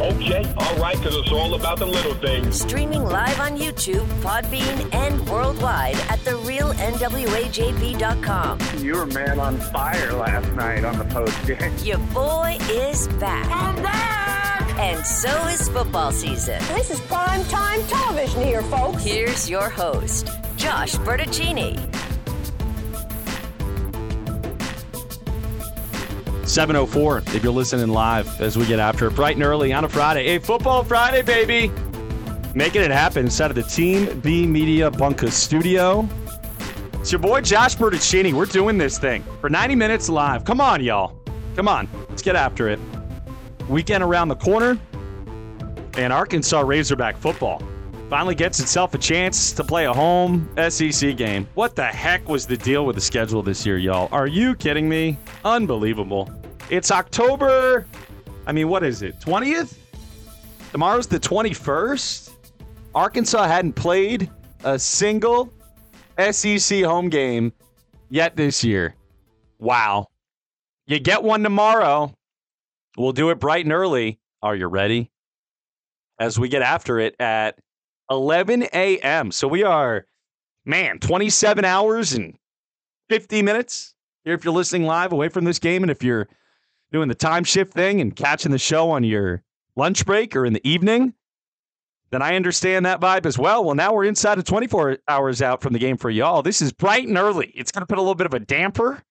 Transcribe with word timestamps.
Okay, 0.00 0.44
all 0.56 0.76
right 0.76 0.96
because 0.96 1.16
it's 1.16 1.32
all 1.32 1.54
about 1.54 1.80
the 1.80 1.86
little 1.86 2.14
things. 2.14 2.60
Streaming 2.60 3.02
live 3.02 3.40
on 3.40 3.58
YouTube, 3.58 4.06
Podbean, 4.22 4.94
and 4.94 5.28
worldwide 5.28 5.96
at 6.08 6.20
therealnwajb.com. 6.20 8.58
You 8.78 8.94
were 8.94 9.06
man 9.06 9.40
on 9.40 9.58
fire 9.58 10.12
last 10.12 10.52
night 10.52 10.84
on 10.84 10.96
the 10.98 11.04
post 11.06 11.44
game. 11.46 11.74
Your 11.82 11.98
boy 12.14 12.56
is 12.70 13.08
back. 13.18 13.50
I'm 13.50 13.74
back! 13.82 14.78
And 14.78 15.04
so 15.04 15.30
is 15.48 15.68
football 15.68 16.12
season. 16.12 16.60
This 16.68 16.92
is 16.92 17.00
prime 17.00 17.42
time 17.46 17.82
television 17.88 18.40
here, 18.42 18.62
folks. 18.62 19.02
Here's 19.02 19.50
your 19.50 19.68
host, 19.68 20.28
Josh 20.56 20.94
Bertuccini. 20.94 21.76
704 26.48 27.18
if 27.34 27.44
you're 27.44 27.52
listening 27.52 27.88
live 27.88 28.40
as 28.40 28.56
we 28.56 28.66
get 28.66 28.78
after 28.78 29.06
it 29.06 29.14
bright 29.14 29.36
and 29.36 29.44
early 29.44 29.72
on 29.72 29.84
a 29.84 29.88
Friday. 29.88 30.36
A 30.36 30.40
football 30.40 30.82
Friday, 30.82 31.22
baby. 31.22 31.72
Making 32.54 32.82
it 32.82 32.90
happen 32.90 33.26
inside 33.26 33.50
of 33.50 33.54
the 33.56 33.62
Team 33.62 34.20
B 34.20 34.46
Media 34.46 34.90
Bunker 34.90 35.30
studio. 35.30 36.08
It's 36.94 37.12
your 37.12 37.20
boy 37.20 37.42
Josh 37.42 37.76
Bertuccini. 37.76 38.32
We're 38.32 38.46
doing 38.46 38.78
this 38.78 38.98
thing 38.98 39.22
for 39.40 39.50
90 39.50 39.74
minutes 39.74 40.08
live. 40.08 40.44
Come 40.44 40.60
on, 40.60 40.82
y'all. 40.82 41.20
Come 41.54 41.68
on. 41.68 41.88
Let's 42.08 42.22
get 42.22 42.34
after 42.34 42.68
it. 42.68 42.80
Weekend 43.68 44.02
around 44.02 44.28
the 44.28 44.36
corner, 44.36 44.78
and 45.98 46.12
Arkansas 46.12 46.60
Razorback 46.60 47.18
football 47.18 47.62
finally 48.08 48.34
gets 48.34 48.58
itself 48.58 48.94
a 48.94 48.98
chance 48.98 49.52
to 49.52 49.62
play 49.62 49.84
a 49.84 49.92
home 49.92 50.48
SEC 50.70 51.16
game. 51.16 51.46
What 51.54 51.76
the 51.76 51.84
heck 51.84 52.28
was 52.28 52.46
the 52.46 52.56
deal 52.56 52.86
with 52.86 52.96
the 52.96 53.02
schedule 53.02 53.42
this 53.42 53.66
year, 53.66 53.76
y'all? 53.76 54.08
Are 54.12 54.26
you 54.26 54.54
kidding 54.54 54.88
me? 54.88 55.18
Unbelievable. 55.44 56.30
It's 56.70 56.90
October, 56.90 57.86
I 58.46 58.52
mean, 58.52 58.68
what 58.68 58.84
is 58.84 59.00
it, 59.00 59.18
20th? 59.20 59.78
Tomorrow's 60.70 61.06
the 61.06 61.18
21st. 61.18 62.30
Arkansas 62.94 63.46
hadn't 63.46 63.72
played 63.72 64.30
a 64.64 64.78
single 64.78 65.50
SEC 66.30 66.82
home 66.84 67.08
game 67.08 67.54
yet 68.10 68.36
this 68.36 68.62
year. 68.62 68.94
Wow. 69.58 70.08
You 70.86 70.98
get 70.98 71.22
one 71.22 71.42
tomorrow. 71.42 72.12
We'll 72.98 73.12
do 73.12 73.30
it 73.30 73.36
bright 73.36 73.64
and 73.64 73.72
early. 73.72 74.18
Are 74.42 74.54
you 74.54 74.66
ready? 74.66 75.10
As 76.20 76.38
we 76.38 76.50
get 76.50 76.60
after 76.60 76.98
it 76.98 77.16
at 77.18 77.58
11 78.10 78.64
a.m. 78.74 79.30
So 79.30 79.48
we 79.48 79.62
are, 79.62 80.04
man, 80.66 80.98
27 80.98 81.64
hours 81.64 82.12
and 82.12 82.36
50 83.08 83.40
minutes 83.40 83.94
here 84.24 84.34
if 84.34 84.44
you're 84.44 84.52
listening 84.52 84.82
live 84.82 85.12
away 85.12 85.30
from 85.30 85.46
this 85.46 85.58
game. 85.58 85.82
And 85.82 85.90
if 85.90 86.02
you're 86.02 86.28
doing 86.92 87.08
the 87.08 87.14
time 87.14 87.44
shift 87.44 87.72
thing 87.72 88.00
and 88.00 88.14
catching 88.14 88.52
the 88.52 88.58
show 88.58 88.90
on 88.90 89.04
your 89.04 89.42
lunch 89.76 90.04
break 90.06 90.34
or 90.34 90.44
in 90.44 90.52
the 90.52 90.68
evening, 90.68 91.14
then 92.10 92.22
I 92.22 92.36
understand 92.36 92.86
that 92.86 93.00
vibe 93.00 93.26
as 93.26 93.38
well. 93.38 93.64
Well, 93.64 93.74
now 93.74 93.92
we're 93.92 94.04
inside 94.04 94.38
of 94.38 94.44
24 94.44 94.98
hours 95.08 95.42
out 95.42 95.60
from 95.60 95.72
the 95.72 95.78
game 95.78 95.96
for 95.96 96.10
y'all. 96.10 96.42
This 96.42 96.62
is 96.62 96.72
bright 96.72 97.06
and 97.06 97.18
early. 97.18 97.52
It's 97.54 97.70
going 97.70 97.82
to 97.82 97.86
put 97.86 97.98
a 97.98 98.00
little 98.00 98.14
bit 98.14 98.26
of 98.26 98.34
a 98.34 98.40
damper 98.40 99.02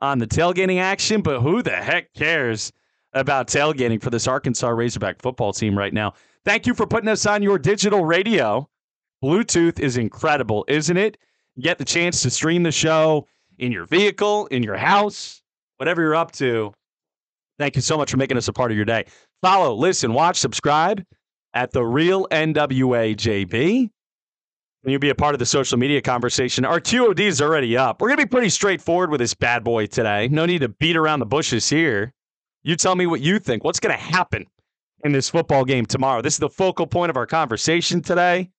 on 0.00 0.18
the 0.18 0.26
tailgating 0.26 0.80
action, 0.80 1.22
but 1.22 1.40
who 1.40 1.62
the 1.62 1.70
heck 1.70 2.12
cares 2.14 2.72
about 3.12 3.46
tailgating 3.46 4.02
for 4.02 4.10
this 4.10 4.26
Arkansas 4.26 4.68
Razorback 4.68 5.22
football 5.22 5.52
team 5.52 5.78
right 5.78 5.94
now? 5.94 6.14
Thank 6.44 6.66
you 6.66 6.74
for 6.74 6.86
putting 6.86 7.08
us 7.08 7.24
on 7.24 7.42
your 7.42 7.58
digital 7.58 8.04
radio. 8.04 8.68
Bluetooth 9.22 9.78
is 9.78 9.96
incredible, 9.96 10.64
isn't 10.68 10.96
it? 10.96 11.16
Get 11.60 11.78
the 11.78 11.84
chance 11.84 12.20
to 12.22 12.30
stream 12.30 12.64
the 12.64 12.72
show 12.72 13.28
in 13.58 13.70
your 13.70 13.86
vehicle, 13.86 14.46
in 14.48 14.62
your 14.64 14.76
house, 14.76 15.40
whatever 15.76 16.02
you're 16.02 16.16
up 16.16 16.32
to. 16.32 16.74
Thank 17.58 17.76
you 17.76 17.82
so 17.82 17.96
much 17.96 18.10
for 18.10 18.16
making 18.16 18.36
us 18.36 18.48
a 18.48 18.52
part 18.52 18.70
of 18.70 18.76
your 18.76 18.84
day. 18.84 19.06
Follow, 19.42 19.74
listen, 19.74 20.12
watch, 20.12 20.38
subscribe 20.38 21.04
at 21.54 21.70
the 21.72 21.84
real 21.84 22.26
NWA 22.28 23.14
JB. 23.14 23.90
And 24.82 24.90
you'll 24.92 25.00
be 25.00 25.10
a 25.10 25.14
part 25.14 25.34
of 25.34 25.38
the 25.38 25.46
social 25.46 25.78
media 25.78 26.02
conversation. 26.02 26.64
Our 26.64 26.80
QOD 26.80 27.20
is 27.20 27.40
already 27.40 27.76
up. 27.76 28.02
We're 28.02 28.08
going 28.08 28.18
to 28.18 28.26
be 28.26 28.30
pretty 28.30 28.50
straightforward 28.50 29.10
with 29.10 29.20
this 29.20 29.32
bad 29.32 29.64
boy 29.64 29.86
today. 29.86 30.28
No 30.28 30.44
need 30.44 30.60
to 30.60 30.68
beat 30.68 30.96
around 30.96 31.20
the 31.20 31.26
bushes 31.26 31.68
here. 31.68 32.12
You 32.64 32.76
tell 32.76 32.94
me 32.94 33.06
what 33.06 33.20
you 33.20 33.38
think. 33.38 33.64
What's 33.64 33.80
going 33.80 33.96
to 33.96 34.02
happen 34.02 34.46
in 35.04 35.12
this 35.12 35.30
football 35.30 35.64
game 35.64 35.86
tomorrow? 35.86 36.20
This 36.20 36.34
is 36.34 36.40
the 36.40 36.50
focal 36.50 36.86
point 36.86 37.10
of 37.10 37.16
our 37.16 37.26
conversation 37.26 38.02
today. 38.02 38.50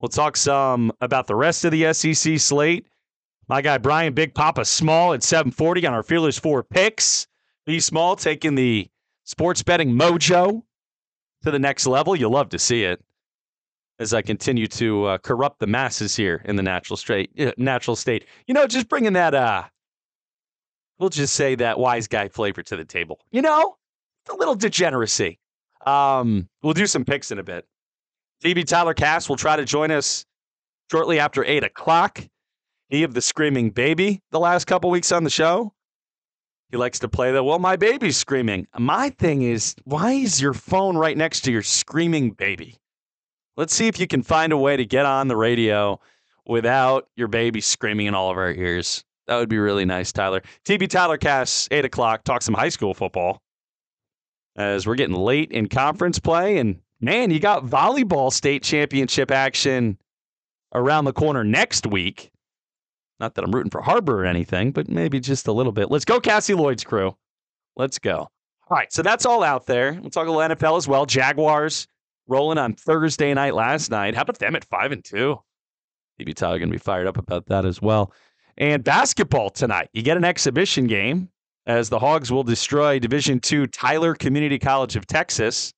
We'll 0.00 0.08
talk 0.08 0.36
some 0.36 0.92
about 1.00 1.26
the 1.26 1.36
rest 1.36 1.64
of 1.64 1.70
the 1.70 1.92
SEC 1.94 2.38
slate. 2.38 2.86
My 3.48 3.62
guy 3.62 3.78
Brian 3.78 4.12
Big 4.12 4.34
Papa 4.34 4.64
Small 4.64 5.14
at 5.14 5.22
740 5.22 5.86
on 5.86 5.94
our 5.94 6.02
Fearless 6.02 6.38
Four 6.38 6.62
picks. 6.62 7.26
B 7.66 7.80
Small 7.80 8.16
taking 8.16 8.54
the 8.54 8.88
sports 9.24 9.62
betting 9.62 9.92
mojo 9.92 10.62
to 11.42 11.50
the 11.50 11.58
next 11.58 11.86
level. 11.86 12.16
You'll 12.16 12.32
love 12.32 12.50
to 12.50 12.58
see 12.58 12.84
it 12.84 13.02
as 13.98 14.12
I 14.12 14.22
continue 14.22 14.66
to 14.66 15.04
uh, 15.04 15.18
corrupt 15.18 15.60
the 15.60 15.66
masses 15.66 16.16
here 16.16 16.42
in 16.44 16.56
the 16.56 16.62
natural 16.62 16.96
state. 16.96 17.30
Uh, 17.38 17.52
natural 17.56 17.96
state. 17.96 18.26
You 18.46 18.54
know, 18.54 18.66
just 18.66 18.88
bringing 18.88 19.12
that. 19.12 19.34
Uh, 19.34 19.64
we'll 20.98 21.10
just 21.10 21.34
say 21.34 21.54
that 21.56 21.78
wise 21.78 22.08
guy 22.08 22.28
flavor 22.28 22.62
to 22.64 22.76
the 22.76 22.84
table. 22.84 23.20
You 23.30 23.42
know, 23.42 23.76
a 24.30 24.34
little 24.34 24.54
degeneracy. 24.54 25.38
Um, 25.86 26.48
we'll 26.62 26.74
do 26.74 26.86
some 26.86 27.04
picks 27.04 27.30
in 27.30 27.38
a 27.38 27.42
bit. 27.42 27.66
TB 28.44 28.66
Tyler 28.66 28.94
Cass 28.94 29.28
will 29.28 29.36
try 29.36 29.56
to 29.56 29.64
join 29.64 29.90
us 29.90 30.24
shortly 30.90 31.18
after 31.18 31.44
eight 31.44 31.64
o'clock. 31.64 32.26
He 32.88 33.04
of 33.04 33.14
the 33.14 33.22
screaming 33.22 33.70
baby 33.70 34.20
the 34.32 34.40
last 34.40 34.66
couple 34.66 34.90
weeks 34.90 35.12
on 35.12 35.24
the 35.24 35.30
show. 35.30 35.72
He 36.72 36.78
likes 36.78 36.98
to 37.00 37.08
play 37.08 37.30
the 37.32 37.44
well, 37.44 37.58
my 37.58 37.76
baby's 37.76 38.16
screaming. 38.16 38.66
My 38.78 39.10
thing 39.10 39.42
is, 39.42 39.76
why 39.84 40.12
is 40.12 40.40
your 40.40 40.54
phone 40.54 40.96
right 40.96 41.18
next 41.18 41.42
to 41.42 41.52
your 41.52 41.62
screaming 41.62 42.30
baby? 42.30 42.78
Let's 43.58 43.74
see 43.74 43.88
if 43.88 44.00
you 44.00 44.06
can 44.06 44.22
find 44.22 44.54
a 44.54 44.56
way 44.56 44.78
to 44.78 44.86
get 44.86 45.04
on 45.04 45.28
the 45.28 45.36
radio 45.36 46.00
without 46.46 47.08
your 47.14 47.28
baby 47.28 47.60
screaming 47.60 48.06
in 48.06 48.14
all 48.14 48.30
of 48.30 48.38
our 48.38 48.50
ears. 48.50 49.04
That 49.26 49.36
would 49.36 49.50
be 49.50 49.58
really 49.58 49.84
nice, 49.84 50.12
Tyler. 50.12 50.40
TB 50.64 50.88
Tyler 50.88 51.18
Cass, 51.18 51.68
8 51.70 51.84
o'clock, 51.84 52.24
talk 52.24 52.40
some 52.40 52.54
high 52.54 52.70
school 52.70 52.94
football 52.94 53.42
as 54.56 54.86
we're 54.86 54.94
getting 54.94 55.14
late 55.16 55.52
in 55.52 55.68
conference 55.68 56.18
play. 56.18 56.56
And 56.56 56.80
man, 57.02 57.30
you 57.30 57.38
got 57.38 57.66
volleyball 57.66 58.32
state 58.32 58.62
championship 58.62 59.30
action 59.30 59.98
around 60.74 61.04
the 61.04 61.12
corner 61.12 61.44
next 61.44 61.86
week. 61.86 62.30
Not 63.22 63.36
that 63.36 63.44
I'm 63.44 63.52
rooting 63.52 63.70
for 63.70 63.80
Harbor 63.80 64.24
or 64.24 64.26
anything, 64.26 64.72
but 64.72 64.88
maybe 64.88 65.20
just 65.20 65.46
a 65.46 65.52
little 65.52 65.70
bit. 65.70 65.92
Let's 65.92 66.04
go, 66.04 66.18
Cassie 66.18 66.54
Lloyd's 66.54 66.82
crew. 66.82 67.16
Let's 67.76 68.00
go. 68.00 68.16
All 68.16 68.76
right, 68.76 68.92
so 68.92 69.00
that's 69.00 69.24
all 69.24 69.44
out 69.44 69.64
there. 69.66 69.92
We'll 69.92 70.10
talk 70.10 70.26
a 70.26 70.30
little 70.32 70.56
NFL 70.56 70.76
as 70.76 70.88
well. 70.88 71.06
Jaguars 71.06 71.86
rolling 72.26 72.58
on 72.58 72.74
Thursday 72.74 73.32
night 73.32 73.54
last 73.54 73.92
night. 73.92 74.16
How 74.16 74.22
about 74.22 74.40
them 74.40 74.56
at 74.56 74.64
five 74.64 74.90
and 74.90 75.04
two? 75.04 75.38
TB 76.20 76.34
Tyler 76.34 76.58
gonna 76.58 76.72
be 76.72 76.78
fired 76.78 77.06
up 77.06 77.16
about 77.16 77.46
that 77.46 77.64
as 77.64 77.80
well. 77.80 78.12
And 78.58 78.82
basketball 78.82 79.50
tonight. 79.50 79.88
You 79.92 80.02
get 80.02 80.16
an 80.16 80.24
exhibition 80.24 80.88
game 80.88 81.28
as 81.66 81.88
the 81.90 82.00
Hogs 82.00 82.32
will 82.32 82.42
destroy 82.42 82.98
Division 82.98 83.38
Two 83.38 83.68
Tyler 83.68 84.16
Community 84.16 84.58
College 84.58 84.96
of 84.96 85.06
Texas. 85.06 85.72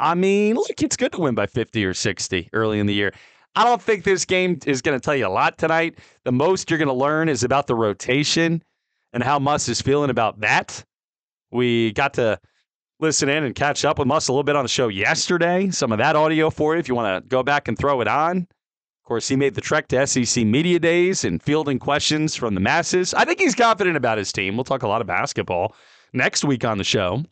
I 0.00 0.14
mean, 0.14 0.56
look, 0.56 0.82
it's 0.82 0.96
good 0.96 1.12
to 1.12 1.20
win 1.20 1.34
by 1.34 1.44
50 1.44 1.84
or 1.84 1.92
60 1.92 2.48
early 2.54 2.78
in 2.78 2.86
the 2.86 2.94
year. 2.94 3.12
I 3.56 3.64
don't 3.64 3.80
think 3.80 4.04
this 4.04 4.24
game 4.24 4.58
is 4.66 4.82
going 4.82 4.98
to 4.98 5.04
tell 5.04 5.14
you 5.14 5.26
a 5.26 5.28
lot 5.28 5.58
tonight. 5.58 5.98
The 6.24 6.32
most 6.32 6.70
you're 6.70 6.78
going 6.78 6.88
to 6.88 6.94
learn 6.94 7.28
is 7.28 7.44
about 7.44 7.66
the 7.66 7.74
rotation 7.74 8.62
and 9.12 9.22
how 9.22 9.38
Muss 9.38 9.68
is 9.68 9.80
feeling 9.80 10.10
about 10.10 10.40
that. 10.40 10.84
We 11.52 11.92
got 11.92 12.14
to 12.14 12.40
listen 12.98 13.28
in 13.28 13.44
and 13.44 13.54
catch 13.54 13.84
up 13.84 13.98
with 13.98 14.08
Muss 14.08 14.26
a 14.26 14.32
little 14.32 14.42
bit 14.42 14.56
on 14.56 14.64
the 14.64 14.68
show 14.68 14.88
yesterday. 14.88 15.70
Some 15.70 15.92
of 15.92 15.98
that 15.98 16.16
audio 16.16 16.50
for 16.50 16.74
you 16.74 16.80
if 16.80 16.88
you 16.88 16.96
want 16.96 17.22
to 17.22 17.28
go 17.28 17.44
back 17.44 17.68
and 17.68 17.78
throw 17.78 18.00
it 18.00 18.08
on. 18.08 18.38
Of 18.38 19.06
course, 19.06 19.28
he 19.28 19.36
made 19.36 19.54
the 19.54 19.60
trek 19.60 19.86
to 19.88 20.06
SEC 20.06 20.44
Media 20.44 20.80
Days 20.80 21.24
and 21.24 21.40
fielding 21.40 21.78
questions 21.78 22.34
from 22.34 22.54
the 22.54 22.60
masses. 22.60 23.14
I 23.14 23.24
think 23.24 23.38
he's 23.38 23.54
confident 23.54 23.96
about 23.96 24.18
his 24.18 24.32
team. 24.32 24.56
We'll 24.56 24.64
talk 24.64 24.82
a 24.82 24.88
lot 24.88 25.00
of 25.00 25.06
basketball 25.06 25.76
next 26.12 26.44
week 26.44 26.64
on 26.64 26.78
the 26.78 26.84
show. 26.84 27.22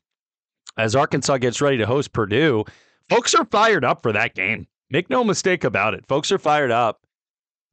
As 0.77 0.95
Arkansas 0.95 1.39
gets 1.39 1.61
ready 1.61 1.79
to 1.79 1.87
host 1.87 2.13
Purdue, 2.13 2.65
folks 3.09 3.35
are 3.35 3.45
fired 3.47 3.85
up 3.85 4.03
for 4.03 4.13
that 4.13 4.35
game. 4.35 4.67
Make 4.93 5.09
no 5.09 5.25
mistake 5.25 5.65
about 5.65 5.95
it. 5.95 6.07
Folks 6.07 6.31
are 6.31 6.39
fired 6.39 6.71
up 6.71 7.01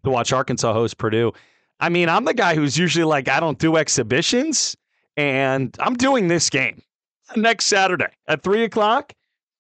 to 0.06 0.10
watch 0.10 0.31
Arkansas 0.31 0.71
host 0.71 0.98
Purdue. 0.98 1.33
I 1.77 1.89
mean, 1.89 2.07
I'm 2.07 2.24
the 2.24 2.33
guy 2.33 2.56
who's 2.56 2.77
usually 2.77 3.04
like, 3.04 3.27
I 3.27 3.42
don't 3.42 3.60
do 3.60 3.75
exhibitions, 3.75 4.77
and 5.18 5.75
I'm 5.81 5.95
doing 5.95 6.30
this 6.30 6.50
game 6.50 6.81
next 7.36 7.66
Saturday 7.66 8.07
at 8.30 8.42
three 8.42 8.63
o'clock. 8.63 9.12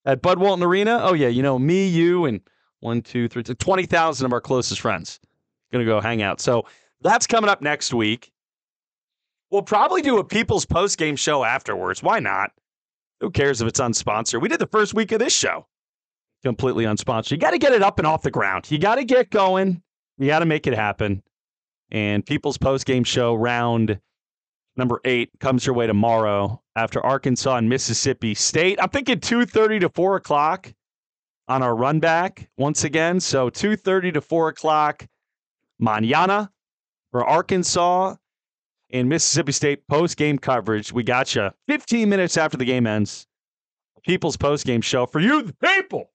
at 0.05 0.21
Bud 0.21 0.39
Walton 0.39 0.63
Arena. 0.63 0.99
Oh, 1.01 1.13
yeah, 1.13 1.27
you 1.27 1.43
know, 1.43 1.59
me, 1.59 1.85
you, 1.85 2.23
and 2.23 2.39
one, 2.79 3.01
two, 3.01 3.27
three, 3.27 3.43
20,000 3.43 4.25
of 4.25 4.31
our 4.31 4.39
closest 4.39 4.79
friends 4.79 5.19
going 5.73 5.85
to 5.85 5.91
go 5.91 5.99
hang 5.99 6.21
out. 6.21 6.39
So 6.39 6.65
that's 7.01 7.27
coming 7.27 7.49
up 7.49 7.61
next 7.61 7.93
week. 7.93 8.31
We'll 9.51 9.63
probably 9.63 10.01
do 10.01 10.19
a 10.19 10.23
people's 10.23 10.65
post 10.65 10.97
game 10.97 11.17
show 11.17 11.43
afterwards. 11.43 12.01
Why 12.01 12.19
not? 12.19 12.51
Who 13.19 13.31
cares 13.31 13.61
if 13.61 13.67
it's 13.67 13.81
unsponsored? 13.81 14.41
We 14.41 14.47
did 14.47 14.59
the 14.59 14.67
first 14.67 14.93
week 14.93 15.11
of 15.11 15.19
this 15.19 15.33
show 15.33 15.65
completely 16.43 16.85
unsponsored. 16.85 17.31
You 17.31 17.37
got 17.37 17.51
to 17.51 17.57
get 17.57 17.73
it 17.73 17.81
up 17.81 17.99
and 17.99 18.07
off 18.07 18.21
the 18.21 18.31
ground. 18.31 18.69
You 18.71 18.77
got 18.77 18.95
to 18.95 19.03
get 19.03 19.29
going. 19.29 19.81
You 20.17 20.27
got 20.27 20.39
to 20.39 20.45
make 20.45 20.67
it 20.67 20.73
happen. 20.73 21.23
And 21.91 22.25
people's 22.25 22.57
post 22.57 22.85
game 22.85 23.03
show 23.03 23.35
round 23.35 23.99
number 24.77 25.01
eight 25.05 25.29
comes 25.39 25.65
your 25.65 25.75
way 25.75 25.87
tomorrow 25.87 26.61
after 26.75 27.03
Arkansas 27.05 27.55
and 27.55 27.69
Mississippi 27.69 28.33
State. 28.33 28.79
I'm 28.81 28.89
thinking 28.89 29.19
2:30 29.19 29.81
to 29.81 29.89
4 29.89 30.15
o'clock 30.17 30.73
on 31.47 31.63
our 31.63 31.75
run 31.75 31.99
back 31.99 32.49
once 32.57 32.83
again. 32.83 33.19
So 33.19 33.49
2:30 33.49 34.13
to 34.13 34.21
4 34.21 34.49
o'clock 34.49 35.07
mañana 35.81 36.49
for 37.11 37.25
Arkansas 37.25 38.15
and 38.91 39.09
Mississippi 39.09 39.51
State 39.51 39.87
post 39.87 40.17
game 40.17 40.37
coverage. 40.37 40.91
We 40.91 41.03
got 41.03 41.35
you 41.35 41.49
15 41.67 42.09
minutes 42.09 42.37
after 42.37 42.57
the 42.57 42.65
game 42.65 42.87
ends. 42.87 43.27
People's 44.03 44.37
post 44.37 44.65
game 44.65 44.81
show 44.81 45.05
for 45.05 45.19
you, 45.19 45.43
the 45.43 45.53
people. 45.53 46.11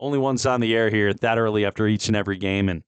Only 0.00 0.18
one's 0.18 0.46
on 0.46 0.60
the 0.60 0.74
air 0.74 0.90
here 0.90 1.14
that 1.14 1.38
early 1.38 1.64
after 1.64 1.86
each 1.86 2.08
and 2.08 2.16
every 2.16 2.36
game, 2.36 2.68
and 2.68 2.82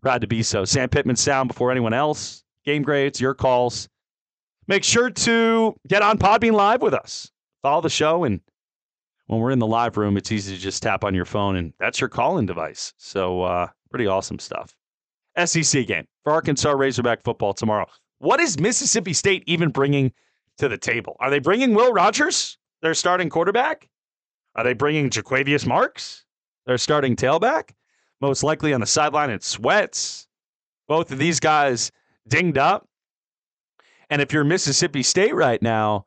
proud 0.00 0.20
to 0.20 0.26
be 0.26 0.42
so. 0.42 0.64
Sam 0.64 0.88
Pittman 0.88 1.16
sound 1.16 1.48
before 1.48 1.70
anyone 1.70 1.92
else. 1.92 2.44
Game 2.64 2.82
grades, 2.82 3.20
your 3.20 3.34
calls. 3.34 3.88
Make 4.66 4.84
sure 4.84 5.10
to 5.10 5.74
get 5.88 6.02
on 6.02 6.18
Podbean 6.18 6.52
Live 6.52 6.80
with 6.80 6.94
us. 6.94 7.30
Follow 7.62 7.82
the 7.82 7.90
show, 7.90 8.24
and 8.24 8.40
when 9.26 9.40
we're 9.40 9.50
in 9.50 9.58
the 9.58 9.66
live 9.66 9.96
room, 9.96 10.16
it's 10.16 10.32
easy 10.32 10.54
to 10.54 10.60
just 10.60 10.82
tap 10.82 11.04
on 11.04 11.14
your 11.14 11.24
phone, 11.24 11.56
and 11.56 11.72
that's 11.78 12.00
your 12.00 12.08
call-in 12.08 12.46
device. 12.46 12.92
So, 12.96 13.42
uh, 13.42 13.68
pretty 13.90 14.06
awesome 14.06 14.38
stuff. 14.38 14.74
SEC 15.42 15.86
game 15.86 16.06
for 16.22 16.32
Arkansas 16.32 16.70
Razorback 16.70 17.24
football 17.24 17.54
tomorrow. 17.54 17.86
What 18.18 18.40
is 18.40 18.58
Mississippi 18.58 19.12
State 19.12 19.42
even 19.46 19.70
bringing 19.70 20.12
to 20.58 20.68
the 20.68 20.78
table? 20.78 21.16
Are 21.20 21.30
they 21.30 21.40
bringing 21.40 21.74
Will 21.74 21.92
Rogers, 21.92 22.58
their 22.82 22.94
starting 22.94 23.28
quarterback? 23.28 23.88
Are 24.54 24.64
they 24.64 24.74
bringing 24.74 25.10
Jo'quavious 25.10 25.66
Marks, 25.66 26.23
their 26.66 26.78
starting 26.78 27.16
tailback? 27.16 27.70
Most 28.20 28.42
likely 28.42 28.72
on 28.72 28.80
the 28.80 28.86
sideline 28.86 29.30
in 29.30 29.40
sweats. 29.40 30.28
Both 30.88 31.10
of 31.10 31.18
these 31.18 31.40
guys 31.40 31.90
dinged 32.28 32.58
up. 32.58 32.88
And 34.10 34.22
if 34.22 34.32
you're 34.32 34.44
Mississippi 34.44 35.02
State 35.02 35.34
right 35.34 35.60
now, 35.60 36.04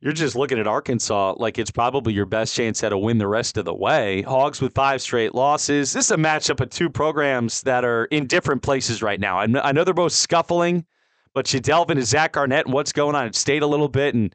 you're 0.00 0.12
just 0.14 0.34
looking 0.34 0.58
at 0.58 0.66
Arkansas 0.66 1.34
like 1.36 1.58
it's 1.58 1.70
probably 1.70 2.14
your 2.14 2.24
best 2.24 2.54
chance 2.54 2.82
at 2.82 2.92
a 2.92 2.96
win 2.96 3.18
the 3.18 3.28
rest 3.28 3.58
of 3.58 3.66
the 3.66 3.74
way. 3.74 4.22
Hogs 4.22 4.60
with 4.60 4.74
five 4.74 5.02
straight 5.02 5.34
losses. 5.34 5.92
This 5.92 6.06
is 6.06 6.10
a 6.10 6.16
matchup 6.16 6.60
of 6.60 6.70
two 6.70 6.88
programs 6.88 7.62
that 7.62 7.84
are 7.84 8.06
in 8.06 8.26
different 8.26 8.62
places 8.62 9.02
right 9.02 9.20
now. 9.20 9.38
I 9.38 9.72
know 9.72 9.84
they're 9.84 9.92
both 9.92 10.12
scuffling, 10.12 10.86
but 11.34 11.52
you 11.52 11.60
delve 11.60 11.90
into 11.90 12.04
Zach 12.04 12.36
Arnett 12.36 12.64
and 12.64 12.72
what's 12.72 12.92
going 12.92 13.14
on 13.14 13.26
at 13.26 13.34
State 13.34 13.62
a 13.62 13.66
little 13.66 13.88
bit 13.88 14.14
and 14.14 14.34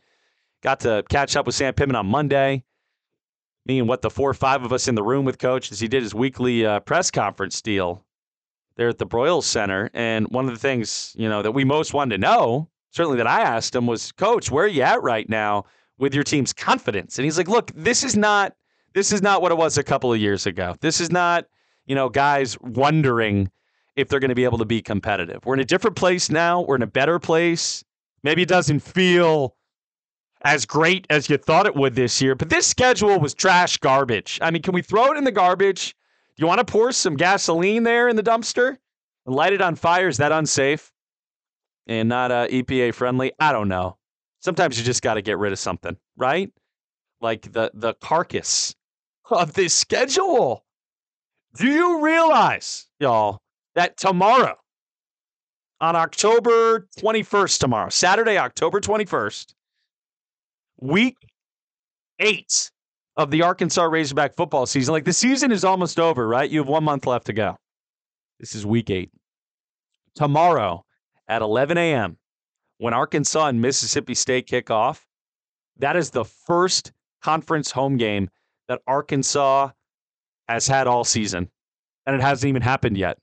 got 0.61 0.81
to 0.81 1.03
catch 1.09 1.35
up 1.35 1.47
with 1.47 1.55
Sam 1.55 1.73
Pittman 1.73 1.95
on 1.95 2.05
Monday. 2.05 2.63
Me 3.65 3.79
and 3.79 3.87
what 3.87 4.01
the 4.01 4.09
four 4.09 4.29
or 4.29 4.35
five 4.35 4.63
of 4.63 4.71
us 4.71 4.87
in 4.87 4.95
the 4.95 5.03
room 5.03 5.25
with 5.25 5.39
Coach 5.39 5.71
as 5.71 5.79
he 5.79 5.87
did 5.87 6.03
his 6.03 6.13
weekly 6.13 6.65
uh, 6.65 6.79
press 6.81 7.09
conference 7.09 7.61
deal 7.61 8.05
there 8.75 8.89
at 8.89 8.97
the 8.97 9.07
Broyles 9.07 9.43
Center. 9.43 9.89
And 9.93 10.27
one 10.29 10.45
of 10.45 10.53
the 10.53 10.59
things, 10.59 11.15
you 11.17 11.29
know, 11.29 11.41
that 11.41 11.51
we 11.51 11.63
most 11.63 11.93
wanted 11.93 12.15
to 12.15 12.21
know 12.21 12.69
certainly 12.91 13.17
that 13.17 13.27
I 13.27 13.41
asked 13.41 13.75
him 13.75 13.87
was, 13.87 14.11
Coach, 14.13 14.49
where 14.49 14.65
are 14.65 14.69
you 14.69 14.81
at 14.81 15.03
right 15.03 15.27
now 15.27 15.65
with 15.97 16.13
your 16.13 16.23
team's 16.23 16.53
confidence? 16.53 17.17
And 17.17 17.25
he's 17.25 17.37
like, 17.37 17.47
Look, 17.47 17.71
this 17.75 18.03
is 18.03 18.15
not 18.15 18.55
this 18.93 19.11
is 19.11 19.21
not 19.21 19.41
what 19.41 19.51
it 19.51 19.57
was 19.57 19.77
a 19.77 19.83
couple 19.83 20.13
of 20.13 20.19
years 20.19 20.45
ago. 20.45 20.73
This 20.79 21.01
is 21.01 21.11
not, 21.11 21.45
you 21.85 21.95
know, 21.95 22.07
guys 22.07 22.57
wondering 22.61 23.51
if 23.97 24.07
they're 24.07 24.21
going 24.21 24.29
to 24.29 24.35
be 24.35 24.45
able 24.45 24.57
to 24.57 24.65
be 24.65 24.81
competitive. 24.81 25.45
We're 25.45 25.55
in 25.55 25.59
a 25.59 25.65
different 25.65 25.97
place 25.97 26.31
now. 26.31 26.61
We're 26.61 26.77
in 26.77 26.81
a 26.81 26.87
better 26.87 27.19
place. 27.19 27.83
Maybe 28.23 28.41
it 28.43 28.47
doesn't 28.47 28.79
feel 28.79 29.55
as 30.45 30.65
great 30.65 31.05
as 31.09 31.29
you 31.29 31.37
thought 31.37 31.65
it 31.65 31.75
would 31.75 31.95
this 31.95 32.21
year, 32.21 32.35
but 32.35 32.49
this 32.49 32.65
schedule 32.65 33.19
was 33.19 33.33
trash 33.33 33.77
garbage. 33.77 34.39
I 34.41 34.51
mean, 34.51 34.61
can 34.61 34.73
we 34.73 34.81
throw 34.81 35.11
it 35.11 35.17
in 35.17 35.25
the 35.25 35.31
garbage? 35.31 35.95
Do 36.37 36.41
you 36.41 36.47
want 36.47 36.59
to 36.59 36.65
pour 36.65 36.93
some 36.93 37.17
gasoline 37.17 37.83
there 37.83 38.07
in 38.07 38.15
the 38.15 38.23
dumpster 38.23 38.77
and 39.25 39.35
light 39.35 39.51
it 39.51 39.61
on 39.61 39.75
fire? 39.75 40.07
Is 40.07 40.17
that 40.17 40.31
unsafe? 40.31 40.93
and 41.87 42.09
not 42.09 42.31
uh, 42.31 42.47
EPA 42.47 42.93
friendly. 42.93 43.33
I 43.39 43.51
don't 43.51 43.67
know. 43.67 43.97
Sometimes 44.39 44.77
you 44.77 44.83
just 44.83 45.01
got 45.01 45.15
to 45.15 45.21
get 45.21 45.37
rid 45.37 45.51
of 45.51 45.59
something, 45.59 45.97
right? 46.17 46.51
Like 47.21 47.51
the 47.51 47.71
the 47.73 47.93
carcass 47.95 48.75
of 49.29 49.53
this 49.53 49.73
schedule. 49.73 50.63
Do 51.57 51.67
you 51.67 52.03
realize, 52.03 52.87
y'all, 52.99 53.39
that 53.75 53.97
tomorrow, 53.97 54.57
on 55.79 55.95
October 55.95 56.87
21st, 56.99 57.59
tomorrow, 57.59 57.89
Saturday, 57.89 58.37
October 58.37 58.81
21st, 58.81 59.54
week 60.79 61.17
eight 62.19 62.71
of 63.17 63.31
the 63.31 63.41
Arkansas 63.41 63.83
Razorback 63.83 64.35
football 64.35 64.65
season. 64.65 64.91
Like 64.93 65.05
the 65.05 65.13
season 65.13 65.51
is 65.51 65.63
almost 65.63 65.99
over, 65.99 66.27
right? 66.27 66.49
You 66.49 66.59
have 66.59 66.67
one 66.67 66.83
month 66.83 67.05
left 67.05 67.27
to 67.27 67.33
go. 67.33 67.57
This 68.39 68.55
is 68.55 68.65
week 68.65 68.89
eight. 68.89 69.11
Tomorrow, 70.15 70.85
at 71.27 71.41
11 71.41 71.77
a.m. 71.77 72.17
when 72.77 72.93
Arkansas 72.93 73.47
and 73.47 73.61
Mississippi 73.61 74.13
State 74.13 74.47
kick 74.47 74.69
off. 74.69 75.05
That 75.77 75.95
is 75.95 76.09
the 76.09 76.25
first 76.25 76.91
conference 77.21 77.71
home 77.71 77.97
game 77.97 78.29
that 78.67 78.81
Arkansas 78.87 79.71
has 80.47 80.67
had 80.67 80.87
all 80.87 81.03
season, 81.03 81.49
and 82.05 82.15
it 82.15 82.21
hasn't 82.21 82.49
even 82.49 82.61
happened 82.61 82.97
yet. 82.97 83.17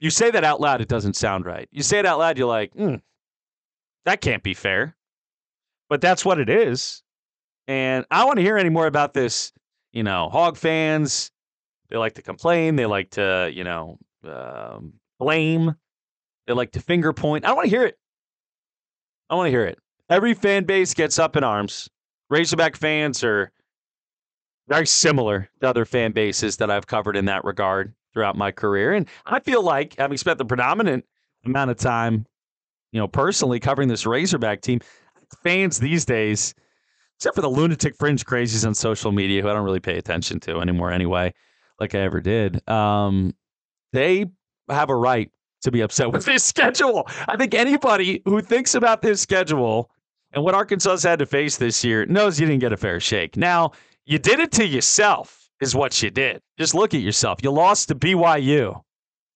You 0.00 0.10
say 0.10 0.30
that 0.30 0.44
out 0.44 0.60
loud, 0.60 0.80
it 0.80 0.88
doesn't 0.88 1.16
sound 1.16 1.44
right. 1.44 1.68
You 1.70 1.82
say 1.82 1.98
it 1.98 2.06
out 2.06 2.18
loud, 2.18 2.38
you're 2.38 2.48
like, 2.48 2.72
hmm, 2.72 2.96
that 4.04 4.20
can't 4.20 4.42
be 4.42 4.54
fair. 4.54 4.96
But 5.88 6.00
that's 6.00 6.24
what 6.24 6.38
it 6.38 6.48
is. 6.48 7.02
And 7.66 8.04
I 8.10 8.24
want 8.24 8.38
to 8.38 8.42
hear 8.42 8.58
any 8.58 8.70
more 8.70 8.86
about 8.86 9.14
this. 9.14 9.52
You 9.92 10.02
know, 10.02 10.28
hog 10.28 10.56
fans, 10.56 11.30
they 11.88 11.96
like 11.96 12.14
to 12.14 12.22
complain. 12.22 12.76
They 12.76 12.86
like 12.86 13.10
to, 13.10 13.50
you 13.52 13.64
know, 13.64 13.98
um, 14.24 14.94
blame. 15.18 15.74
They 16.46 16.52
like 16.52 16.72
to 16.72 16.80
finger 16.80 17.12
point. 17.12 17.44
I 17.44 17.48
don't 17.48 17.56
want 17.56 17.70
to 17.70 17.76
hear 17.76 17.84
it. 17.84 17.98
I 19.30 19.34
want 19.34 19.46
to 19.46 19.50
hear 19.50 19.64
it. 19.64 19.78
Every 20.10 20.34
fan 20.34 20.64
base 20.64 20.94
gets 20.94 21.18
up 21.18 21.36
in 21.36 21.44
arms. 21.44 21.88
Razorback 22.30 22.76
fans 22.76 23.24
are 23.24 23.50
very 24.68 24.86
similar 24.86 25.48
to 25.60 25.68
other 25.68 25.84
fan 25.84 26.12
bases 26.12 26.58
that 26.58 26.70
I've 26.70 26.86
covered 26.86 27.16
in 27.16 27.24
that 27.26 27.44
regard 27.44 27.94
throughout 28.12 28.36
my 28.36 28.50
career. 28.50 28.92
And 28.92 29.06
I 29.26 29.40
feel 29.40 29.62
like 29.62 29.96
having 29.98 30.18
spent 30.18 30.38
the 30.38 30.44
predominant 30.44 31.04
amount 31.44 31.70
of 31.70 31.78
time, 31.78 32.26
you 32.92 33.00
know, 33.00 33.08
personally 33.08 33.60
covering 33.60 33.88
this 33.88 34.06
Razorback 34.06 34.60
team, 34.60 34.80
fans 35.42 35.78
these 35.78 36.04
days, 36.04 36.54
except 37.16 37.34
for 37.34 37.42
the 37.42 37.48
lunatic 37.48 37.96
fringe 37.96 38.24
crazies 38.24 38.66
on 38.66 38.74
social 38.74 39.12
media 39.12 39.42
who 39.42 39.48
I 39.48 39.52
don't 39.52 39.64
really 39.64 39.80
pay 39.80 39.98
attention 39.98 40.40
to 40.40 40.60
anymore 40.60 40.90
anyway, 40.90 41.34
like 41.80 41.94
I 41.94 42.00
ever 42.00 42.20
did, 42.20 42.66
um, 42.68 43.34
they 43.92 44.26
have 44.68 44.90
a 44.90 44.96
right 44.96 45.30
to 45.62 45.70
be 45.70 45.80
upset 45.80 46.12
with 46.12 46.24
this 46.24 46.44
schedule. 46.44 47.08
I 47.28 47.36
think 47.36 47.54
anybody 47.54 48.22
who 48.24 48.40
thinks 48.40 48.74
about 48.74 49.02
this 49.02 49.20
schedule 49.20 49.90
and 50.32 50.44
what 50.44 50.54
Arkansas 50.54 50.98
had 50.98 51.18
to 51.20 51.26
face 51.26 51.56
this 51.56 51.84
year 51.84 52.06
knows 52.06 52.38
you 52.38 52.46
didn't 52.46 52.60
get 52.60 52.72
a 52.72 52.76
fair 52.76 53.00
shake. 53.00 53.36
Now, 53.36 53.72
you 54.04 54.18
did 54.18 54.40
it 54.40 54.52
to 54.52 54.66
yourself, 54.66 55.50
is 55.60 55.74
what 55.74 56.02
you 56.02 56.10
did. 56.10 56.40
Just 56.58 56.74
look 56.74 56.94
at 56.94 57.00
yourself. 57.00 57.40
You 57.42 57.50
lost 57.50 57.88
to 57.88 57.94
BYU. 57.94 58.82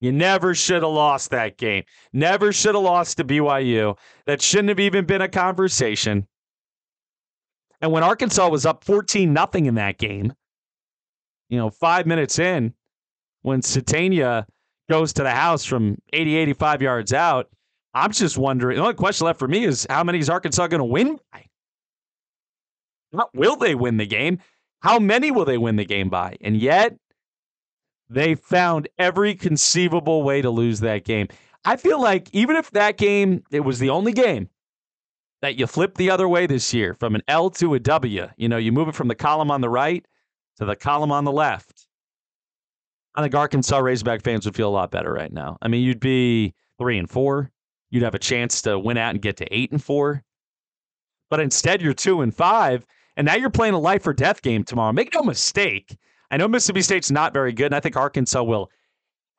You 0.02 0.10
never 0.10 0.52
should 0.54 0.82
have 0.82 0.92
lost 0.92 1.30
that 1.30 1.56
game. 1.56 1.84
Never 2.12 2.52
should 2.52 2.74
have 2.74 2.82
lost 2.82 3.18
to 3.18 3.24
BYU. 3.24 3.96
That 4.26 4.42
shouldn't 4.42 4.70
have 4.70 4.80
even 4.80 5.06
been 5.06 5.22
a 5.22 5.28
conversation. 5.28 6.26
And 7.80 7.92
when 7.92 8.02
Arkansas 8.02 8.48
was 8.48 8.66
up 8.66 8.82
14 8.82 9.32
nothing 9.32 9.66
in 9.66 9.76
that 9.76 9.98
game, 9.98 10.32
you 11.48 11.56
know, 11.56 11.70
five 11.70 12.06
minutes 12.06 12.40
in, 12.40 12.74
when 13.42 13.60
Sategna 13.60 14.44
goes 14.90 15.12
to 15.12 15.22
the 15.22 15.30
house 15.30 15.64
from 15.64 15.96
80, 16.12 16.36
85 16.36 16.82
yards 16.82 17.12
out. 17.12 17.48
I'm 17.94 18.10
just 18.10 18.36
wondering. 18.36 18.76
The 18.76 18.82
only 18.82 18.94
question 18.94 19.26
left 19.26 19.38
for 19.38 19.48
me 19.48 19.64
is 19.64 19.86
how 19.88 20.02
many 20.02 20.18
is 20.18 20.28
Arkansas 20.28 20.66
going 20.66 20.80
to 20.80 20.84
win 20.84 21.18
by? 21.32 21.46
Not 23.12 23.30
will 23.34 23.56
they 23.56 23.74
win 23.74 23.98
the 23.98 24.06
game? 24.06 24.40
How 24.80 24.98
many 24.98 25.30
will 25.30 25.44
they 25.44 25.58
win 25.58 25.76
the 25.76 25.84
game 25.84 26.08
by? 26.08 26.36
And 26.40 26.56
yet, 26.56 26.96
they 28.12 28.34
found 28.34 28.88
every 28.98 29.34
conceivable 29.34 30.22
way 30.22 30.42
to 30.42 30.50
lose 30.50 30.80
that 30.80 31.04
game. 31.04 31.28
I 31.64 31.76
feel 31.76 32.00
like 32.00 32.28
even 32.32 32.56
if 32.56 32.70
that 32.72 32.96
game, 32.96 33.44
it 33.50 33.60
was 33.60 33.78
the 33.78 33.90
only 33.90 34.12
game 34.12 34.48
that 35.40 35.56
you 35.56 35.66
flip 35.66 35.96
the 35.96 36.10
other 36.10 36.28
way 36.28 36.46
this 36.46 36.72
year 36.72 36.94
from 36.94 37.14
an 37.14 37.22
L 37.28 37.50
to 37.50 37.74
a 37.74 37.80
W, 37.80 38.28
you 38.36 38.48
know, 38.48 38.56
you 38.56 38.72
move 38.72 38.88
it 38.88 38.94
from 38.94 39.08
the 39.08 39.14
column 39.14 39.50
on 39.50 39.60
the 39.60 39.68
right 39.68 40.06
to 40.58 40.64
the 40.64 40.76
column 40.76 41.12
on 41.12 41.24
the 41.24 41.32
left. 41.32 41.86
I 43.14 43.22
think 43.22 43.34
Arkansas 43.34 43.78
Razorback 43.78 44.22
fans 44.22 44.44
would 44.44 44.54
feel 44.54 44.68
a 44.68 44.70
lot 44.70 44.90
better 44.90 45.12
right 45.12 45.32
now. 45.32 45.58
I 45.60 45.68
mean, 45.68 45.82
you'd 45.82 46.00
be 46.00 46.54
three 46.78 46.98
and 46.98 47.10
four. 47.10 47.50
You'd 47.90 48.04
have 48.04 48.14
a 48.14 48.18
chance 48.18 48.62
to 48.62 48.78
win 48.78 48.96
out 48.96 49.10
and 49.10 49.20
get 49.20 49.36
to 49.38 49.54
eight 49.54 49.70
and 49.70 49.82
four. 49.82 50.22
But 51.28 51.40
instead, 51.40 51.82
you're 51.82 51.92
two 51.92 52.22
and 52.22 52.34
five. 52.34 52.86
And 53.16 53.26
now 53.26 53.34
you're 53.34 53.50
playing 53.50 53.74
a 53.74 53.78
life 53.78 54.06
or 54.06 54.14
death 54.14 54.40
game 54.40 54.64
tomorrow. 54.64 54.92
Make 54.92 55.14
no 55.14 55.22
mistake. 55.22 55.98
I 56.32 56.38
know 56.38 56.48
Mississippi 56.48 56.80
State's 56.80 57.10
not 57.10 57.34
very 57.34 57.52
good, 57.52 57.66
and 57.66 57.74
I 57.74 57.80
think 57.80 57.94
Arkansas 57.94 58.42
will 58.42 58.70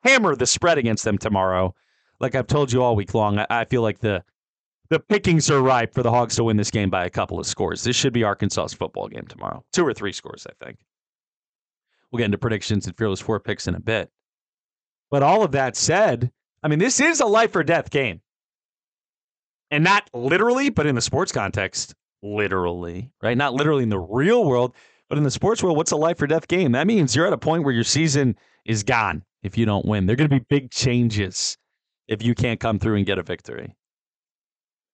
hammer 0.04 0.36
the 0.36 0.46
spread 0.46 0.78
against 0.78 1.04
them 1.04 1.18
tomorrow. 1.18 1.74
Like 2.20 2.36
I've 2.36 2.46
told 2.46 2.72
you 2.72 2.84
all 2.84 2.94
week 2.94 3.14
long, 3.14 3.40
I, 3.50 3.64
feel 3.64 3.82
like 3.82 3.98
the 3.98 4.22
the 4.90 5.00
pickings 5.00 5.50
are 5.50 5.60
ripe 5.60 5.92
for 5.92 6.04
the 6.04 6.12
Hogs 6.12 6.36
to 6.36 6.44
win 6.44 6.56
this 6.56 6.70
game 6.70 6.90
by 6.90 7.04
a 7.04 7.10
couple 7.10 7.40
of 7.40 7.46
scores. 7.46 7.82
This 7.82 7.96
should 7.96 8.12
be 8.12 8.22
Arkansas's 8.22 8.74
football 8.74 9.08
game 9.08 9.26
tomorrow. 9.26 9.64
Two 9.72 9.84
or 9.84 9.92
three 9.92 10.12
scores, 10.12 10.46
I 10.48 10.64
think. 10.64 10.78
We'll 12.12 12.18
get 12.18 12.26
into 12.26 12.38
predictions 12.38 12.86
and 12.86 12.96
Fearless 12.96 13.20
Four 13.20 13.40
picks 13.40 13.66
in 13.66 13.74
a 13.74 13.80
bit. 13.80 14.08
But 15.10 15.24
all 15.24 15.42
of 15.42 15.50
that 15.52 15.74
said, 15.74 16.30
I 16.62 16.68
mean, 16.68 16.78
this 16.78 17.00
is 17.00 17.20
a 17.20 17.26
life 17.26 17.56
or 17.56 17.64
death 17.64 17.90
game. 17.90 18.20
And 19.72 19.82
not 19.82 20.08
literally, 20.14 20.70
but 20.70 20.86
in 20.86 20.94
the 20.94 21.00
sports 21.00 21.32
context, 21.32 21.94
literally, 22.22 23.10
right? 23.20 23.36
Not 23.36 23.54
literally 23.54 23.82
in 23.82 23.88
the 23.88 23.98
real 23.98 24.44
world, 24.44 24.74
but 25.08 25.18
in 25.18 25.24
the 25.24 25.30
sports 25.30 25.62
world, 25.62 25.76
what's 25.76 25.92
a 25.92 25.96
life 25.96 26.20
or 26.22 26.26
death 26.26 26.48
game? 26.48 26.72
That 26.72 26.86
means 26.86 27.14
you're 27.14 27.26
at 27.26 27.32
a 27.32 27.38
point 27.38 27.64
where 27.64 27.74
your 27.74 27.84
season 27.84 28.36
is 28.64 28.82
gone 28.82 29.22
if 29.42 29.58
you 29.58 29.66
don't 29.66 29.84
win. 29.84 30.06
There 30.06 30.14
are 30.14 30.16
going 30.16 30.30
to 30.30 30.40
be 30.40 30.44
big 30.48 30.70
changes 30.70 31.58
if 32.08 32.22
you 32.22 32.34
can't 32.34 32.60
come 32.60 32.78
through 32.78 32.96
and 32.96 33.06
get 33.06 33.18
a 33.18 33.22
victory. 33.22 33.74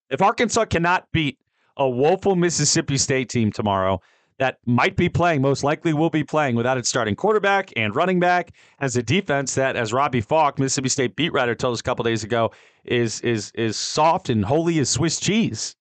If 0.09 0.21
Arkansas 0.21 0.65
cannot 0.65 1.07
beat 1.11 1.39
a 1.77 1.89
woeful 1.89 2.35
Mississippi 2.35 2.97
State 2.97 3.29
team 3.29 3.51
tomorrow 3.51 4.01
that 4.39 4.57
might 4.65 4.97
be 4.97 5.07
playing, 5.07 5.41
most 5.41 5.63
likely 5.63 5.93
will 5.93 6.09
be 6.09 6.23
playing 6.23 6.55
without 6.55 6.77
its 6.77 6.89
starting 6.89 7.15
quarterback 7.15 7.71
and 7.75 7.95
running 7.95 8.19
back, 8.19 8.51
as 8.79 8.95
a 8.95 9.03
defense 9.03 9.55
that, 9.55 9.75
as 9.75 9.93
Robbie 9.93 10.21
Falk, 10.21 10.59
Mississippi 10.59 10.89
State 10.89 11.15
beat 11.15 11.31
writer, 11.31 11.55
told 11.55 11.73
us 11.73 11.79
a 11.79 11.83
couple 11.83 12.03
days 12.03 12.23
ago, 12.23 12.51
is 12.83 13.21
is 13.21 13.51
is 13.55 13.77
soft 13.77 14.29
and 14.29 14.43
holy 14.43 14.79
as 14.79 14.89
Swiss 14.89 15.19
cheese. 15.19 15.75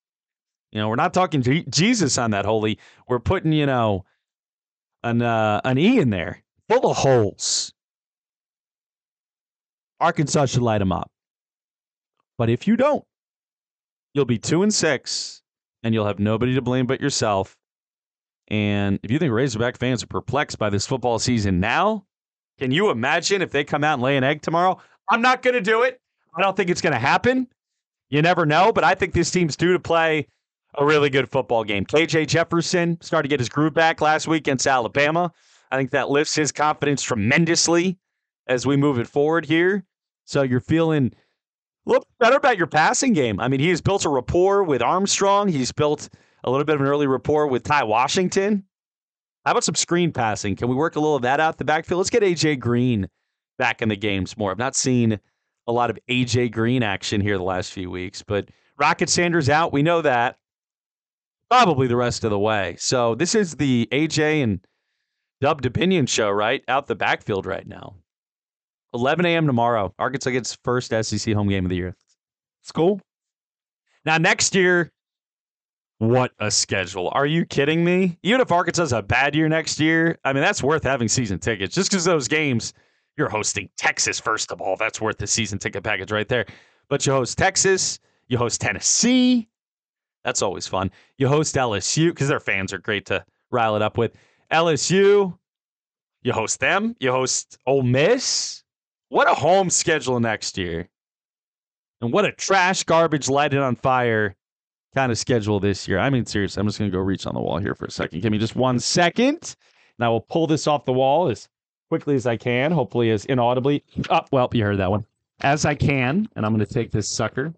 You 0.72 0.80
know, 0.80 0.88
we're 0.88 0.96
not 0.96 1.14
talking 1.14 1.42
Jesus 1.70 2.18
on 2.18 2.30
that 2.30 2.44
holy. 2.44 2.78
We're 3.08 3.18
putting, 3.18 3.52
you 3.52 3.66
know, 3.66 4.04
an 5.02 5.23
uh, 5.23 5.61
an 5.64 5.78
E 5.78 5.99
in 5.99 6.11
there, 6.11 6.42
full 6.69 6.90
of 6.90 6.97
holes. 6.97 7.73
Arkansas 10.00 10.47
should 10.47 10.62
light 10.62 10.78
them 10.78 10.92
up. 10.92 11.11
But 12.38 12.49
if 12.49 12.66
you 12.66 12.76
don't, 12.76 13.04
you'll 14.14 14.25
be 14.25 14.38
two 14.38 14.62
and 14.62 14.73
six, 14.73 15.42
and 15.83 15.92
you'll 15.92 16.07
have 16.07 16.19
nobody 16.19 16.54
to 16.54 16.62
blame 16.62 16.87
but 16.87 17.00
yourself. 17.00 17.57
And 18.49 18.99
if 19.02 19.11
you 19.11 19.19
think 19.19 19.33
Razorback 19.33 19.78
fans 19.78 20.02
are 20.02 20.09
perplexed 20.09 20.59
by 20.59 20.71
this 20.71 20.87
football 20.87 21.19
season 21.19 21.61
now, 21.61 22.07
can 22.59 22.73
you 22.73 22.90
imagine 22.90 23.42
if 23.42 23.50
they 23.50 23.62
come 23.62 23.85
out 23.85 23.95
and 23.95 24.02
lay 24.02 24.16
an 24.16 24.25
egg 24.25 24.42
tomorrow? 24.42 24.78
I'm 25.11 25.23
not 25.23 25.42
going 25.42 25.54
to 25.54 25.61
do 25.61 25.83
it. 25.83 26.00
I 26.37 26.42
don't 26.42 26.57
think 26.57 26.71
it's 26.71 26.80
going 26.80 26.92
to 26.92 26.99
happen. 26.99 27.47
You 28.09 28.23
never 28.23 28.45
know, 28.45 28.73
but 28.73 28.85
I 28.85 28.95
think 28.95 29.12
this 29.12 29.30
team's 29.30 29.57
due 29.57 29.73
to 29.73 29.78
play 29.78 30.26
a 30.79 30.85
really 30.85 31.11
good 31.11 31.29
football 31.29 31.65
game. 31.65 31.85
KJ 31.85 32.27
Jefferson 32.29 32.99
started 33.00 33.29
to 33.29 33.33
get 33.33 33.41
his 33.41 33.49
groove 33.49 33.75
back 33.75 34.00
last 34.00 34.29
week 34.29 34.43
against 34.43 34.67
Alabama. 34.67 35.33
I 35.71 35.77
think 35.77 35.91
that 35.91 36.11
lifts 36.11 36.35
his 36.35 36.53
confidence 36.53 37.03
tremendously 37.03 37.99
as 38.47 38.67
we 38.67 38.77
move 38.77 38.99
it 38.99 39.07
forward 39.07 39.47
here. 39.47 39.85
So 40.25 40.43
you're 40.43 40.61
feeling 40.61 41.12
a 41.87 41.91
little 41.91 42.07
better 42.19 42.37
about 42.37 42.57
your 42.57 42.67
passing 42.67 43.12
game. 43.12 43.41
I 43.41 43.49
mean, 43.49 43.61
he 43.61 43.69
has 43.71 43.81
built 43.81 44.05
a 44.05 44.09
rapport 44.09 44.62
with 44.62 44.83
Armstrong. 44.83 45.49
He's 45.49 45.73
built 45.73 46.09
a 46.45 46.50
little 46.50 46.65
bit 46.65 46.77
of 46.77 46.81
an 46.81 46.87
early 46.87 47.07
rapport 47.07 47.47
with 47.47 47.62
Ty 47.62 47.85
Washington. 47.85 48.65
How 49.45 49.53
about 49.53 49.65
some 49.65 49.75
screen 49.75 50.12
passing? 50.12 50.55
Can 50.57 50.69
we 50.69 50.75
work 50.75 50.97
a 50.97 51.00
little 51.00 51.17
of 51.17 51.23
that 51.23 51.41
out 51.41 51.59
the 51.59 51.65
backfield? 51.65 51.99
Let's 51.99 52.11
get 52.11 52.23
AJ 52.23 52.61
Green 52.61 53.09
back 53.59 53.83
in 53.83 53.89
the 53.89 53.97
games 53.97 54.37
more. 54.37 54.50
I've 54.50 54.59
not 54.59 54.77
seen 54.77 55.19
a 55.67 55.73
lot 55.73 55.91
of 55.91 55.99
AJ 56.09 56.53
Green 56.53 56.83
action 56.83 57.21
here 57.21 57.39
the 57.39 57.45
last 57.45 57.73
few 57.73 57.91
weeks, 57.91 58.23
but 58.23 58.49
Rocket 58.79 59.09
Sanders 59.09 59.49
out. 59.49 59.73
We 59.73 59.83
know 59.83 60.03
that. 60.03 60.37
Probably 61.50 61.88
the 61.88 61.97
rest 61.97 62.25
of 62.25 62.30
the 62.30 62.38
way. 62.38 62.76
So 62.78 63.14
this 63.14 63.35
is 63.35 63.57
the 63.57 63.88
AJ 63.90 64.42
and 64.42 64.61
Dubinion 65.42 66.09
show, 66.09 66.30
right? 66.30 66.62
Out 66.69 66.87
the 66.87 66.95
backfield 66.95 67.45
right 67.45 67.66
now. 67.66 67.97
11 68.95 69.26
a.m. 69.26 69.47
tomorrow. 69.47 69.92
Arkansas 69.99 70.30
gets 70.30 70.57
first 70.64 70.90
SEC 70.90 71.35
home 71.35 71.49
game 71.49 71.64
of 71.64 71.71
the 71.71 71.76
year. 71.76 71.97
It's 72.62 72.73
cool. 72.73 73.00
Now, 74.04 74.19
next 74.19 74.54
year, 74.54 74.92
what 75.99 76.33
a 76.38 76.50
schedule. 76.50 77.11
Are 77.12 77.26
you 77.26 77.45
kidding 77.45 77.85
me? 77.85 78.19
Even 78.23 78.40
if 78.40 78.50
Arkansas 78.50 78.83
has 78.85 78.92
a 78.92 79.02
bad 79.02 79.35
year 79.35 79.49
next 79.49 79.78
year, 79.78 80.19
I 80.25 80.33
mean, 80.33 80.42
that's 80.42 80.62
worth 80.62 80.83
having 80.83 81.09
season 81.09 81.38
tickets. 81.38 81.75
Just 81.75 81.90
because 81.90 82.04
those 82.04 82.26
games, 82.26 82.73
you're 83.19 83.28
hosting 83.28 83.69
Texas, 83.76 84.19
first 84.19 84.50
of 84.50 84.61
all. 84.61 84.76
That's 84.76 85.00
worth 85.00 85.19
the 85.19 85.26
season 85.26 85.59
ticket 85.59 85.85
package 85.85 86.11
right 86.11 86.28
there. 86.28 86.47
But 86.88 87.04
you 87.07 87.12
host 87.12 87.37
Texas, 87.37 87.99
you 88.28 88.38
host 88.38 88.62
Tennessee. 88.62 89.50
That's 90.25 90.43
always 90.43 90.67
fun. 90.67 90.91
You 91.17 91.29
host 91.29 91.55
LSU 91.55 92.11
because 92.11 92.29
their 92.29 92.41
fans 92.41 92.73
are 92.73 92.79
great 92.79 93.07
to 93.07 93.25
rile 93.50 93.77
it 93.77 93.83
up 93.83 93.97
with. 93.97 94.15
LSU, 94.53 95.37
you 96.23 96.33
host 96.33 96.61
them. 96.61 96.95
You 97.00 97.12
host 97.12 97.59
Ole 97.67 97.83
Miss. 97.83 98.62
What 99.09 99.31
a 99.31 99.35
home 99.35 99.71
schedule 99.71 100.21
next 100.21 100.59
year. 100.59 100.89
And 102.00 102.12
what 102.12 102.25
a 102.25 102.33
trash, 102.33 102.85
garbage, 102.85 103.29
lighted 103.29 103.61
on 103.61 103.77
fire 103.77 104.35
kind 104.95 105.12
of 105.12 105.19
schedule 105.19 105.61
this 105.61 105.87
year. 105.87 105.99
I 105.99 106.11
mean, 106.11 106.27
seriously, 106.27 106.61
I'm 106.61 106.67
just 106.67 106.79
going 106.79 106.91
to 106.91 106.97
go 106.97 107.03
reach 107.03 107.27
on 107.27 107.35
the 107.35 107.41
wall 107.41 107.59
here 107.59 107.75
for 107.75 107.85
a 107.85 107.91
second. 107.91 108.21
Give 108.23 108.33
me 108.33 108.39
just 108.39 108.57
one 108.57 108.79
second. 108.79 109.57
And 109.99 110.05
I 110.05 110.09
will 110.09 110.21
pull 110.21 110.47
this 110.47 110.67
off 110.67 110.85
the 110.85 110.93
wall 110.93 111.29
as 111.29 111.49
quickly 111.89 112.15
as 112.15 112.27
I 112.27 112.37
can, 112.37 112.73
hopefully 112.73 113.11
as 113.11 113.25
inaudibly. 113.27 113.85
Oh, 114.09 114.21
well, 114.33 114.49
you 114.53 114.65
heard 114.65 114.79
that 114.79 114.91
one. 114.91 115.05
As 115.43 115.65
I 115.65 115.75
can. 115.75 116.29
And 116.37 116.45
I'm 116.45 116.55
going 116.55 116.67
to 116.67 116.73
take 116.73 116.91
this 116.91 117.09
sucker 117.09 117.53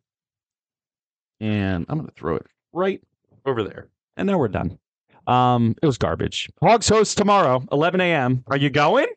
and 1.43 1.85
I'm 1.89 1.99
going 1.99 2.09
to 2.09 2.15
throw 2.15 2.37
it 2.37 2.47
right 2.73 3.03
over 3.45 3.65
there. 3.65 3.89
And 4.17 4.29
now 4.29 4.39
we're 4.39 4.49
done. 4.49 4.79
Um, 5.27 5.75
it 5.83 5.87
was 5.87 5.99
garbage. 5.99 6.49
Hogs 6.63 6.89
host 6.89 7.19
tomorrow, 7.19 7.65
11 7.73 8.01
a.m. 8.01 8.45
Are 8.47 8.57
you 8.57 8.71
going? 8.71 9.09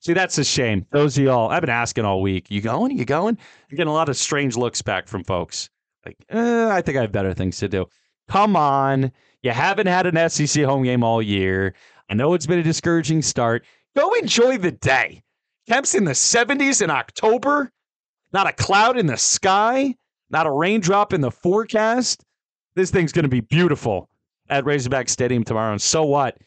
See, 0.00 0.12
that's 0.12 0.38
a 0.38 0.44
shame. 0.44 0.86
Those 0.90 1.18
of 1.18 1.24
y'all, 1.24 1.50
I've 1.50 1.60
been 1.60 1.70
asking 1.70 2.04
all 2.04 2.22
week. 2.22 2.50
You 2.50 2.60
going? 2.60 2.96
You 2.96 3.04
going? 3.04 3.36
I'm 3.36 3.76
getting 3.76 3.90
a 3.90 3.92
lot 3.92 4.08
of 4.08 4.16
strange 4.16 4.56
looks 4.56 4.80
back 4.80 5.08
from 5.08 5.24
folks. 5.24 5.68
Like, 6.06 6.16
eh, 6.28 6.68
I 6.70 6.80
think 6.82 6.96
I 6.96 7.00
have 7.00 7.12
better 7.12 7.34
things 7.34 7.58
to 7.58 7.68
do. 7.68 7.86
Come 8.28 8.54
on. 8.54 9.10
You 9.42 9.50
haven't 9.50 9.88
had 9.88 10.06
an 10.06 10.30
SEC 10.30 10.64
home 10.64 10.84
game 10.84 11.02
all 11.02 11.20
year. 11.20 11.74
I 12.08 12.14
know 12.14 12.34
it's 12.34 12.46
been 12.46 12.60
a 12.60 12.62
discouraging 12.62 13.22
start. 13.22 13.64
Go 13.96 14.12
enjoy 14.14 14.58
the 14.58 14.70
day. 14.70 15.22
Temps 15.68 15.96
in 15.96 16.04
the 16.04 16.12
70s 16.12 16.80
in 16.80 16.90
October. 16.90 17.72
Not 18.32 18.46
a 18.46 18.52
cloud 18.52 18.96
in 18.96 19.06
the 19.06 19.16
sky. 19.16 19.96
Not 20.30 20.46
a 20.46 20.50
raindrop 20.50 21.12
in 21.12 21.20
the 21.20 21.30
forecast. 21.30 22.24
This 22.74 22.90
thing's 22.90 23.12
going 23.12 23.24
to 23.24 23.28
be 23.28 23.40
beautiful 23.40 24.08
at 24.50 24.64
Razorback 24.64 25.08
Stadium 25.08 25.44
tomorrow. 25.44 25.72
And 25.72 25.82
so 25.82 26.04
what? 26.04 26.38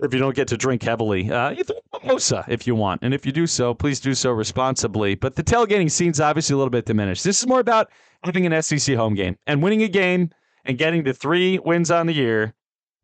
if 0.00 0.14
you 0.14 0.20
don't 0.20 0.34
get 0.34 0.48
to 0.48 0.56
drink 0.56 0.82
heavily. 0.82 1.30
Uh, 1.30 1.50
you 1.50 1.64
throw 1.64 1.76
a 1.92 2.00
mimosa 2.00 2.44
if 2.48 2.66
you 2.66 2.74
want. 2.74 3.02
And 3.02 3.12
if 3.12 3.26
you 3.26 3.32
do 3.32 3.46
so, 3.46 3.74
please 3.74 4.00
do 4.00 4.14
so 4.14 4.30
responsibly. 4.30 5.14
But 5.14 5.34
the 5.34 5.42
tailgating 5.42 5.90
scene's 5.90 6.20
obviously 6.20 6.54
a 6.54 6.56
little 6.56 6.70
bit 6.70 6.86
diminished. 6.86 7.24
This 7.24 7.40
is 7.40 7.46
more 7.46 7.60
about 7.60 7.90
having 8.22 8.46
an 8.46 8.62
SEC 8.62 8.96
home 8.96 9.14
game 9.14 9.36
and 9.46 9.62
winning 9.62 9.82
a 9.82 9.88
game 9.88 10.30
and 10.64 10.78
getting 10.78 11.04
to 11.04 11.12
three 11.12 11.58
wins 11.58 11.90
on 11.90 12.06
the 12.06 12.12
year 12.12 12.54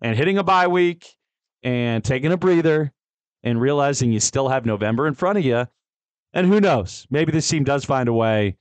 and 0.01 0.17
hitting 0.17 0.39
a 0.39 0.45
bye 0.45 0.67
week 0.67 1.17
and 1.63 2.05
taking 2.05 2.33
a 2.33 2.37
breather 2.37 2.93
and 3.43 3.61
realizing 3.61 4.13
you 4.13 4.21
still 4.21 4.49
have 4.49 4.67
November 4.67 5.07
in 5.07 5.15
front 5.15 5.39
of 5.39 5.45
you. 5.45 5.67
And 6.33 6.47
who 6.47 6.61
knows? 6.61 7.07
Maybe 7.11 7.33
this 7.33 7.49
team 7.49 7.65
does 7.65 7.85
find 7.85 8.09
a 8.09 8.13
way 8.13 8.57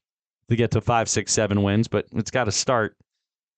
to 0.49 0.55
get 0.55 0.71
to 0.71 0.81
five, 0.81 1.09
six, 1.09 1.31
seven 1.31 1.63
wins, 1.63 1.87
but 1.87 2.05
it's 2.13 2.31
got 2.31 2.45
to 2.45 2.51
start 2.51 2.95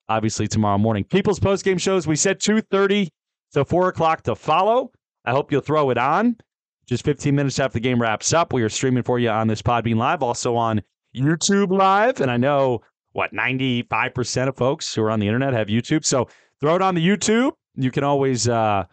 obviously 0.07 0.47
tomorrow 0.47 0.77
morning. 0.77 1.03
People's 1.03 1.39
post 1.39 1.65
game 1.65 1.77
shows, 1.77 2.07
we 2.07 2.15
said 2.15 2.39
2.30 2.39 3.09
to 3.53 3.65
four 3.65 3.87
o'clock 3.87 4.23
to 4.23 4.35
follow. 4.35 4.91
I 5.25 5.31
hope 5.31 5.51
you'll 5.51 5.61
throw 5.61 5.89
it 5.89 5.97
on. 5.97 6.37
Just 6.85 7.03
15 7.03 7.33
minutes 7.33 7.57
after 7.59 7.75
the 7.75 7.79
game 7.79 7.99
wraps 7.99 8.31
up, 8.31 8.53
we 8.53 8.61
are 8.61 8.69
streaming 8.69 9.03
for 9.03 9.17
you 9.17 9.29
on 9.29 9.47
this 9.47 9.61
Podbean 9.61 9.95
Live, 9.95 10.21
also 10.21 10.55
on 10.55 10.81
YouTube 11.15 11.75
Live. 11.75 12.21
And 12.21 12.29
I 12.29 12.37
know 12.37 12.81
what 13.13 13.33
95% 13.33 14.49
of 14.49 14.55
folks 14.55 14.93
who 14.93 15.01
are 15.01 15.09
on 15.09 15.19
the 15.19 15.27
internet 15.27 15.53
have 15.53 15.67
YouTube. 15.67 16.05
So 16.05 16.27
throw 16.59 16.75
it 16.75 16.81
on 16.81 16.93
the 16.93 17.05
YouTube. 17.05 17.53
You 17.75 17.89
can 17.89 18.03
always 18.03 18.47
uh, 18.47 18.83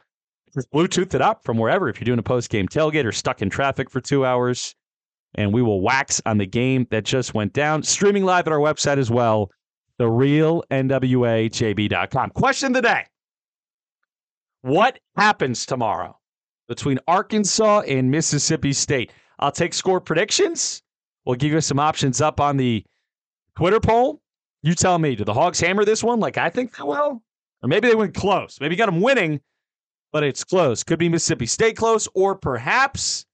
Bluetooth 0.75 1.15
it 1.15 1.21
up 1.21 1.45
from 1.45 1.59
wherever 1.59 1.89
if 1.89 2.01
you're 2.01 2.07
doing 2.07 2.19
a 2.19 2.23
post 2.23 2.49
game 2.49 2.69
tailgate 2.69 3.05
or 3.05 3.13
stuck 3.13 3.43
in 3.43 3.51
traffic 3.51 3.91
for 3.91 4.01
two 4.01 4.25
hours. 4.25 4.75
And 5.35 5.53
we 5.53 5.63
will 5.63 5.81
wax 5.81 6.21
on 6.27 6.39
the 6.39 6.47
game 6.47 6.87
that 6.91 7.05
just 7.05 7.35
went 7.35 7.53
down. 7.53 7.83
Streaming 7.83 8.25
live 8.25 8.47
at 8.47 8.53
our 8.53 8.59
website 8.59 8.99
as 8.99 9.11
well, 9.11 9.51
the 9.99 10.09
real 10.09 10.63
NWAJB.com. 10.71 12.31
Question 12.31 12.69
of 12.69 12.75
the 12.75 12.83
day. 12.83 13.07
What 14.61 14.99
happens 15.17 15.67
tomorrow 15.67 16.19
between 16.69 16.99
Arkansas 17.09 17.81
and 17.81 18.11
Mississippi 18.11 18.73
State? 18.73 19.13
I'll 19.39 19.51
take 19.53 19.75
score 19.75 20.01
predictions. 20.01 20.83
We'll 21.25 21.37
give 21.37 21.53
you 21.53 21.61
some 21.61 21.81
options 21.81 22.21
up 22.21 22.41
on 22.41 22.57
the 22.57 22.85
Twitter 23.57 23.81
poll. 23.81 24.21
You 24.63 24.75
tell 24.75 24.99
me, 24.99 25.17
do 25.17 25.25
the 25.25 25.35
Hogs 25.35 25.59
hammer 25.59 25.85
this 25.85 26.05
one 26.05 26.21
like 26.21 26.39
I 26.39 26.49
think 26.49 26.77
they 26.77 26.85
will? 26.85 27.23
Or 27.63 27.69
maybe 27.69 27.89
they 27.89 27.95
went 27.95 28.15
close. 28.15 28.59
Maybe 28.61 28.75
you 28.75 28.79
got 28.79 28.87
them 28.87 29.01
winning, 29.01 29.41
but 30.13 30.23
it's 30.23 30.45
close. 30.45 30.85
Could 30.85 30.99
be 30.99 31.09
Mississippi 31.09 31.47
State 31.47 31.77
close, 31.77 32.09
or 32.15 32.37
perhaps 32.37 33.25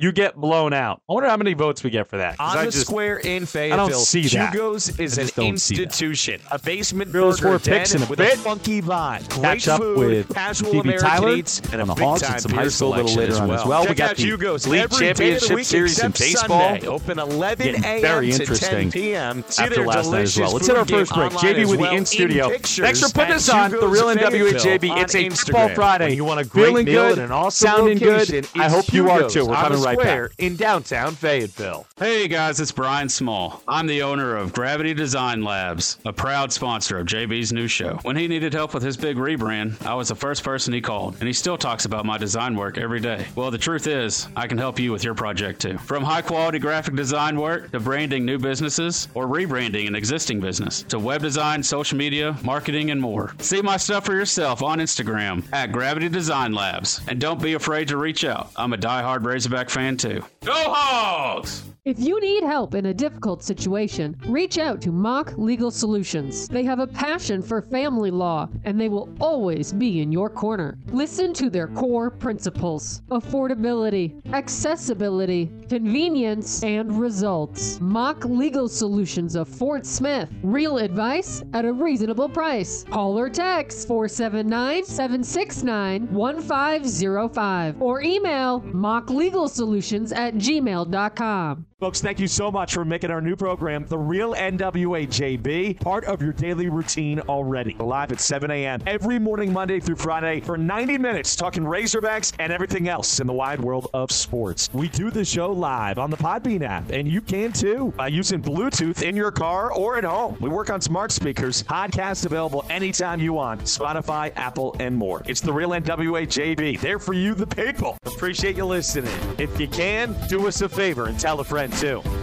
you 0.00 0.12
get 0.12 0.34
blown 0.34 0.72
out. 0.72 1.02
I 1.08 1.12
wonder 1.12 1.28
how 1.28 1.36
many 1.36 1.52
votes 1.54 1.84
we 1.84 1.90
get 1.90 2.08
for 2.08 2.16
that. 2.16 2.36
On 2.40 2.56
I 2.56 2.64
the 2.64 2.70
just- 2.70 2.86
square 2.86 3.18
in 3.18 3.44
Fayetteville, 3.44 3.88
don't 3.90 3.98
see 3.98 4.22
that. 4.28 4.52
Hugo's 4.52 4.88
is 4.98 5.18
an 5.18 5.24
just 5.24 5.36
don't 5.36 5.58
see 5.58 5.76
that. 5.76 5.82
institution. 5.82 6.40
A 6.50 6.58
basement 6.58 7.12
Bills 7.12 7.40
burger 7.40 7.58
for 7.58 7.70
picks 7.70 7.92
den 7.92 8.00
in 8.02 8.06
a 8.06 8.10
with 8.10 8.18
bit. 8.18 8.34
a 8.34 8.38
funky 8.38 8.80
vibe. 8.80 9.28
Great 9.28 9.42
Catch 9.42 9.68
up 9.68 9.80
food, 9.80 9.98
with 9.98 10.34
casual 10.34 10.80
American 10.80 11.06
Tyler 11.08 11.36
eats, 11.36 11.60
and 11.72 11.82
on 11.82 11.90
a 11.90 11.94
big-time 11.94 12.32
and 12.32 12.40
some 12.40 12.50
beer 12.52 12.60
high 12.60 12.68
school 12.68 12.94
a 12.94 12.96
little 12.96 13.14
later 13.14 13.32
as 13.32 13.40
on 13.40 13.48
well. 13.48 13.60
as 13.60 13.66
well. 13.66 13.86
We 13.86 13.94
got 13.94 14.16
the 14.16 14.22
Hugo's 14.22 14.66
league 14.66 14.80
every 14.84 14.98
day 14.98 15.10
of 15.10 15.16
the 15.16 15.24
championship 15.24 15.56
week 15.56 15.66
series 15.66 16.02
in 16.02 16.10
baseball. 16.12 16.70
Sunday. 16.70 16.86
Open 16.86 17.18
11 17.18 17.84
a.m. 17.84 18.00
very 18.00 18.30
to 18.30 18.38
10 18.38 18.40
interesting 18.40 18.90
p.m. 18.90 19.44
See 19.48 19.62
after 19.62 19.86
last 19.86 20.10
night 20.10 20.22
as 20.22 20.38
well. 20.38 20.52
Let's 20.52 20.66
hit 20.66 20.76
our 20.76 20.84
first 20.86 21.12
break. 21.12 21.30
JB 21.32 21.68
with 21.70 21.80
the 21.80 21.92
in 21.92 22.06
studio. 22.06 22.48
Thanks 22.48 23.00
for 23.00 23.12
putting 23.12 23.34
us 23.34 23.48
on 23.48 23.70
the 23.70 23.86
real 23.86 24.06
on 24.08 24.18
It's 24.18 25.14
a 25.14 25.28
football 25.28 25.68
Friday. 25.70 26.14
You 26.14 26.24
want 26.24 26.40
a 26.40 26.44
great 26.44 26.86
meal 26.86 27.12
and 27.12 27.20
an 27.20 27.32
awesome 27.32 27.68
sounding 27.68 27.98
good. 27.98 28.48
I 28.54 28.68
hope 28.68 28.92
you 28.92 29.10
are 29.10 29.28
too. 29.28 29.46
We're 29.46 29.54
coming 29.56 29.80
the 29.80 29.89
right 29.90 30.00
square 30.00 30.28
back. 30.28 30.38
in 30.38 30.56
downtown 30.56 31.14
Fayetteville. 31.14 31.86
Hey 31.98 32.28
guys, 32.28 32.60
it's 32.60 32.72
Brian 32.72 33.08
Small. 33.08 33.62
I'm 33.68 33.86
the 33.86 34.02
owner 34.02 34.36
of 34.36 34.52
Gravity 34.52 34.94
Design 34.94 35.42
Labs, 35.42 35.98
a 36.04 36.12
proud 36.12 36.52
sponsor 36.52 36.98
of 36.98 37.06
JB's 37.06 37.52
new 37.52 37.68
show. 37.68 37.98
When 38.02 38.16
he 38.16 38.28
needed 38.28 38.52
help 38.52 38.74
with 38.74 38.82
his 38.82 38.96
big 38.96 39.16
rebrand, 39.16 39.84
I 39.84 39.94
was 39.94 40.08
the 40.08 40.14
first 40.14 40.44
person 40.44 40.72
he 40.72 40.80
called, 40.80 41.16
and 41.18 41.26
he 41.26 41.32
still 41.32 41.58
talks 41.58 41.84
about 41.84 42.06
my 42.06 42.18
design 42.18 42.54
work 42.56 42.78
every 42.78 43.00
day. 43.00 43.26
Well, 43.34 43.50
the 43.50 43.58
truth 43.58 43.86
is, 43.86 44.28
I 44.36 44.46
can 44.46 44.58
help 44.58 44.78
you 44.78 44.92
with 44.92 45.04
your 45.04 45.14
project 45.14 45.60
too. 45.60 45.78
From 45.78 46.04
high 46.04 46.22
quality 46.22 46.58
graphic 46.58 46.94
design 46.94 47.38
work 47.40 47.70
to 47.72 47.80
branding 47.80 48.24
new 48.24 48.38
businesses 48.38 49.08
or 49.14 49.26
rebranding 49.26 49.86
an 49.86 49.94
existing 49.94 50.40
business 50.40 50.82
to 50.84 50.98
web 50.98 51.22
design, 51.22 51.62
social 51.62 51.98
media, 51.98 52.36
marketing, 52.44 52.90
and 52.90 53.00
more. 53.00 53.34
See 53.38 53.62
my 53.62 53.76
stuff 53.76 54.04
for 54.06 54.14
yourself 54.14 54.62
on 54.62 54.78
Instagram 54.78 55.44
at 55.52 55.72
Gravity 55.72 56.08
Design 56.08 56.52
Labs. 56.52 57.00
And 57.08 57.20
don't 57.20 57.42
be 57.42 57.54
afraid 57.54 57.88
to 57.88 57.96
reach 57.96 58.24
out. 58.24 58.50
I'm 58.56 58.72
a 58.72 58.78
diehard 58.78 59.24
Razorback 59.24 59.68
fan 59.68 59.79
too. 59.96 60.22
Go 60.44 60.52
Hogs! 60.52 61.69
If 61.90 61.98
you 61.98 62.20
need 62.20 62.44
help 62.44 62.76
in 62.76 62.86
a 62.86 62.94
difficult 62.94 63.42
situation, 63.42 64.16
reach 64.26 64.58
out 64.58 64.80
to 64.82 64.92
Mock 64.92 65.36
Legal 65.36 65.72
Solutions. 65.72 66.46
They 66.46 66.62
have 66.62 66.78
a 66.78 66.86
passion 66.86 67.42
for 67.42 67.60
family 67.60 68.12
law 68.12 68.48
and 68.62 68.80
they 68.80 68.88
will 68.88 69.08
always 69.18 69.72
be 69.72 70.00
in 70.00 70.12
your 70.12 70.30
corner. 70.30 70.78
Listen 70.92 71.32
to 71.34 71.50
their 71.50 71.66
core 71.66 72.08
principles 72.08 73.02
affordability, 73.10 74.24
accessibility, 74.32 75.50
convenience, 75.68 76.62
and 76.62 76.92
results. 76.92 77.80
Mock 77.80 78.24
Legal 78.24 78.68
Solutions 78.68 79.34
of 79.34 79.48
Fort 79.48 79.84
Smith. 79.84 80.30
Real 80.44 80.78
advice 80.78 81.42
at 81.54 81.64
a 81.64 81.72
reasonable 81.72 82.28
price. 82.28 82.84
Call 82.84 83.18
or 83.18 83.28
text 83.28 83.88
479 83.88 84.84
769 84.84 86.06
1505 86.12 87.82
or 87.82 88.00
email 88.00 88.60
mocklegalsolutions 88.60 90.14
at 90.14 90.34
gmail.com. 90.34 91.66
Folks, 91.80 92.02
thank 92.02 92.20
you 92.20 92.28
so 92.28 92.50
much 92.50 92.74
for 92.74 92.84
making 92.84 93.10
our 93.10 93.22
new 93.22 93.34
program, 93.34 93.86
The 93.88 93.96
Real 93.96 94.34
NWA 94.34 95.06
JB, 95.08 95.80
part 95.80 96.04
of 96.04 96.20
your 96.20 96.34
daily 96.34 96.68
routine 96.68 97.20
already. 97.20 97.74
Live 97.78 98.12
at 98.12 98.20
7 98.20 98.50
a.m. 98.50 98.82
every 98.86 99.18
morning, 99.18 99.50
Monday 99.50 99.80
through 99.80 99.96
Friday, 99.96 100.40
for 100.40 100.58
90 100.58 100.98
minutes, 100.98 101.34
talking 101.34 101.62
Razorbacks 101.64 102.34
and 102.38 102.52
everything 102.52 102.90
else 102.90 103.18
in 103.18 103.26
the 103.26 103.32
wide 103.32 103.60
world 103.60 103.88
of 103.94 104.12
sports. 104.12 104.68
We 104.74 104.88
do 104.88 105.10
the 105.10 105.24
show 105.24 105.52
live 105.52 105.98
on 105.98 106.10
the 106.10 106.18
Podbean 106.18 106.60
app, 106.60 106.90
and 106.90 107.08
you 107.08 107.22
can 107.22 107.50
too 107.50 107.94
by 107.96 108.08
using 108.08 108.42
Bluetooth 108.42 109.00
in 109.00 109.16
your 109.16 109.30
car 109.30 109.72
or 109.72 109.96
at 109.96 110.04
home. 110.04 110.36
We 110.38 110.50
work 110.50 110.68
on 110.68 110.82
smart 110.82 111.12
speakers, 111.12 111.62
podcasts 111.62 112.26
available 112.26 112.66
anytime 112.68 113.20
you 113.20 113.32
want, 113.32 113.62
Spotify, 113.62 114.32
Apple, 114.36 114.76
and 114.80 114.94
more. 114.94 115.22
It's 115.24 115.40
The 115.40 115.54
Real 115.54 115.70
NWA 115.70 116.26
JB, 116.26 116.78
there 116.82 116.98
for 116.98 117.14
you, 117.14 117.34
the 117.34 117.46
people. 117.46 117.96
Appreciate 118.04 118.58
you 118.58 118.66
listening. 118.66 119.16
If 119.38 119.58
you 119.58 119.66
can, 119.66 120.14
do 120.28 120.46
us 120.46 120.60
a 120.60 120.68
favor 120.68 121.06
and 121.06 121.18
tell 121.18 121.40
a 121.40 121.44
friend 121.44 121.69
too. 121.70 122.19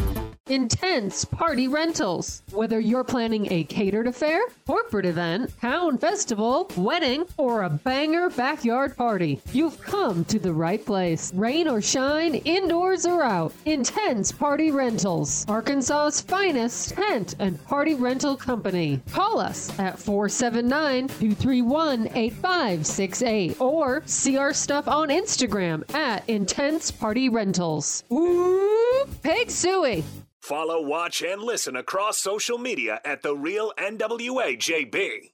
Intense 0.49 1.25
Party 1.25 1.67
Rentals. 1.67 2.41
Whether 2.51 2.79
you're 2.79 3.03
planning 3.03 3.51
a 3.51 3.63
catered 3.65 4.07
affair, 4.07 4.41
corporate 4.65 5.05
event, 5.05 5.51
town 5.59 5.97
festival, 5.97 6.69
wedding, 6.77 7.25
or 7.37 7.63
a 7.63 7.69
banger 7.69 8.29
backyard 8.29 8.95
party, 8.95 9.41
you've 9.51 9.81
come 9.81 10.23
to 10.25 10.39
the 10.39 10.53
right 10.53 10.83
place. 10.85 11.33
Rain 11.33 11.67
or 11.67 11.81
shine, 11.81 12.35
indoors 12.35 13.05
or 13.05 13.23
out, 13.23 13.53
Intense 13.65 14.31
Party 14.31 14.71
Rentals. 14.71 15.45
Arkansas's 15.47 16.21
finest 16.21 16.91
tent 16.91 17.35
and 17.39 17.63
party 17.65 17.95
rental 17.95 18.35
company. 18.37 19.01
Call 19.11 19.39
us 19.39 19.77
at 19.79 19.99
479 19.99 21.07
231 21.07 22.07
8568 22.15 23.59
or 23.59 24.01
see 24.05 24.37
our 24.37 24.53
stuff 24.53 24.87
on 24.87 25.09
Instagram 25.09 25.83
at 25.93 26.27
Intense 26.29 26.91
Party 26.91 27.29
Rentals. 27.29 28.03
Ooh, 28.11 29.05
Pig 29.23 29.49
Suey. 29.49 30.03
Follow, 30.47 30.79
watch, 30.79 31.21
and 31.21 31.43
listen 31.43 31.75
across 31.75 32.17
social 32.17 32.57
media 32.57 33.01
at 33.03 33.21
The 33.21 33.35
Real 33.35 33.73
NWA 33.77 34.57
JB. 34.57 35.31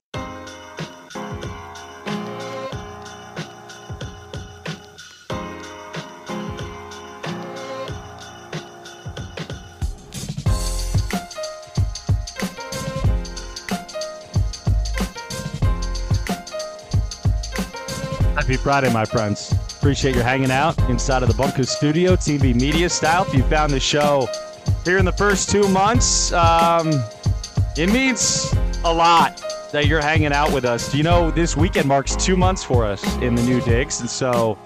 Happy 18.34 18.56
Friday, 18.56 18.92
my 18.92 19.04
friends. 19.04 19.54
Appreciate 19.78 20.16
you 20.16 20.22
hanging 20.22 20.50
out 20.50 20.76
inside 20.90 21.22
of 21.22 21.28
the 21.28 21.36
Bunker 21.36 21.62
Studio, 21.62 22.16
TV 22.16 22.52
media 22.52 22.88
style. 22.88 23.24
If 23.28 23.34
you 23.34 23.44
found 23.44 23.72
the 23.72 23.78
show 23.78 24.28
here 24.84 24.98
in 24.98 25.04
the 25.04 25.12
first 25.12 25.50
two 25.50 25.66
months, 25.68 26.32
um, 26.32 26.92
it 27.76 27.90
means 27.90 28.54
a 28.84 28.92
lot 28.92 29.42
that 29.72 29.86
you're 29.86 30.00
hanging 30.00 30.32
out 30.32 30.52
with 30.52 30.64
us. 30.64 30.94
You 30.94 31.02
know 31.02 31.30
this 31.30 31.56
weekend 31.56 31.88
marks 31.88 32.14
two 32.14 32.36
months 32.36 32.62
for 32.62 32.84
us 32.84 33.02
in 33.16 33.34
the 33.34 33.42
new 33.42 33.60
digs? 33.62 34.00
And 34.00 34.10
so, 34.10 34.58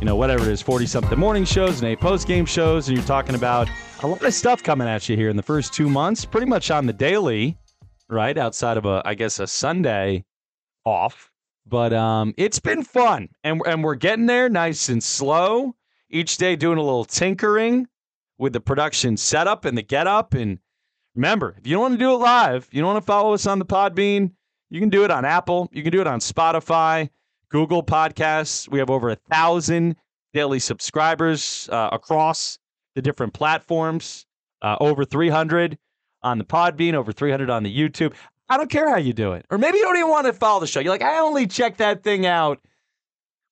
you 0.00 0.06
know, 0.06 0.16
whatever 0.16 0.42
it 0.44 0.48
is, 0.48 0.62
40 0.62 0.86
something 0.86 1.18
morning 1.18 1.44
shows 1.44 1.80
and 1.80 1.88
eight 1.88 2.00
post 2.00 2.26
game 2.26 2.46
shows, 2.46 2.88
and 2.88 2.96
you're 2.96 3.06
talking 3.06 3.34
about 3.34 3.68
a 4.02 4.06
lot 4.06 4.24
of 4.24 4.32
stuff 4.32 4.62
coming 4.62 4.88
at 4.88 5.08
you 5.08 5.16
here 5.16 5.28
in 5.28 5.36
the 5.36 5.42
first 5.42 5.74
two 5.74 5.90
months, 5.90 6.24
pretty 6.24 6.46
much 6.46 6.70
on 6.70 6.86
the 6.86 6.92
daily, 6.92 7.58
right? 8.08 8.36
Outside 8.38 8.78
of 8.78 8.86
a, 8.86 9.02
I 9.04 9.14
guess, 9.14 9.38
a 9.40 9.46
Sunday 9.46 10.24
off. 10.86 11.30
But 11.66 11.92
um, 11.92 12.32
it's 12.38 12.58
been 12.58 12.82
fun, 12.82 13.28
and 13.44 13.60
and 13.66 13.84
we're 13.84 13.94
getting 13.94 14.26
there 14.26 14.48
nice 14.48 14.88
and 14.88 15.02
slow. 15.02 15.76
Each 16.08 16.38
day, 16.38 16.56
doing 16.56 16.78
a 16.78 16.82
little 16.82 17.04
tinkering 17.04 17.86
with 18.40 18.54
the 18.54 18.60
production 18.60 19.16
setup 19.16 19.66
and 19.66 19.76
the 19.76 19.82
get 19.82 20.06
up. 20.06 20.34
And 20.34 20.58
remember, 21.14 21.54
if 21.58 21.66
you 21.66 21.74
don't 21.74 21.82
want 21.82 21.94
to 21.94 21.98
do 21.98 22.14
it 22.14 22.16
live, 22.16 22.68
you 22.72 22.80
don't 22.80 22.94
want 22.94 23.02
to 23.04 23.06
follow 23.06 23.34
us 23.34 23.46
on 23.46 23.58
the 23.58 23.66
Podbean. 23.66 24.32
You 24.70 24.80
can 24.80 24.88
do 24.88 25.04
it 25.04 25.10
on 25.10 25.24
Apple. 25.24 25.68
You 25.72 25.82
can 25.82 25.92
do 25.92 26.00
it 26.00 26.06
on 26.06 26.20
Spotify, 26.20 27.10
Google 27.50 27.82
Podcasts. 27.82 28.68
We 28.68 28.78
have 28.78 28.88
over 28.88 29.10
a 29.10 29.16
thousand 29.16 29.96
daily 30.32 30.58
subscribers 30.58 31.68
uh, 31.70 31.90
across 31.92 32.58
the 32.94 33.02
different 33.02 33.34
platforms. 33.34 34.26
Uh, 34.62 34.76
over 34.80 35.04
300 35.04 35.78
on 36.22 36.38
the 36.38 36.44
Podbean, 36.44 36.94
over 36.94 37.12
300 37.12 37.50
on 37.50 37.62
the 37.62 37.74
YouTube. 37.74 38.14
I 38.48 38.56
don't 38.56 38.70
care 38.70 38.88
how 38.88 38.98
you 38.98 39.12
do 39.12 39.32
it. 39.32 39.46
Or 39.50 39.58
maybe 39.58 39.78
you 39.78 39.84
don't 39.84 39.96
even 39.96 40.10
want 40.10 40.26
to 40.26 40.32
follow 40.32 40.60
the 40.60 40.66
show. 40.66 40.80
You're 40.80 40.92
like, 40.92 41.02
I 41.02 41.18
only 41.20 41.46
check 41.46 41.78
that 41.78 42.02
thing 42.02 42.26
out 42.26 42.60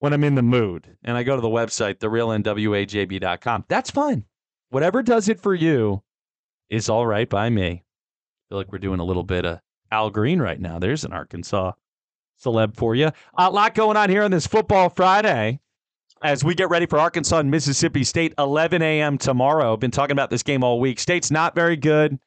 when 0.01 0.13
I'm 0.13 0.25
in 0.25 0.35
the 0.35 0.43
mood. 0.43 0.97
And 1.05 1.17
I 1.17 1.23
go 1.23 1.35
to 1.35 1.41
the 1.41 1.49
website, 1.49 1.99
therealnwajb.com. 1.99 3.65
That's 3.69 3.91
fine. 3.91 4.25
Whatever 4.71 5.03
does 5.03 5.29
it 5.29 5.41
for 5.41 5.55
you 5.55 6.03
is 6.69 6.89
all 6.89 7.07
right 7.07 7.29
by 7.29 7.49
me. 7.49 7.67
I 7.67 7.83
feel 8.49 8.59
like 8.59 8.71
we're 8.73 8.79
doing 8.79 9.01
a 9.01 9.05
little 9.05 9.23
bit 9.23 9.45
of 9.45 9.61
Al 9.91 10.11
Green 10.11 10.41
right 10.41 10.61
now. 10.61 10.79
There's 10.79 11.05
an 11.05 11.13
Arkansas 11.13 11.73
celeb 12.43 12.77
for 12.77 12.95
you. 12.95 13.11
A 13.37 13.51
lot 13.51 13.75
going 13.75 13.97
on 13.97 14.11
here 14.11 14.23
on 14.23 14.31
this 14.31 14.47
Football 14.47 14.91
Friday 14.91 15.61
as 16.23 16.45
we 16.45 16.55
get 16.55 16.69
ready 16.69 16.87
for 16.87 16.99
Arkansas 16.99 17.39
and 17.39 17.51
Mississippi 17.51 18.05
State, 18.05 18.35
11 18.39 18.83
a.m. 18.83 19.19
tomorrow. 19.19 19.77
Been 19.77 19.91
talking 19.91 20.13
about 20.13 20.31
this 20.31 20.43
game 20.43 20.63
all 20.63 20.81
week. 20.81 20.99
State's 20.99 21.31
not 21.31 21.55
very 21.55 21.77
good. 21.77 22.19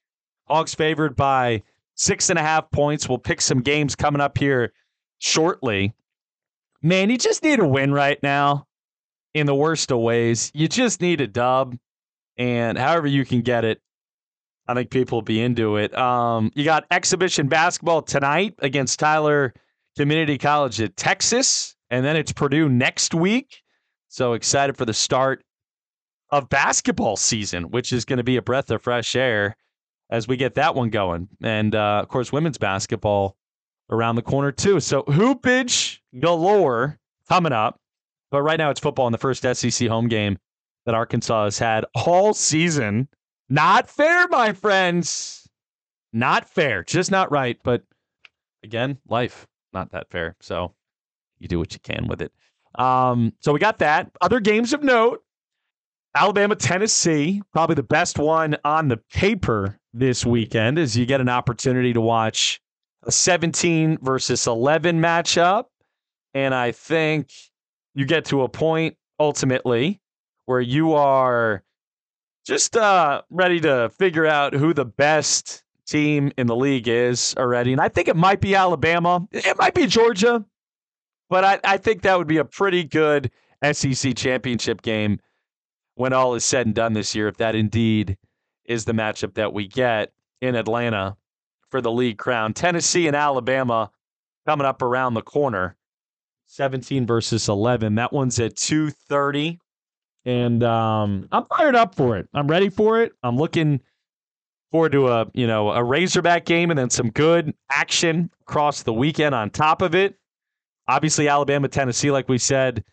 Hogs 0.47 0.73
favored 0.73 1.15
by 1.15 1.61
six 1.95 2.29
and 2.29 2.39
a 2.39 2.41
half 2.41 2.71
points. 2.71 3.07
We'll 3.07 3.17
pick 3.17 3.41
some 3.41 3.61
games 3.61 3.95
coming 3.95 4.21
up 4.21 4.37
here 4.37 4.73
shortly. 5.19 5.93
Man, 6.81 7.09
you 7.09 7.17
just 7.17 7.43
need 7.43 7.59
a 7.59 7.67
win 7.67 7.93
right 7.93 8.21
now 8.23 8.67
in 9.33 9.45
the 9.45 9.55
worst 9.55 9.91
of 9.91 9.99
ways. 9.99 10.51
You 10.53 10.67
just 10.67 11.01
need 11.01 11.21
a 11.21 11.27
dub. 11.27 11.77
And 12.37 12.77
however 12.77 13.07
you 13.07 13.25
can 13.25 13.41
get 13.41 13.65
it, 13.65 13.81
I 14.67 14.73
think 14.73 14.89
people 14.89 15.17
will 15.17 15.23
be 15.23 15.41
into 15.41 15.77
it. 15.77 15.95
Um, 15.97 16.51
you 16.55 16.63
got 16.63 16.85
exhibition 16.91 17.47
basketball 17.47 18.01
tonight 18.01 18.55
against 18.59 18.99
Tyler 18.99 19.53
Community 19.97 20.37
College 20.37 20.79
at 20.81 20.95
Texas. 20.95 21.75
And 21.89 22.05
then 22.05 22.15
it's 22.15 22.31
Purdue 22.31 22.69
next 22.69 23.13
week. 23.13 23.61
So 24.07 24.33
excited 24.33 24.77
for 24.77 24.85
the 24.85 24.93
start 24.93 25.43
of 26.29 26.49
basketball 26.49 27.17
season, 27.17 27.65
which 27.71 27.91
is 27.91 28.05
going 28.05 28.17
to 28.17 28.23
be 28.23 28.37
a 28.37 28.41
breath 28.41 28.71
of 28.71 28.81
fresh 28.81 29.15
air 29.15 29.57
as 30.09 30.27
we 30.27 30.37
get 30.37 30.55
that 30.55 30.75
one 30.75 30.89
going. 30.89 31.27
And 31.41 31.75
uh, 31.75 31.99
of 32.01 32.07
course, 32.07 32.31
women's 32.31 32.57
basketball 32.57 33.35
around 33.89 34.15
the 34.15 34.21
corner 34.21 34.51
too. 34.51 34.79
So 34.79 35.03
hoopage 35.03 35.99
galore 36.19 36.97
coming 37.27 37.51
up. 37.51 37.79
But 38.29 38.43
right 38.43 38.57
now 38.57 38.69
it's 38.69 38.79
football 38.79 39.07
in 39.07 39.11
the 39.11 39.17
first 39.17 39.43
SEC 39.43 39.89
home 39.89 40.07
game 40.07 40.37
that 40.85 40.95
Arkansas 40.95 41.45
has 41.45 41.59
had 41.59 41.85
all 41.93 42.33
season. 42.33 43.07
Not 43.49 43.89
fair, 43.89 44.27
my 44.27 44.53
friends. 44.53 45.47
Not 46.13 46.49
fair. 46.49 46.83
Just 46.83 47.11
not 47.11 47.31
right. 47.31 47.57
But 47.63 47.83
again, 48.63 48.97
life, 49.07 49.47
not 49.73 49.91
that 49.91 50.09
fair. 50.09 50.35
So 50.41 50.73
you 51.39 51.47
do 51.47 51.59
what 51.59 51.73
you 51.73 51.79
can 51.79 52.07
with 52.07 52.21
it. 52.21 52.31
Um, 52.75 53.33
so 53.39 53.53
we 53.53 53.59
got 53.59 53.79
that. 53.79 54.11
Other 54.21 54.39
games 54.39 54.73
of 54.73 54.83
note 54.83 55.23
Alabama, 56.13 56.55
Tennessee, 56.55 57.41
probably 57.53 57.75
the 57.75 57.83
best 57.83 58.19
one 58.19 58.57
on 58.65 58.89
the 58.89 58.97
paper 58.97 59.79
this 59.93 60.25
weekend 60.25 60.77
as 60.77 60.97
you 60.97 61.05
get 61.05 61.21
an 61.21 61.29
opportunity 61.29 61.93
to 61.93 62.01
watch 62.01 62.59
a 63.03 63.11
17 63.11 63.97
versus 64.01 64.45
11 64.45 64.99
matchup. 64.99 65.65
And 66.33 66.53
I 66.53 66.73
think 66.73 67.31
you 67.93 68.05
get 68.05 68.25
to 68.25 68.41
a 68.41 68.49
point 68.49 68.97
ultimately 69.19 70.00
where 70.51 70.59
you 70.59 70.95
are 70.95 71.63
just 72.45 72.75
uh, 72.75 73.21
ready 73.29 73.61
to 73.61 73.89
figure 73.97 74.25
out 74.25 74.53
who 74.53 74.73
the 74.73 74.83
best 74.83 75.63
team 75.87 76.29
in 76.37 76.45
the 76.45 76.55
league 76.57 76.89
is 76.89 77.33
already. 77.37 77.71
And 77.71 77.79
I 77.79 77.87
think 77.87 78.09
it 78.09 78.17
might 78.17 78.41
be 78.41 78.53
Alabama, 78.53 79.25
it 79.31 79.57
might 79.57 79.73
be 79.73 79.87
Georgia, 79.87 80.43
but 81.29 81.45
I, 81.45 81.59
I 81.63 81.77
think 81.77 82.01
that 82.01 82.17
would 82.17 82.27
be 82.27 82.35
a 82.35 82.43
pretty 82.43 82.83
good 82.83 83.31
SEC 83.71 84.13
championship 84.17 84.81
game 84.81 85.21
when 85.95 86.11
all 86.11 86.35
is 86.35 86.43
said 86.43 86.65
and 86.65 86.75
done 86.75 86.91
this 86.91 87.15
year, 87.15 87.29
if 87.29 87.37
that 87.37 87.55
indeed 87.55 88.17
is 88.65 88.83
the 88.83 88.91
matchup 88.91 89.35
that 89.35 89.53
we 89.53 89.67
get 89.67 90.11
in 90.41 90.55
Atlanta 90.55 91.15
for 91.69 91.79
the 91.79 91.91
league 91.91 92.17
crown. 92.17 92.53
Tennessee 92.53 93.07
and 93.07 93.15
Alabama 93.15 93.89
coming 94.45 94.67
up 94.67 94.81
around 94.81 95.13
the 95.13 95.21
corner. 95.21 95.77
17 96.47 97.05
versus 97.07 97.47
11. 97.47 97.95
That 97.95 98.11
one's 98.11 98.37
at 98.37 98.55
2:30 98.55 99.59
and 100.25 100.63
um, 100.63 101.27
I'm 101.31 101.45
fired 101.45 101.75
up 101.75 101.95
for 101.95 102.17
it. 102.17 102.27
I'm 102.33 102.47
ready 102.47 102.69
for 102.69 103.01
it. 103.01 103.13
I'm 103.23 103.37
looking 103.37 103.81
forward 104.71 104.91
to 104.93 105.07
a, 105.09 105.27
you 105.33 105.47
know, 105.47 105.71
a 105.71 105.83
Razorback 105.83 106.45
game 106.45 106.69
and 106.69 106.77
then 106.77 106.89
some 106.89 107.09
good 107.09 107.53
action 107.71 108.29
across 108.41 108.83
the 108.83 108.93
weekend 108.93 109.35
on 109.35 109.49
top 109.49 109.81
of 109.81 109.95
it. 109.95 110.15
Obviously 110.87 111.27
Alabama 111.27 111.67
Tennessee 111.67 112.11
like 112.11 112.29
we 112.29 112.37
said 112.37 112.83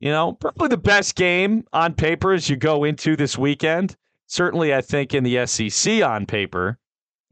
you 0.00 0.10
know, 0.10 0.32
probably 0.32 0.68
the 0.68 0.78
best 0.78 1.14
game 1.14 1.64
on 1.72 1.94
paper 1.94 2.32
as 2.32 2.48
you 2.48 2.56
go 2.56 2.84
into 2.84 3.16
this 3.16 3.36
weekend. 3.36 3.96
Certainly, 4.26 4.74
I 4.74 4.80
think 4.80 5.14
in 5.14 5.24
the 5.24 5.46
SEC 5.46 6.02
on 6.02 6.24
paper, 6.24 6.78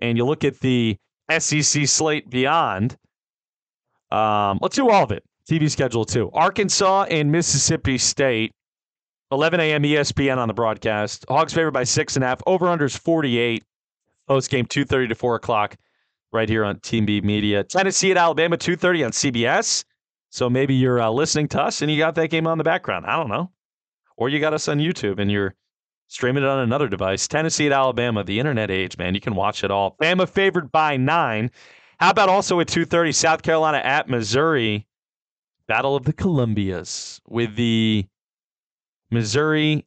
and 0.01 0.19
you 0.19 0.27
look 0.27 0.45
at 0.45 0.61
the 0.61 0.97
SEC 1.39 1.87
slate 1.87 2.29
beyond. 2.29 2.97
Um, 4.11 4.59
let's 4.61 4.77
do 4.77 4.91
all 4.91 5.05
of 5.05 5.13
it. 5.13 5.25
TV 5.51 5.71
schedule 5.71 6.05
too. 6.05 6.31
Arkansas 6.35 7.05
and 7.05 7.33
Mississippi 7.33 7.99
State. 7.99 8.53
11 9.31 9.61
a.m. 9.61 9.83
ESPN 9.83 10.39
on 10.39 10.49
the 10.49 10.55
broadcast. 10.55 11.25
Hogs 11.29 11.53
favored 11.53 11.73
by 11.73 11.85
six 11.85 12.17
and 12.17 12.25
a 12.25 12.29
half. 12.29 12.41
Over 12.47 12.67
unders 12.67 12.99
48. 12.99 13.65
Post 14.27 14.51
game 14.51 14.67
2:30 14.67 15.09
to 15.09 15.15
4 15.15 15.37
o'clock, 15.37 15.77
right 16.33 16.49
here 16.49 16.65
on 16.65 16.81
Team 16.81 17.07
B 17.07 17.21
Media. 17.21 17.65
Tennessee 17.65 18.11
at 18.11 18.17
Alabama 18.17 18.57
2:30 18.57 19.07
on 19.07 19.13
CBS. 19.13 19.85
So 20.31 20.51
maybe 20.51 20.75
you're 20.75 21.01
uh, 21.01 21.11
listening 21.11 21.49
to 21.49 21.63
us 21.63 21.81
and 21.81 21.91
you 21.91 21.97
got 21.97 22.15
that 22.17 22.29
game 22.29 22.47
on 22.47 22.59
the 22.59 22.65
background. 22.65 23.07
I 23.07 23.17
don't 23.17 23.29
know. 23.31 23.51
Or 24.17 24.29
you 24.29 24.41
got 24.41 24.53
us 24.53 24.69
on 24.69 24.79
YouTube 24.79 25.19
and 25.19 25.31
you're 25.31 25.55
streaming 26.09 26.43
it 26.43 26.49
on 26.49 26.59
another 26.59 26.89
device. 26.89 27.27
Tennessee 27.29 27.67
at 27.67 27.73
Alabama, 27.73 28.25
the 28.25 28.39
internet 28.39 28.71
age, 28.71 28.99
man. 28.99 29.15
You 29.15 29.21
can 29.21 29.35
watch 29.35 29.65
it 29.65 29.71
all. 29.71 29.97
Bama 30.03 30.29
favored 30.29 30.71
by 30.71 30.97
nine. 30.97 31.51
How 31.99 32.11
about 32.11 32.29
also 32.29 32.61
at 32.61 32.67
2.30, 32.67 33.15
South 33.15 33.43
Carolina 33.43 33.79
at 33.79 34.09
Missouri? 34.09 34.87
Battle 35.67 35.97
of 35.97 36.05
the 36.05 36.13
Columbias 36.13 37.21
with 37.27 37.57
the 37.57 38.07
Missouri 39.11 39.87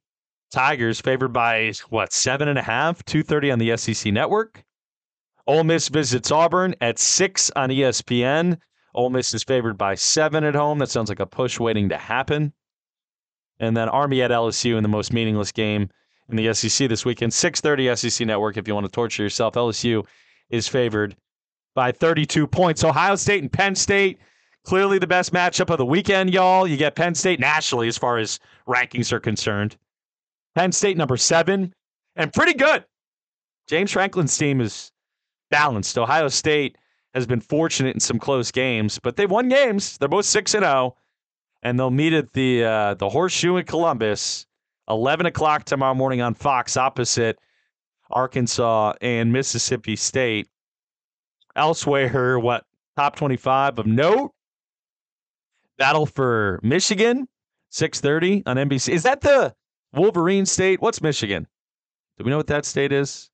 Tigers 0.52 1.00
favored 1.00 1.32
by, 1.34 1.74
what, 1.90 2.12
seven 2.12 2.48
and 2.48 2.60
a 2.60 2.64
half? 2.64 3.04
2.30 3.06 3.54
on 3.54 3.60
the 3.60 3.78
SEC 3.78 4.12
network. 4.12 4.64
Ole 5.48 5.64
Miss 5.64 5.90
visits 5.90 6.32
Auburn 6.32 6.76
at 6.82 7.00
6 7.00 7.52
on 7.56 7.70
ESPN. 7.70 8.58
Ole 8.94 9.10
Miss 9.10 9.34
is 9.34 9.44
favored 9.44 9.78
by 9.78 9.96
seven 9.96 10.44
at 10.44 10.56
home. 10.56 10.80
That 10.80 10.90
sounds 10.90 11.10
like 11.10 11.20
a 11.20 11.26
push 11.26 11.60
waiting 11.60 11.90
to 11.90 11.98
happen. 11.98 12.54
And 13.60 13.78
then 13.78 13.90
Army 13.90 14.22
at 14.22 14.32
LSU 14.32 14.76
in 14.76 14.84
the 14.84 14.90
most 14.90 15.14
meaningless 15.14 15.52
game 15.52 15.90
in 16.30 16.36
the 16.36 16.54
SEC 16.54 16.90
this 16.90 17.06
weekend. 17.06 17.32
6:30 17.32 17.96
SEC 17.96 18.28
Network. 18.28 18.58
If 18.58 18.68
you 18.68 18.74
want 18.74 18.86
to 18.86 18.92
torture 18.92 19.24
yourself, 19.24 19.54
LSU 19.54 20.06
is 20.50 20.68
favored 20.68 21.16
by 21.76 21.92
32 21.92 22.48
points. 22.48 22.84
Ohio 22.84 23.16
State 23.16 23.42
and 23.42 23.52
Penn 23.52 23.76
State. 23.76 24.20
Clearly 24.64 25.00
the 25.00 25.08
best 25.08 25.34
matchup 25.34 25.72
of 25.72 25.78
the 25.78 25.86
weekend, 25.86 26.34
y'all. 26.34 26.68
You 26.68 26.78
get 26.78 26.96
Penn 26.96 27.16
State 27.16 27.40
nationally 27.40 27.88
as 27.88 27.98
far 27.98 28.18
as 28.18 28.40
rankings 28.68 29.12
are 29.12 29.20
concerned. 29.20 29.76
Penn 30.56 30.72
State 30.72 30.98
number 30.98 31.18
seven, 31.18 31.74
and 32.16 32.32
pretty 32.32 32.54
good. 32.54 32.86
James 33.68 33.92
Franklin's 33.92 34.38
team 34.38 34.62
is 34.62 34.92
balanced. 35.50 35.98
Ohio 35.98 36.28
State 36.28 36.78
has 37.14 37.26
been 37.26 37.42
fortunate 37.42 37.96
in 37.96 38.00
some 38.00 38.20
close 38.20 38.52
games, 38.52 39.00
but 39.00 39.16
they've 39.16 39.32
won 39.32 39.50
games. 39.50 39.98
They're 39.98 40.08
both 40.08 40.26
six 40.26 40.54
and 40.54 40.64
zero, 40.64 40.96
and 41.64 41.80
they'll 41.80 41.90
meet 41.90 42.14
at 42.14 42.34
the 42.34 42.64
uh, 42.64 42.94
the 42.94 43.10
Horseshoe 43.10 43.58
in 43.58 43.66
Columbus, 43.66 44.46
eleven 44.90 45.26
o'clock 45.26 45.64
tomorrow 45.64 45.96
morning 45.96 46.22
on 46.22 46.34
Fox, 46.34 46.78
opposite 46.78 47.40
Arkansas 48.12 48.94
and 49.02 49.34
Mississippi 49.34 49.96
State. 49.96 50.48
Elsewhere, 51.56 52.38
what 52.40 52.66
top 52.96 53.16
twenty 53.16 53.38
five 53.38 53.80
of 53.80 53.88
note? 53.88 54.34
Battle 55.82 56.06
for 56.06 56.60
Michigan, 56.62 57.28
six 57.70 58.00
thirty 58.00 58.44
on 58.46 58.56
NBC. 58.56 58.94
Is 58.94 59.02
that 59.02 59.22
the 59.22 59.56
Wolverine 59.96 60.46
State? 60.46 60.80
What's 60.80 61.02
Michigan? 61.02 61.48
Do 62.20 62.24
we 62.24 62.30
know 62.30 62.38
what 62.38 62.46
that 62.48 62.66
state 62.66 62.92
is? 62.92 63.32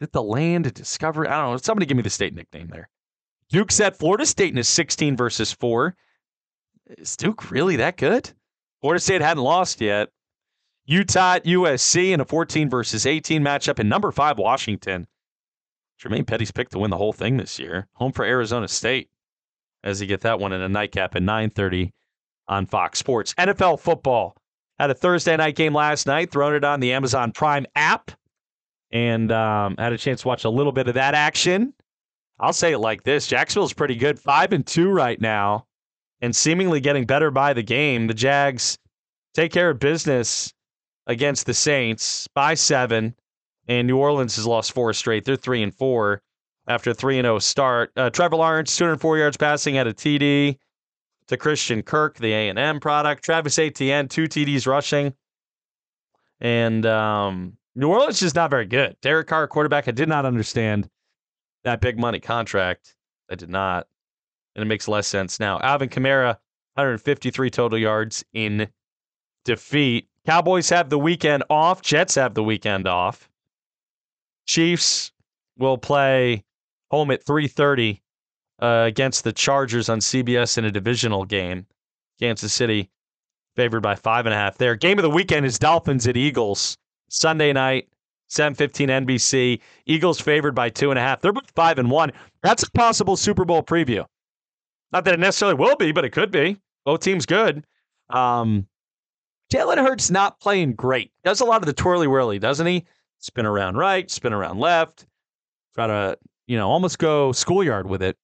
Is 0.00 0.08
it 0.08 0.12
the 0.12 0.20
land 0.20 0.66
of 0.66 0.74
discovery? 0.74 1.28
I 1.28 1.40
don't 1.40 1.52
know. 1.52 1.56
Somebody 1.58 1.86
give 1.86 1.96
me 1.96 2.02
the 2.02 2.10
state 2.10 2.34
nickname 2.34 2.70
there. 2.72 2.88
Duke's 3.50 3.78
at 3.78 3.96
Florida 3.96 4.26
State 4.26 4.52
in 4.52 4.58
a 4.58 4.64
16 4.64 5.16
versus 5.16 5.52
4. 5.52 5.94
Is 6.98 7.16
Duke 7.16 7.52
really 7.52 7.76
that 7.76 7.96
good? 7.96 8.32
Florida 8.80 8.98
State 8.98 9.20
hadn't 9.20 9.44
lost 9.44 9.80
yet. 9.80 10.08
Utah 10.86 11.34
at 11.34 11.44
USC 11.44 12.10
in 12.10 12.20
a 12.20 12.24
14 12.24 12.68
versus 12.68 13.06
18 13.06 13.44
matchup. 13.44 13.78
And 13.78 13.88
number 13.88 14.10
five, 14.10 14.38
Washington. 14.38 15.06
Jermaine 16.02 16.26
Petty's 16.26 16.50
picked 16.50 16.72
to 16.72 16.80
win 16.80 16.90
the 16.90 16.96
whole 16.96 17.12
thing 17.12 17.36
this 17.36 17.60
year. 17.60 17.86
Home 17.92 18.10
for 18.10 18.24
Arizona 18.24 18.66
State 18.66 19.08
as 19.82 20.00
you 20.00 20.06
get 20.06 20.22
that 20.22 20.38
one 20.38 20.52
in 20.52 20.60
a 20.60 20.68
nightcap 20.68 21.16
at 21.16 21.22
9.30 21.22 21.92
on 22.48 22.66
Fox 22.66 22.98
Sports. 22.98 23.34
NFL 23.34 23.80
football. 23.80 24.36
Had 24.78 24.90
a 24.90 24.94
Thursday 24.94 25.36
night 25.36 25.56
game 25.56 25.74
last 25.74 26.06
night, 26.06 26.30
thrown 26.30 26.54
it 26.54 26.64
on 26.64 26.80
the 26.80 26.92
Amazon 26.92 27.32
Prime 27.32 27.66
app 27.76 28.12
and 28.90 29.30
um, 29.30 29.76
had 29.78 29.92
a 29.92 29.98
chance 29.98 30.22
to 30.22 30.28
watch 30.28 30.44
a 30.44 30.50
little 30.50 30.72
bit 30.72 30.88
of 30.88 30.94
that 30.94 31.14
action. 31.14 31.72
I'll 32.38 32.52
say 32.52 32.72
it 32.72 32.78
like 32.78 33.02
this: 33.02 33.26
Jacksonville's 33.26 33.72
pretty 33.72 33.94
good, 33.94 34.18
five 34.18 34.52
and 34.52 34.66
two 34.66 34.90
right 34.90 35.20
now, 35.20 35.66
and 36.20 36.34
seemingly 36.34 36.80
getting 36.80 37.04
better 37.04 37.30
by 37.30 37.52
the 37.52 37.62
game. 37.62 38.06
The 38.06 38.14
Jags 38.14 38.78
take 39.34 39.52
care 39.52 39.70
of 39.70 39.78
business 39.78 40.52
against 41.06 41.46
the 41.46 41.54
Saints 41.54 42.26
by 42.34 42.54
seven, 42.54 43.14
and 43.68 43.86
New 43.86 43.98
Orleans 43.98 44.36
has 44.36 44.46
lost 44.46 44.72
four 44.72 44.92
straight. 44.92 45.24
They're 45.24 45.36
three 45.36 45.62
and 45.62 45.74
four 45.74 46.22
after 46.66 46.90
a 46.90 46.94
three 46.94 47.18
and 47.18 47.24
zero 47.24 47.36
oh 47.36 47.38
start. 47.38 47.92
Uh, 47.96 48.10
Trevor 48.10 48.36
Lawrence, 48.36 48.76
two 48.76 48.84
hundred 48.84 49.00
four 49.00 49.18
yards 49.18 49.36
passing 49.36 49.78
at 49.78 49.86
a 49.86 49.92
TD 49.92 50.58
to 51.28 51.36
Christian 51.36 51.82
Kirk, 51.82 52.18
the 52.18 52.32
A 52.32 52.48
and 52.48 52.58
M 52.58 52.80
product. 52.80 53.24
Travis 53.24 53.58
Etienne, 53.58 54.08
two 54.08 54.24
TDs 54.24 54.66
rushing, 54.66 55.14
and 56.40 56.84
um, 56.86 57.56
New 57.74 57.88
Orleans 57.88 58.22
is 58.22 58.34
not 58.34 58.50
very 58.50 58.66
good. 58.66 58.96
Derek 59.00 59.28
Carr, 59.28 59.46
quarterback, 59.46 59.88
I 59.88 59.92
did 59.92 60.08
not 60.08 60.24
understand 60.26 60.88
that 61.64 61.80
big 61.80 61.98
money 61.98 62.20
contract. 62.20 62.96
I 63.30 63.34
did 63.34 63.50
not. 63.50 63.86
And 64.54 64.62
it 64.62 64.66
makes 64.66 64.88
less 64.88 65.06
sense 65.06 65.38
now. 65.38 65.60
Alvin 65.60 65.88
Kamara, 65.88 66.36
153 66.74 67.50
total 67.50 67.78
yards 67.78 68.24
in 68.32 68.68
defeat. 69.44 70.08
Cowboys 70.26 70.68
have 70.70 70.90
the 70.90 70.98
weekend 70.98 71.44
off. 71.48 71.82
Jets 71.82 72.16
have 72.16 72.34
the 72.34 72.42
weekend 72.42 72.88
off. 72.88 73.30
Chiefs 74.46 75.12
will 75.56 75.78
play 75.78 76.44
home 76.90 77.10
at 77.10 77.24
3:30 77.24 78.00
uh, 78.60 78.84
against 78.86 79.24
the 79.24 79.32
Chargers 79.32 79.88
on 79.88 80.00
CBS 80.00 80.58
in 80.58 80.64
a 80.64 80.70
divisional 80.70 81.24
game. 81.24 81.66
Kansas 82.18 82.52
City 82.52 82.90
favored 83.56 83.80
by 83.80 83.94
five 83.94 84.26
and 84.26 84.34
a 84.34 84.36
half 84.36 84.58
there. 84.58 84.76
Game 84.76 84.98
of 84.98 85.02
the 85.02 85.10
weekend 85.10 85.46
is 85.46 85.58
Dolphins 85.58 86.06
at 86.06 86.16
Eagles. 86.16 86.76
Sunday 87.08 87.52
night, 87.52 87.88
7:15 88.28 88.88
NBC. 88.88 89.60
Eagles 89.86 90.20
favored 90.20 90.54
by 90.54 90.68
two 90.68 90.90
and 90.90 90.98
a 90.98 91.02
half. 91.02 91.20
They're 91.20 91.32
both 91.32 91.50
five 91.54 91.78
and 91.78 91.90
one. 91.90 92.12
That's 92.42 92.62
a 92.62 92.70
possible 92.70 93.16
Super 93.16 93.44
Bowl 93.44 93.62
preview. 93.62 94.06
Not 94.92 95.04
that 95.04 95.14
it 95.14 95.20
necessarily 95.20 95.56
will 95.56 95.76
be, 95.76 95.92
but 95.92 96.04
it 96.04 96.10
could 96.10 96.30
be. 96.30 96.60
Both 96.84 97.00
teams 97.00 97.26
good. 97.26 97.64
Um, 98.08 98.66
Jalen 99.52 99.78
Hurts 99.78 100.10
not 100.10 100.40
playing 100.40 100.74
great. 100.74 101.12
Does 101.24 101.40
a 101.40 101.44
lot 101.44 101.62
of 101.62 101.66
the 101.66 101.72
twirly 101.72 102.06
whirly, 102.06 102.38
doesn't 102.38 102.66
he? 102.66 102.86
Spin 103.18 103.46
around 103.46 103.76
right, 103.76 104.10
spin 104.10 104.32
around 104.32 104.58
left. 104.58 105.06
Try 105.74 105.88
to, 105.88 106.18
you 106.50 106.56
know, 106.56 106.68
almost 106.68 106.98
go 106.98 107.30
schoolyard 107.30 107.88
with 107.88 108.02
it. 108.02 108.16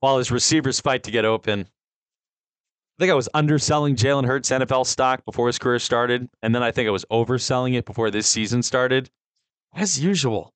While 0.00 0.18
his 0.18 0.32
receivers 0.32 0.80
fight 0.80 1.04
to 1.04 1.12
get 1.12 1.24
open. 1.24 1.60
I 1.60 2.98
think 2.98 3.12
I 3.12 3.14
was 3.14 3.28
underselling 3.32 3.94
Jalen 3.94 4.26
Hurts 4.26 4.50
NFL 4.50 4.86
stock 4.86 5.24
before 5.24 5.46
his 5.46 5.56
career 5.56 5.78
started, 5.78 6.28
and 6.42 6.52
then 6.52 6.64
I 6.64 6.72
think 6.72 6.88
I 6.88 6.90
was 6.90 7.04
overselling 7.04 7.76
it 7.76 7.84
before 7.84 8.10
this 8.10 8.26
season 8.26 8.64
started. 8.64 9.08
As 9.72 10.00
usual, 10.00 10.52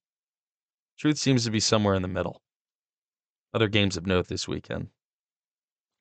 truth 0.99 1.19
seems 1.19 1.45
to 1.45 1.53
be 1.53 1.61
somewhere 1.61 1.95
in 1.95 2.03
the 2.03 2.09
middle. 2.09 2.43
Other 3.55 3.69
games 3.69 3.97
of 3.97 4.05
note 4.05 4.27
this 4.27 4.49
weekend: 4.49 4.89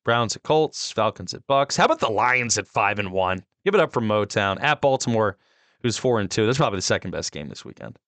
Browns 0.04 0.34
at 0.34 0.42
Colts, 0.42 0.90
Falcons 0.90 1.32
at 1.32 1.46
Bucks. 1.46 1.76
How 1.76 1.84
about 1.84 2.00
the 2.00 2.10
Lions 2.10 2.58
at 2.58 2.66
five 2.66 2.98
and 2.98 3.12
one? 3.12 3.44
Give 3.64 3.74
it 3.76 3.80
up 3.80 3.92
for 3.92 4.00
Motown 4.00 4.60
at 4.60 4.80
Baltimore, 4.80 5.38
who's 5.80 5.96
four 5.96 6.18
and 6.18 6.28
two. 6.28 6.44
That's 6.44 6.58
probably 6.58 6.78
the 6.78 6.82
second 6.82 7.12
best 7.12 7.30
game 7.30 7.48
this 7.48 7.64
weekend. 7.64 8.00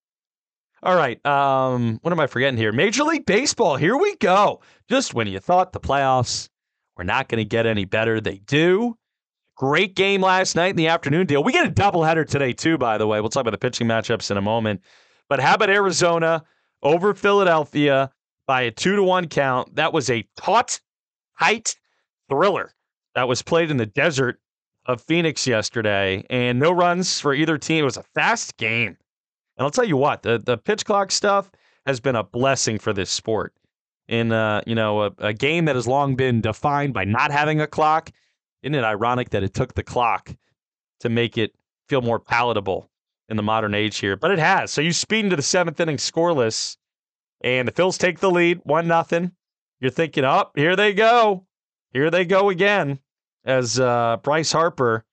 All 0.83 0.95
right. 0.95 1.25
Um, 1.25 1.99
what 2.03 2.13
am 2.13 2.21
I 2.21 2.27
forgetting 2.27 2.59
here? 2.59 2.73
Major 2.73 3.05
League 3.05 3.27
Baseball. 3.27 3.77
Here 3.77 3.97
we 3.97 4.17
go. 4.17 4.61
Just 4.89 5.15
when 5.15 5.27
you 5.27 5.41
thought 5.41 5.73
the 5.73 5.81
playoffs 5.81 6.49
were 6.97 7.05
not 7.05 7.29
going 7.29 7.39
to 7.39 7.45
get 7.45 7.67
any 7.67 7.85
better, 7.85 8.21
they 8.21 8.39
do. 8.39 8.97
Great 9.57 9.95
game 9.97 10.21
last 10.21 10.55
night 10.55 10.71
in 10.71 10.77
the 10.77 10.89
afternoon 10.89 11.27
deal. 11.27 11.43
We 11.43 11.53
get 11.53 11.67
a 11.67 11.71
doubleheader 11.71 12.29
today, 12.29 12.53
too, 12.53 12.77
by 12.77 12.99
the 12.99 13.07
way. 13.07 13.21
We'll 13.21 13.31
talk 13.31 13.41
about 13.41 13.53
the 13.53 13.59
pitching 13.59 13.87
matchups 13.87 14.31
in 14.31 14.37
a 14.37 14.43
moment. 14.43 14.83
But 15.29 15.41
how 15.41 15.55
about 15.55 15.71
Arizona 15.71 16.45
over 16.83 17.15
Philadelphia 17.15 18.13
by 18.47 18.63
a 18.63 18.71
two 18.71 18.97
to 18.97 19.03
one 19.03 19.29
count? 19.29 19.77
That 19.77 19.95
was 19.95 20.11
a 20.11 20.29
taut, 20.37 20.79
height 21.33 21.75
thriller 22.29 22.75
that 23.15 23.29
was 23.29 23.41
played 23.41 23.71
in 23.71 23.79
the 23.79 23.87
desert 23.87 24.39
of 24.85 25.01
Phoenix 25.01 25.47
yesterday, 25.47 26.25
and 26.29 26.59
no 26.59 26.71
runs 26.71 27.19
for 27.19 27.33
either 27.33 27.57
team. 27.57 27.83
It 27.83 27.87
was 27.87 27.97
a 27.97 28.03
fast 28.03 28.59
game. 28.59 28.99
And 29.57 29.65
I'll 29.65 29.71
tell 29.71 29.85
you 29.85 29.97
what, 29.97 30.23
the, 30.23 30.39
the 30.39 30.59
pitch 30.59 30.85
clock 30.85 31.11
stuff 31.11 31.51
has 31.87 32.01
been 32.01 32.17
a 32.17 32.25
blessing 32.25 32.79
for 32.79 32.93
this 32.93 33.11
sport. 33.11 33.55
In 34.09 34.31
uh, 34.31 34.63
you 34.67 34.75
know, 34.75 35.03
a, 35.03 35.13
a 35.19 35.33
game 35.33 35.65
that 35.65 35.75
has 35.75 35.89
long 35.89 36.15
been 36.15 36.41
defined 36.41 36.95
by 36.95 37.05
not 37.05 37.33
having 37.33 37.61
a 37.61 37.67
clock, 37.67 38.11
isn't 38.63 38.75
it 38.75 38.85
ironic 38.85 39.31
that 39.31 39.43
it 39.43 39.55
took 39.55 39.75
the 39.75 39.83
clock 39.83 40.35
to 41.01 41.09
make 41.09 41.37
it 41.37 41.55
feel 41.89 42.03
more 42.03 42.21
palatable 42.21 42.89
in 43.29 43.37
the 43.37 43.43
modern 43.43 43.75
age 43.75 43.99
here? 43.99 44.17
But 44.17 44.31
it 44.31 44.39
has. 44.39 44.71
So 44.71 44.81
you 44.81 44.93
speed 44.93 45.25
into 45.25 45.37
the 45.37 45.43
seventh 45.43 45.81
inning 45.81 45.97
scoreless, 45.97 46.77
and 47.41 47.67
the 47.67 47.73
Phils 47.73 47.99
take 47.99 48.21
the 48.21 48.31
lead, 48.31 48.61
one 48.63 48.87
nothing. 48.87 49.33
You're 49.81 49.91
thinking, 49.91 50.25
oh, 50.25 50.51
here 50.55 50.77
they 50.77 50.93
go, 50.93 51.47
here 51.93 52.11
they 52.11 52.25
go 52.25 52.49
again, 52.49 53.01
as 53.45 53.81
uh, 53.81 54.19
Bryce 54.23 54.53
Harper 54.53 55.05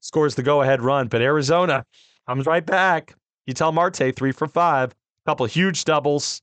scores 0.00 0.34
the 0.34 0.42
go-ahead 0.42 0.82
run. 0.82 1.08
But 1.08 1.22
Arizona 1.22 1.84
comes 2.26 2.46
right 2.46 2.64
back. 2.66 3.14
Ketel 3.50 3.72
Marte, 3.72 4.14
three 4.14 4.30
for 4.30 4.46
five, 4.46 4.92
a 4.92 4.94
couple 5.28 5.44
huge 5.44 5.84
doubles, 5.84 6.40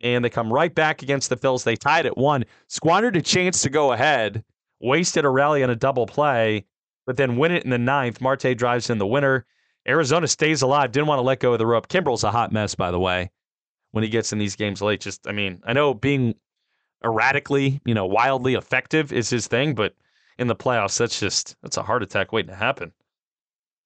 and 0.00 0.24
they 0.24 0.30
come 0.30 0.50
right 0.50 0.74
back 0.74 1.02
against 1.02 1.28
the 1.28 1.36
Phils. 1.36 1.62
They 1.62 1.76
tied 1.76 2.06
at 2.06 2.16
one, 2.16 2.46
squandered 2.68 3.16
a 3.16 3.22
chance 3.22 3.60
to 3.62 3.68
go 3.68 3.92
ahead, 3.92 4.42
wasted 4.80 5.26
a 5.26 5.28
rally 5.28 5.62
on 5.62 5.68
a 5.68 5.76
double 5.76 6.06
play, 6.06 6.64
but 7.04 7.18
then 7.18 7.36
win 7.36 7.52
it 7.52 7.64
in 7.64 7.70
the 7.70 7.76
ninth. 7.76 8.22
Marte 8.22 8.56
drives 8.56 8.88
in 8.88 8.96
the 8.96 9.06
winner. 9.06 9.44
Arizona 9.86 10.26
stays 10.26 10.62
alive. 10.62 10.90
Didn't 10.90 11.08
want 11.08 11.18
to 11.18 11.22
let 11.22 11.40
go 11.40 11.52
of 11.52 11.58
the 11.58 11.66
rope. 11.66 11.88
Kimbrel's 11.88 12.24
a 12.24 12.30
hot 12.30 12.50
mess, 12.50 12.74
by 12.74 12.90
the 12.90 12.98
way, 12.98 13.30
when 13.90 14.02
he 14.02 14.08
gets 14.08 14.32
in 14.32 14.38
these 14.38 14.56
games 14.56 14.80
late. 14.80 15.02
Just, 15.02 15.28
I 15.28 15.32
mean, 15.32 15.60
I 15.66 15.74
know 15.74 15.92
being 15.92 16.34
erratically, 17.04 17.78
you 17.84 17.92
know, 17.92 18.06
wildly 18.06 18.54
effective 18.54 19.12
is 19.12 19.28
his 19.28 19.48
thing, 19.48 19.74
but 19.74 19.94
in 20.38 20.46
the 20.46 20.56
playoffs, 20.56 20.96
that's 20.96 21.20
just 21.20 21.56
that's 21.62 21.76
a 21.76 21.82
heart 21.82 22.02
attack 22.02 22.32
waiting 22.32 22.48
to 22.48 22.56
happen 22.56 22.94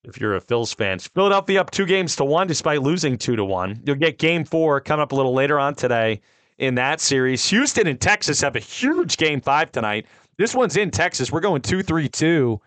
if 0.04 0.20
you're 0.20 0.36
a 0.36 0.40
Phils 0.40 0.74
fan. 0.74 0.98
Philadelphia 0.98 1.60
up 1.60 1.70
two 1.70 1.86
games 1.86 2.16
to 2.16 2.24
one 2.24 2.46
despite 2.46 2.82
losing 2.82 3.16
two 3.16 3.36
to 3.36 3.44
one. 3.44 3.80
You'll 3.84 3.96
get 3.96 4.18
game 4.18 4.44
four 4.44 4.80
coming 4.80 5.02
up 5.02 5.12
a 5.12 5.14
little 5.14 5.34
later 5.34 5.58
on 5.58 5.74
today 5.74 6.20
in 6.58 6.74
that 6.76 7.00
series. 7.00 7.48
Houston 7.48 7.86
and 7.86 8.00
Texas 8.00 8.40
have 8.40 8.56
a 8.56 8.60
huge 8.60 9.16
game 9.16 9.40
five 9.40 9.70
tonight. 9.72 10.06
This 10.38 10.54
one's 10.54 10.76
in 10.76 10.90
Texas. 10.90 11.30
We're 11.30 11.40
going 11.40 11.62
2 11.62 11.82
3 11.82 12.08
2 12.08 12.60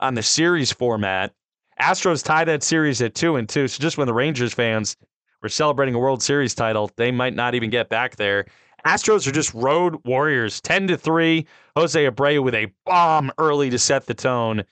on 0.00 0.14
the 0.14 0.22
series 0.22 0.72
format. 0.72 1.32
Astros 1.80 2.24
tie 2.24 2.44
that 2.44 2.62
series 2.62 3.00
at 3.02 3.14
2 3.14 3.36
and 3.36 3.48
2. 3.48 3.68
So 3.68 3.80
just 3.80 3.98
when 3.98 4.06
the 4.06 4.14
Rangers 4.14 4.54
fans 4.54 4.96
were 5.42 5.48
celebrating 5.48 5.94
a 5.94 5.98
World 5.98 6.22
Series 6.22 6.54
title, 6.54 6.90
they 6.96 7.10
might 7.10 7.34
not 7.34 7.54
even 7.54 7.70
get 7.70 7.88
back 7.88 8.16
there. 8.16 8.46
Astros 8.86 9.26
are 9.26 9.32
just 9.32 9.52
road 9.54 9.96
warriors 10.04 10.60
10 10.60 10.88
to 10.88 10.96
3. 10.96 11.46
Jose 11.76 12.10
Abreu 12.10 12.42
with 12.42 12.54
a 12.54 12.72
bomb 12.84 13.30
early 13.38 13.70
to 13.70 13.78
set 13.78 14.06
the 14.06 14.14
tone. 14.14 14.64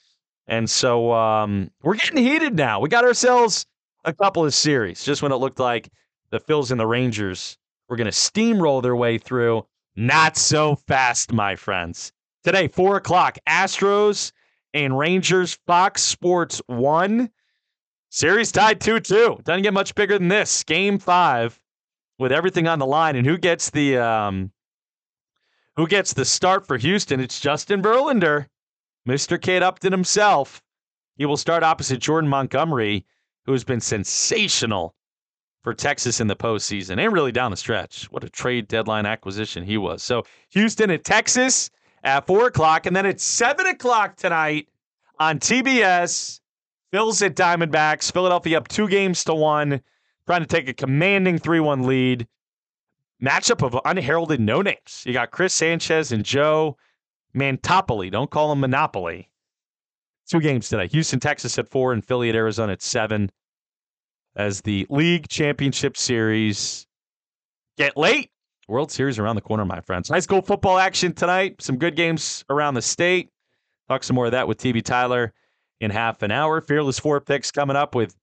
And 0.48 0.68
so 0.70 1.12
um, 1.12 1.70
we're 1.82 1.94
getting 1.94 2.18
heated 2.18 2.54
now. 2.54 2.80
We 2.80 2.88
got 2.88 3.04
ourselves 3.04 3.66
a 4.04 4.12
couple 4.12 4.44
of 4.44 4.54
series 4.54 5.04
just 5.04 5.22
when 5.22 5.32
it 5.32 5.36
looked 5.36 5.58
like 5.58 5.90
the 6.30 6.40
Phils 6.40 6.70
and 6.70 6.78
the 6.78 6.86
Rangers 6.86 7.58
were 7.88 7.96
going 7.96 8.06
to 8.06 8.12
steamroll 8.12 8.82
their 8.82 8.96
way 8.96 9.18
through. 9.18 9.66
Not 9.96 10.36
so 10.36 10.76
fast, 10.76 11.32
my 11.32 11.56
friends. 11.56 12.12
Today, 12.44 12.68
4 12.68 12.96
o'clock, 12.96 13.38
Astros 13.48 14.32
and 14.74 14.96
Rangers, 14.96 15.58
Fox 15.66 16.02
Sports 16.02 16.60
1. 16.66 17.30
Series 18.10 18.52
tied 18.52 18.80
2 18.80 19.00
2. 19.00 19.40
Doesn't 19.44 19.62
get 19.62 19.74
much 19.74 19.94
bigger 19.94 20.18
than 20.18 20.28
this. 20.28 20.62
Game 20.62 20.98
five 20.98 21.60
with 22.18 22.32
everything 22.32 22.68
on 22.68 22.78
the 22.78 22.86
line. 22.86 23.16
And 23.16 23.26
who 23.26 23.36
gets 23.36 23.70
the 23.70 23.98
um, 23.98 24.52
who 25.76 25.86
gets 25.86 26.12
the 26.12 26.24
start 26.24 26.66
for 26.66 26.76
Houston? 26.76 27.20
It's 27.20 27.40
Justin 27.40 27.82
Verlander. 27.82 28.46
Mr. 29.06 29.40
Kate 29.40 29.62
Upton 29.62 29.92
himself. 29.92 30.62
He 31.16 31.26
will 31.26 31.36
start 31.36 31.62
opposite 31.62 32.00
Jordan 32.00 32.28
Montgomery, 32.28 33.06
who 33.44 33.52
has 33.52 33.64
been 33.64 33.80
sensational 33.80 34.94
for 35.62 35.72
Texas 35.74 36.20
in 36.20 36.26
the 36.26 36.36
postseason 36.36 36.98
and 36.98 37.12
really 37.12 37.32
down 37.32 37.50
the 37.50 37.56
stretch. 37.56 38.04
What 38.10 38.24
a 38.24 38.28
trade 38.30 38.68
deadline 38.68 39.06
acquisition 39.06 39.64
he 39.64 39.78
was. 39.78 40.02
So 40.02 40.24
Houston 40.50 40.90
at 40.90 41.04
Texas 41.04 41.70
at 42.04 42.26
four 42.26 42.46
o'clock, 42.46 42.86
and 42.86 42.94
then 42.94 43.06
at 43.06 43.20
seven 43.20 43.66
o'clock 43.66 44.16
tonight 44.16 44.68
on 45.18 45.38
TBS. 45.38 46.40
Phil's 46.92 47.20
at 47.22 47.34
Diamondbacks. 47.34 48.12
Philadelphia 48.12 48.58
up 48.58 48.68
two 48.68 48.88
games 48.88 49.24
to 49.24 49.34
one, 49.34 49.80
trying 50.26 50.40
to 50.40 50.46
take 50.46 50.68
a 50.68 50.72
commanding 50.72 51.38
3 51.38 51.60
1 51.60 51.82
lead. 51.86 52.26
Matchup 53.22 53.64
of 53.64 53.80
unheralded 53.84 54.40
no 54.40 54.62
names. 54.62 55.02
You 55.04 55.12
got 55.12 55.30
Chris 55.30 55.54
Sanchez 55.54 56.12
and 56.12 56.24
Joe 56.24 56.76
Mantiply. 57.36 58.10
Don't 58.10 58.30
call 58.30 58.50
them 58.50 58.60
Monopoly. 58.60 59.30
Two 60.28 60.40
games 60.40 60.68
today. 60.68 60.88
Houston, 60.88 61.20
Texas 61.20 61.58
at 61.58 61.68
four, 61.68 61.92
and 61.92 62.04
Philly 62.04 62.28
at 62.28 62.34
Arizona 62.34 62.72
at 62.72 62.82
seven. 62.82 63.30
As 64.34 64.60
the 64.60 64.86
league 64.90 65.28
championship 65.28 65.96
series 65.96 66.86
get 67.78 67.96
late. 67.96 68.30
World 68.68 68.90
Series 68.90 69.18
around 69.18 69.36
the 69.36 69.42
corner, 69.42 69.64
my 69.64 69.80
friends. 69.80 70.08
High 70.08 70.18
school 70.18 70.42
football 70.42 70.78
action 70.78 71.12
tonight. 71.12 71.62
Some 71.62 71.78
good 71.78 71.94
games 71.94 72.44
around 72.50 72.74
the 72.74 72.82
state. 72.82 73.30
Talk 73.88 74.02
some 74.02 74.16
more 74.16 74.26
of 74.26 74.32
that 74.32 74.48
with 74.48 74.58
TB 74.58 74.82
Tyler 74.82 75.32
in 75.80 75.92
half 75.92 76.22
an 76.22 76.32
hour. 76.32 76.60
Fearless 76.60 76.98
Four 76.98 77.20
picks 77.20 77.52
coming 77.52 77.76
up 77.76 77.94
with 77.94 78.16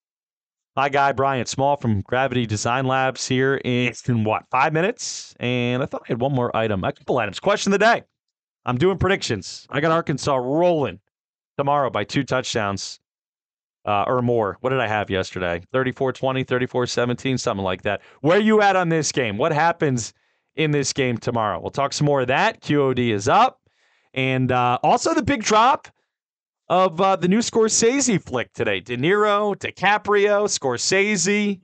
my 0.76 0.89
guy 0.89 1.13
Brian 1.13 1.45
Small 1.45 1.78
from 1.78 2.02
Gravity 2.02 2.45
Design 2.45 2.86
Labs 2.86 3.26
here 3.26 3.56
in, 3.63 3.93
in 4.08 4.23
what 4.26 4.43
five 4.52 4.73
minutes. 4.73 5.34
And 5.39 5.82
I 5.82 5.86
thought 5.86 6.02
I 6.04 6.08
had 6.10 6.19
one 6.19 6.34
more 6.34 6.56
item, 6.56 6.84
a 6.84 6.91
couple 6.91 7.17
items. 7.19 7.39
Question 7.39 7.71
of 7.71 7.80
the 7.80 7.86
day. 7.86 8.04
I'm 8.65 8.78
doing 8.78 8.97
predictions. 8.97 9.67
I 9.69 9.82
got 9.82 9.91
Arkansas 9.91 10.36
rolling 10.36 10.99
tomorrow 11.58 11.89
by 11.89 12.04
two 12.04 12.23
touchdowns 12.23 12.99
uh, 13.86 14.06
or 14.08 14.21
more. 14.21 14.58
What 14.62 14.69
did 14.69 14.80
I 14.80 14.88
have 14.88 15.10
yesterday? 15.10 15.62
34 15.71 16.13
20, 16.13 16.43
34 16.43 16.88
17, 16.88 17.38
something 17.38 17.63
like 17.63 17.82
that. 17.84 18.02
Where 18.21 18.39
you 18.39 18.62
at 18.62 18.76
on 18.76 18.89
this 18.89 19.12
game? 19.12 19.38
What 19.38 19.52
happens 19.52 20.13
in 20.56 20.71
this 20.71 20.93
game 20.93 21.17
tomorrow? 21.17 21.60
We'll 21.60 21.71
talk 21.71 21.93
some 21.93 22.06
more 22.06 22.21
of 22.21 22.28
that. 22.28 22.62
QOD 22.62 23.10
is 23.10 23.28
up. 23.28 23.60
And 24.13 24.52
uh, 24.52 24.78
also 24.84 25.13
the 25.13 25.23
big 25.23 25.43
drop 25.43 25.88
of 26.69 27.02
uh, 27.02 27.15
the 27.15 27.28
new 27.28 27.39
Scorsese 27.39 28.21
flick 28.21 28.54
today. 28.54 28.80
De 28.80 28.95
Niro, 28.95 29.56
DiCaprio, 29.56 30.47
Scorsese, 30.47 31.60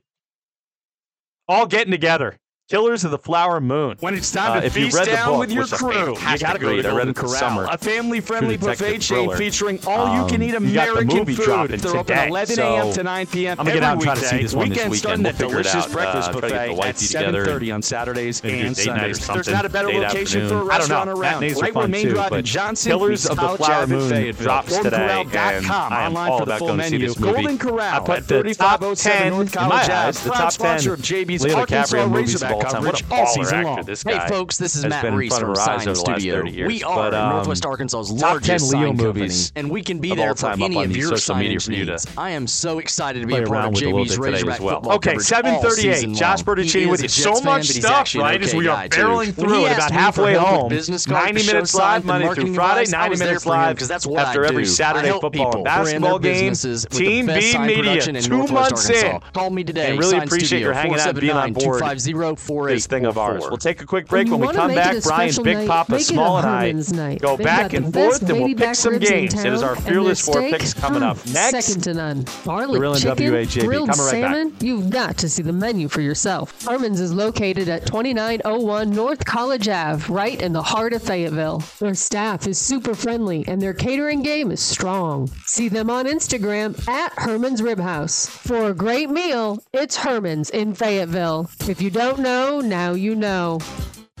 all 1.48 1.66
getting 1.66 1.92
together. 1.92 2.39
Killers 2.70 3.02
of 3.02 3.10
the 3.10 3.18
Flower 3.18 3.60
Moon. 3.60 3.96
When 3.98 4.14
it's 4.14 4.30
time 4.30 4.60
to 4.60 4.64
uh, 4.64 4.70
feast 4.70 5.04
down 5.04 5.30
book, 5.30 5.40
with 5.40 5.50
your 5.50 5.66
crew, 5.66 6.16
you 6.16 6.38
gotta 6.38 6.60
go 6.60 6.76
to 6.76 6.82
Golden 6.82 7.12
Corral. 7.12 7.68
A 7.68 7.76
family-friendly 7.76 8.58
buffet 8.58 8.98
chain 8.98 9.28
featuring 9.34 9.80
all-you-can-eat 9.84 10.54
um, 10.54 10.66
American 10.66 11.26
food. 11.26 11.70
They're 11.70 11.96
open 11.96 12.28
11 12.28 12.60
a.m. 12.60 12.92
to 12.92 13.02
9 13.02 13.26
p.m. 13.26 13.58
I'm 13.58 13.66
gonna 13.66 13.74
get 13.74 13.82
out 13.82 13.94
and 13.94 14.02
try 14.02 14.14
to 14.14 14.20
see 14.20 14.42
this 14.42 14.54
one 14.54 14.68
weekend 14.68 14.92
this 14.92 15.02
weekend. 15.02 15.24
We'll 15.24 15.32
delicious 15.32 15.74
it 15.74 15.78
out. 15.78 15.90
breakfast 15.90 16.28
uh, 16.28 16.32
buffet 16.34 16.54
at 16.54 16.94
7:30 16.94 17.74
on 17.74 17.82
Saturdays 17.82 18.40
and 18.44 18.76
Sundays. 18.76 19.26
There's 19.26 19.48
not 19.48 19.66
a 19.66 19.68
better 19.68 19.88
location 19.88 20.48
for 20.48 20.58
a 20.58 20.64
restaurant 20.64 21.10
around. 21.10 21.42
Right 21.42 21.74
where 21.74 21.88
Main 21.88 22.08
Drive 22.10 22.32
in 22.32 22.44
Johnson 22.44 22.92
Killers 22.92 23.26
of 23.26 23.36
the 23.36 23.56
Flower 23.56 23.88
Moon 23.88 24.32
drops 24.36 24.76
today, 24.76 25.22
and 25.22 25.66
I 25.66 26.04
am 26.04 26.16
all 26.16 26.44
about 26.44 26.60
going 26.60 26.78
to 26.78 26.84
see 26.84 26.98
this 26.98 27.18
movie. 27.18 27.32
Golden 27.32 27.58
Corral 27.58 27.94
I 27.94 27.98
put 27.98 28.28
the 28.28 28.54
top 28.54 28.80
10 28.80 29.30
North 29.32 29.52
College 29.52 29.88
Ave, 29.88 30.12
the 30.12 30.30
top 30.30 30.38
10 30.40 30.50
sponsor 30.52 30.94
of 30.94 31.00
JB's 31.00 31.44
Arkansas 31.52 32.04
Razorback 32.04 32.59
all 32.59 32.59
the 32.60 32.66
time. 32.66 32.84
What 32.84 33.00
a 33.00 33.04
all 33.14 33.26
season 33.26 33.62
long. 33.64 33.82
this 33.84 34.02
Hey, 34.02 34.18
folks, 34.28 34.58
this 34.58 34.74
is 34.76 34.84
Matt 34.84 35.02
been 35.02 35.14
Reese 35.14 35.36
from 35.38 35.50
our 35.50 35.58
eyes 35.58 35.64
Sign 35.64 35.74
over 35.88 35.92
the 35.94 36.00
last 36.02 36.20
Studio. 36.20 36.34
30 36.36 36.50
years. 36.50 36.68
We 36.68 36.82
are 36.84 36.96
But, 36.96 37.14
um, 37.14 37.30
Northwest 37.30 37.66
Arkansas's 37.66 38.12
largest 38.12 38.70
10 38.70 38.80
Leo 38.80 38.88
sign 38.88 38.98
company, 38.98 39.34
and 39.56 39.70
we 39.70 39.82
can 39.82 39.98
be 39.98 40.14
there 40.14 40.34
for 40.34 40.50
any 40.50 40.84
of 40.84 40.96
your 40.96 41.16
social 41.16 41.36
media 41.36 41.60
for 41.60 41.72
you 41.72 41.84
to 41.86 41.92
needs. 41.92 42.06
I 42.16 42.30
am 42.30 42.46
so 42.46 42.78
excited 42.78 43.20
to 43.20 43.26
be 43.26 43.34
a 43.34 43.38
part 43.38 43.48
around 43.50 43.64
of 43.66 43.72
with 43.74 43.82
a 43.82 43.86
little 43.86 44.04
JB's 44.04 44.18
Razorback 44.18 44.54
as 44.54 44.60
well. 44.60 44.74
football 44.76 44.94
Okay, 44.96 45.14
7:38. 45.18 46.14
Josh 46.14 46.38
long. 46.46 46.56
Bertuccini 46.56 46.80
He 46.80 46.86
with 46.86 47.02
you. 47.02 47.08
So 47.08 47.40
much 47.42 47.66
stuff, 47.68 48.14
right, 48.14 48.42
as 48.42 48.54
we 48.54 48.68
are 48.68 48.76
guy, 48.76 48.88
barreling 48.88 49.34
through 49.34 49.64
it 49.66 49.70
asked 49.70 49.90
about 49.90 49.90
halfway 50.00 50.32
help 50.32 50.46
home. 50.48 50.68
business 50.68 51.06
90 51.08 51.46
minutes 51.46 51.74
live 51.74 52.04
Monday 52.04 52.32
through 52.34 52.54
Friday, 52.54 52.90
90 52.90 53.16
minutes 53.18 53.46
live 53.46 53.54
him, 53.60 53.66
live 53.68 53.76
'cause 53.78 53.88
that's 53.88 54.06
what 54.06 54.26
after 54.26 54.44
every. 54.44 54.64
Saturday 54.66 55.10
football 55.20 55.54
and 55.56 55.64
basketball 55.64 56.18
their 56.18 56.32
game. 56.32 56.50
businesses 56.50 56.86
with 56.90 56.98
the 56.98 57.04
Team 57.04 57.26
B 57.26 57.32
Media, 57.58 57.76
production 57.82 58.16
in 58.16 58.22
two 58.22 58.46
months 58.48 58.88
in. 58.90 59.20
Call 59.32 59.50
me 59.50 59.64
today. 59.64 59.90
And 59.90 59.98
really 59.98 60.16
appreciate 60.18 60.46
Studio, 60.46 60.66
your 60.66 60.72
hanging 60.74 60.98
out 60.98 61.08
and 61.08 61.20
being 61.20 61.32
on 61.32 61.52
board. 61.52 61.80
479-250-4844. 61.82 62.49
This 62.58 62.86
thing 62.86 63.06
of 63.06 63.16
ours. 63.18 63.42
We'll 63.48 63.56
take 63.56 63.80
a 63.82 63.86
quick 63.86 64.06
break. 64.08 64.28
When 64.30 64.40
we 64.40 64.48
come 64.48 64.74
back, 64.74 64.94
it 64.96 65.04
Brian, 65.04 65.32
Big 65.42 65.56
night, 65.58 65.68
Papa, 65.68 65.92
make 65.92 66.02
Small, 66.02 66.38
and 66.38 66.46
I 66.46 66.72
night. 66.96 67.20
go 67.20 67.36
They've 67.36 67.44
back 67.46 67.72
and 67.72 67.92
forth, 67.92 68.22
and 68.28 68.40
we'll 68.40 68.54
pick 68.54 68.74
some 68.74 68.98
games. 68.98 69.34
It 69.44 69.52
is 69.52 69.62
our 69.62 69.76
Fearless 69.76 70.20
Four 70.24 70.40
picks 70.40 70.74
coming 70.74 71.02
up 71.02 71.16
next. 71.26 71.66
Second 71.66 71.82
to 71.84 71.94
none. 71.94 72.24
Garlic 72.44 72.74
The 72.74 72.80
Real 72.80 72.94
chicken, 72.94 73.16
NWA 73.32 73.46
JB. 73.46 73.64
grilled 73.66 73.90
Coming 73.90 74.04
right 74.06 74.22
back. 74.22 74.34
salmon. 74.34 74.56
You've 74.60 74.90
got 74.90 75.16
to 75.18 75.28
see 75.28 75.42
the 75.42 75.52
menu 75.52 75.88
for 75.88 76.00
yourself. 76.00 76.64
Herman's 76.64 77.00
is 77.00 77.12
located 77.12 77.68
at 77.68 77.86
2901 77.86 78.90
North 78.90 79.24
College 79.24 79.68
Ave, 79.68 80.12
right 80.12 80.40
in 80.40 80.52
the 80.52 80.62
heart 80.62 80.92
of 80.92 81.02
Fayetteville. 81.02 81.62
Their 81.78 81.94
staff 81.94 82.46
is 82.46 82.58
super 82.58 82.94
friendly, 82.94 83.44
and 83.48 83.60
their 83.60 83.74
catering 83.74 84.22
game 84.22 84.50
is 84.50 84.60
strong. 84.60 85.28
See 85.46 85.68
them 85.68 85.90
on 85.90 86.06
Instagram 86.06 86.86
at 86.88 87.12
Herman's 87.16 87.62
Rib 87.62 87.78
House. 87.80 88.26
For 88.26 88.64
a 88.70 88.74
great 88.74 89.10
meal, 89.10 89.62
it's 89.72 89.96
Herman's 89.96 90.50
in 90.50 90.74
Fayetteville. 90.74 91.50
If 91.68 91.80
you 91.82 91.90
don't 91.90 92.18
know, 92.20 92.29
now 92.30 92.92
you 92.94 93.14
know. 93.16 93.58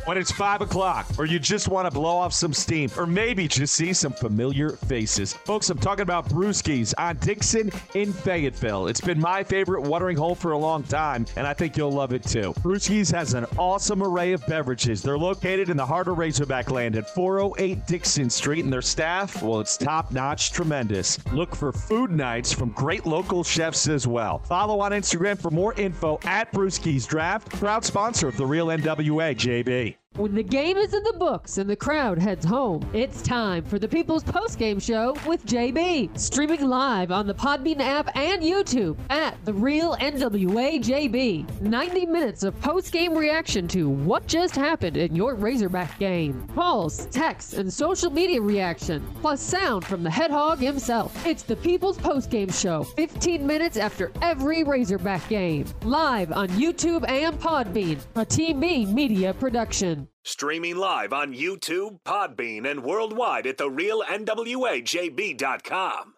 When 0.06 0.16
it's 0.16 0.32
5 0.32 0.62
o'clock, 0.62 1.06
or 1.18 1.26
you 1.26 1.38
just 1.38 1.68
want 1.68 1.86
to 1.86 1.90
blow 1.90 2.16
off 2.16 2.32
some 2.32 2.54
steam, 2.54 2.90
or 2.96 3.06
maybe 3.06 3.46
just 3.46 3.74
see 3.74 3.92
some 3.92 4.12
familiar 4.12 4.70
faces. 4.70 5.34
Folks, 5.34 5.68
I'm 5.68 5.78
talking 5.78 6.02
about 6.02 6.28
Brewskis 6.28 6.94
on 6.96 7.16
Dixon 7.18 7.70
in 7.94 8.12
Fayetteville. 8.12 8.88
It's 8.88 9.00
been 9.00 9.20
my 9.20 9.44
favorite 9.44 9.82
watering 9.82 10.16
hole 10.16 10.34
for 10.34 10.52
a 10.52 10.58
long 10.58 10.82
time, 10.84 11.26
and 11.36 11.46
I 11.46 11.52
think 11.52 11.76
you'll 11.76 11.92
love 11.92 12.12
it 12.12 12.24
too. 12.24 12.54
Brewskis 12.60 13.12
has 13.12 13.34
an 13.34 13.44
awesome 13.58 14.02
array 14.02 14.32
of 14.32 14.44
beverages. 14.46 15.02
They're 15.02 15.18
located 15.18 15.68
in 15.68 15.76
the 15.76 15.86
heart 15.86 16.08
of 16.08 16.18
Razorback 16.18 16.70
Land 16.70 16.96
at 16.96 17.14
408 17.14 17.86
Dixon 17.86 18.30
Street, 18.30 18.64
and 18.64 18.72
their 18.72 18.82
staff, 18.82 19.42
well, 19.42 19.60
it's 19.60 19.76
top 19.76 20.12
notch, 20.12 20.50
tremendous. 20.52 21.24
Look 21.32 21.54
for 21.54 21.72
food 21.72 22.10
nights 22.10 22.52
from 22.52 22.70
great 22.70 23.06
local 23.06 23.44
chefs 23.44 23.86
as 23.86 24.06
well. 24.06 24.38
Follow 24.38 24.80
on 24.80 24.92
Instagram 24.92 25.38
for 25.38 25.50
more 25.50 25.74
info 25.74 26.18
at 26.24 26.50
Brewskis 26.52 27.06
Draft, 27.06 27.50
proud 27.50 27.84
sponsor 27.84 28.28
of 28.28 28.36
the 28.36 28.46
Real 28.46 28.68
NWA, 28.68 29.34
JB. 29.34 29.89
When 30.16 30.34
the 30.34 30.42
game 30.42 30.76
is 30.76 30.92
in 30.92 31.02
the 31.04 31.14
books 31.14 31.56
and 31.56 31.70
the 31.70 31.76
crowd 31.76 32.18
heads 32.18 32.44
home, 32.44 32.86
it's 32.92 33.22
time 33.22 33.64
for 33.64 33.78
the 33.78 33.88
People's 33.88 34.22
Postgame 34.22 34.82
Show 34.82 35.16
with 35.26 35.46
JB. 35.46 36.18
Streaming 36.18 36.68
live 36.68 37.10
on 37.10 37.26
the 37.26 37.32
Podbean 37.32 37.80
app 37.80 38.14
and 38.14 38.42
YouTube 38.42 38.98
at 39.08 39.42
The 39.46 39.54
Real 39.54 39.96
NWA 39.96 40.78
JB. 40.82 41.62
90 41.62 42.04
minutes 42.04 42.42
of 42.42 42.54
postgame 42.60 43.16
reaction 43.16 43.66
to 43.68 43.88
what 43.88 44.26
just 44.26 44.54
happened 44.54 44.98
in 44.98 45.16
your 45.16 45.36
Razorback 45.36 45.98
game. 45.98 46.46
Calls, 46.54 47.06
texts, 47.06 47.54
and 47.54 47.72
social 47.72 48.10
media 48.10 48.42
reaction, 48.42 49.02
plus 49.22 49.40
sound 49.40 49.86
from 49.86 50.02
the 50.02 50.10
head 50.10 50.30
hog 50.30 50.58
himself. 50.58 51.26
It's 51.26 51.44
the 51.44 51.56
People's 51.56 51.96
Postgame 51.96 52.52
Show, 52.52 52.82
15 52.82 53.46
minutes 53.46 53.78
after 53.78 54.12
every 54.20 54.64
Razorback 54.64 55.26
game. 55.30 55.64
Live 55.82 56.30
on 56.32 56.48
YouTube 56.48 57.08
and 57.08 57.40
Podbean, 57.40 58.00
a 58.16 58.26
Team 58.26 58.60
B 58.60 58.84
media 58.84 59.32
production. 59.32 59.99
Streaming 60.24 60.76
live 60.76 61.12
on 61.14 61.32
YouTube, 61.32 62.00
Podbean, 62.04 62.70
and 62.70 62.84
worldwide 62.84 63.46
at 63.46 63.56
therealnwajb.com. 63.56 66.14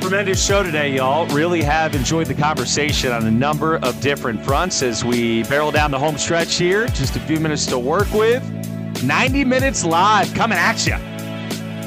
Tremendous 0.00 0.42
show 0.42 0.62
today, 0.62 0.94
y'all. 0.94 1.26
Really 1.34 1.62
have 1.62 1.94
enjoyed 1.94 2.28
the 2.28 2.34
conversation 2.34 3.12
on 3.12 3.26
a 3.26 3.30
number 3.30 3.76
of 3.78 4.00
different 4.00 4.42
fronts 4.42 4.82
as 4.82 5.04
we 5.04 5.42
barrel 5.44 5.72
down 5.72 5.90
the 5.90 5.98
home 5.98 6.16
stretch 6.16 6.56
here. 6.56 6.86
Just 6.88 7.16
a 7.16 7.20
few 7.20 7.38
minutes 7.40 7.66
to 7.66 7.78
work 7.78 8.10
with. 8.14 8.55
90 9.02 9.44
minutes 9.44 9.84
live 9.84 10.32
coming 10.34 10.58
at 10.58 10.86
you 10.86 10.96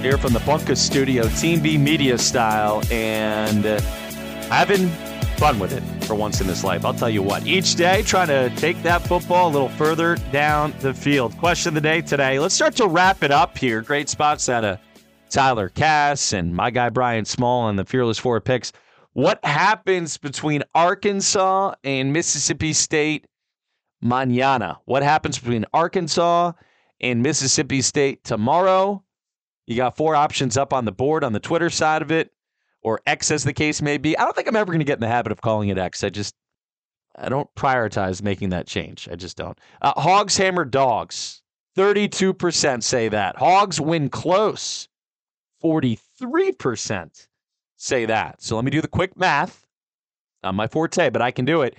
here 0.01 0.17
from 0.17 0.31
the 0.31 0.39
Bunka 0.39 0.77
Studio, 0.77 1.27
Team 1.29 1.61
B 1.61 1.77
Media 1.77 2.17
style, 2.17 2.81
and 2.89 3.65
uh, 3.65 3.81
having 4.49 4.87
fun 5.37 5.59
with 5.59 5.73
it 5.73 5.81
for 6.05 6.15
once 6.15 6.39
in 6.39 6.47
this 6.47 6.63
life. 6.63 6.85
I'll 6.85 6.93
tell 6.93 7.09
you 7.09 7.21
what, 7.21 7.45
each 7.45 7.75
day 7.75 8.01
trying 8.03 8.27
to 8.27 8.49
take 8.55 8.81
that 8.83 9.05
football 9.05 9.49
a 9.49 9.51
little 9.51 9.69
further 9.69 10.15
down 10.31 10.73
the 10.79 10.93
field. 10.93 11.37
Question 11.37 11.69
of 11.69 11.75
the 11.75 11.81
day 11.81 12.01
today. 12.01 12.39
Let's 12.39 12.55
start 12.55 12.75
to 12.77 12.87
wrap 12.87 13.23
it 13.23 13.31
up 13.31 13.57
here. 13.57 13.81
Great 13.81 14.07
spots 14.07 14.47
out 14.47 14.63
of 14.63 14.79
Tyler 15.29 15.69
Cass 15.69 16.33
and 16.33 16.55
my 16.55 16.71
guy 16.71 16.89
Brian 16.89 17.25
Small 17.25 17.67
and 17.67 17.77
the 17.77 17.85
Fearless 17.85 18.17
Four 18.17 18.39
picks. 18.39 18.71
What 19.13 19.43
happens 19.43 20.17
between 20.17 20.63
Arkansas 20.75 21.73
and 21.83 22.13
Mississippi 22.13 22.71
State 22.71 23.27
mañana? 24.03 24.77
What 24.85 25.03
happens 25.03 25.39
between 25.39 25.65
Arkansas 25.73 26.53
and 27.01 27.21
Mississippi 27.21 27.81
State 27.81 28.23
tomorrow? 28.23 29.03
You 29.67 29.75
got 29.75 29.95
four 29.95 30.15
options 30.15 30.57
up 30.57 30.73
on 30.73 30.85
the 30.85 30.91
board 30.91 31.23
on 31.23 31.33
the 31.33 31.39
Twitter 31.39 31.69
side 31.69 32.01
of 32.01 32.11
it, 32.11 32.31
or 32.81 33.01
X 33.05 33.29
as 33.29 33.43
the 33.43 33.53
case 33.53 33.81
may 33.81 33.97
be. 33.97 34.17
I 34.17 34.23
don't 34.23 34.35
think 34.35 34.47
I'm 34.47 34.55
ever 34.55 34.71
going 34.71 34.79
to 34.79 34.85
get 34.85 34.97
in 34.97 35.01
the 35.01 35.07
habit 35.07 35.31
of 35.31 35.41
calling 35.41 35.69
it 35.69 35.77
X. 35.77 36.03
I 36.03 36.09
just, 36.09 36.33
I 37.15 37.29
don't 37.29 37.53
prioritize 37.55 38.23
making 38.23 38.49
that 38.49 38.67
change. 38.67 39.07
I 39.11 39.15
just 39.15 39.37
don't. 39.37 39.57
Uh, 39.81 39.99
Hogs 39.99 40.37
hammer 40.37 40.65
dogs. 40.65 41.41
32% 41.77 42.83
say 42.83 43.09
that. 43.09 43.37
Hogs 43.37 43.79
win 43.79 44.09
close. 44.09 44.87
43% 45.63 47.27
say 47.75 48.05
that. 48.05 48.41
So 48.41 48.55
let 48.55 48.65
me 48.65 48.71
do 48.71 48.81
the 48.81 48.87
quick 48.87 49.17
math. 49.17 49.65
Not 50.43 50.55
my 50.55 50.67
forte, 50.67 51.09
but 51.09 51.21
I 51.21 51.31
can 51.31 51.45
do 51.45 51.61
it. 51.61 51.75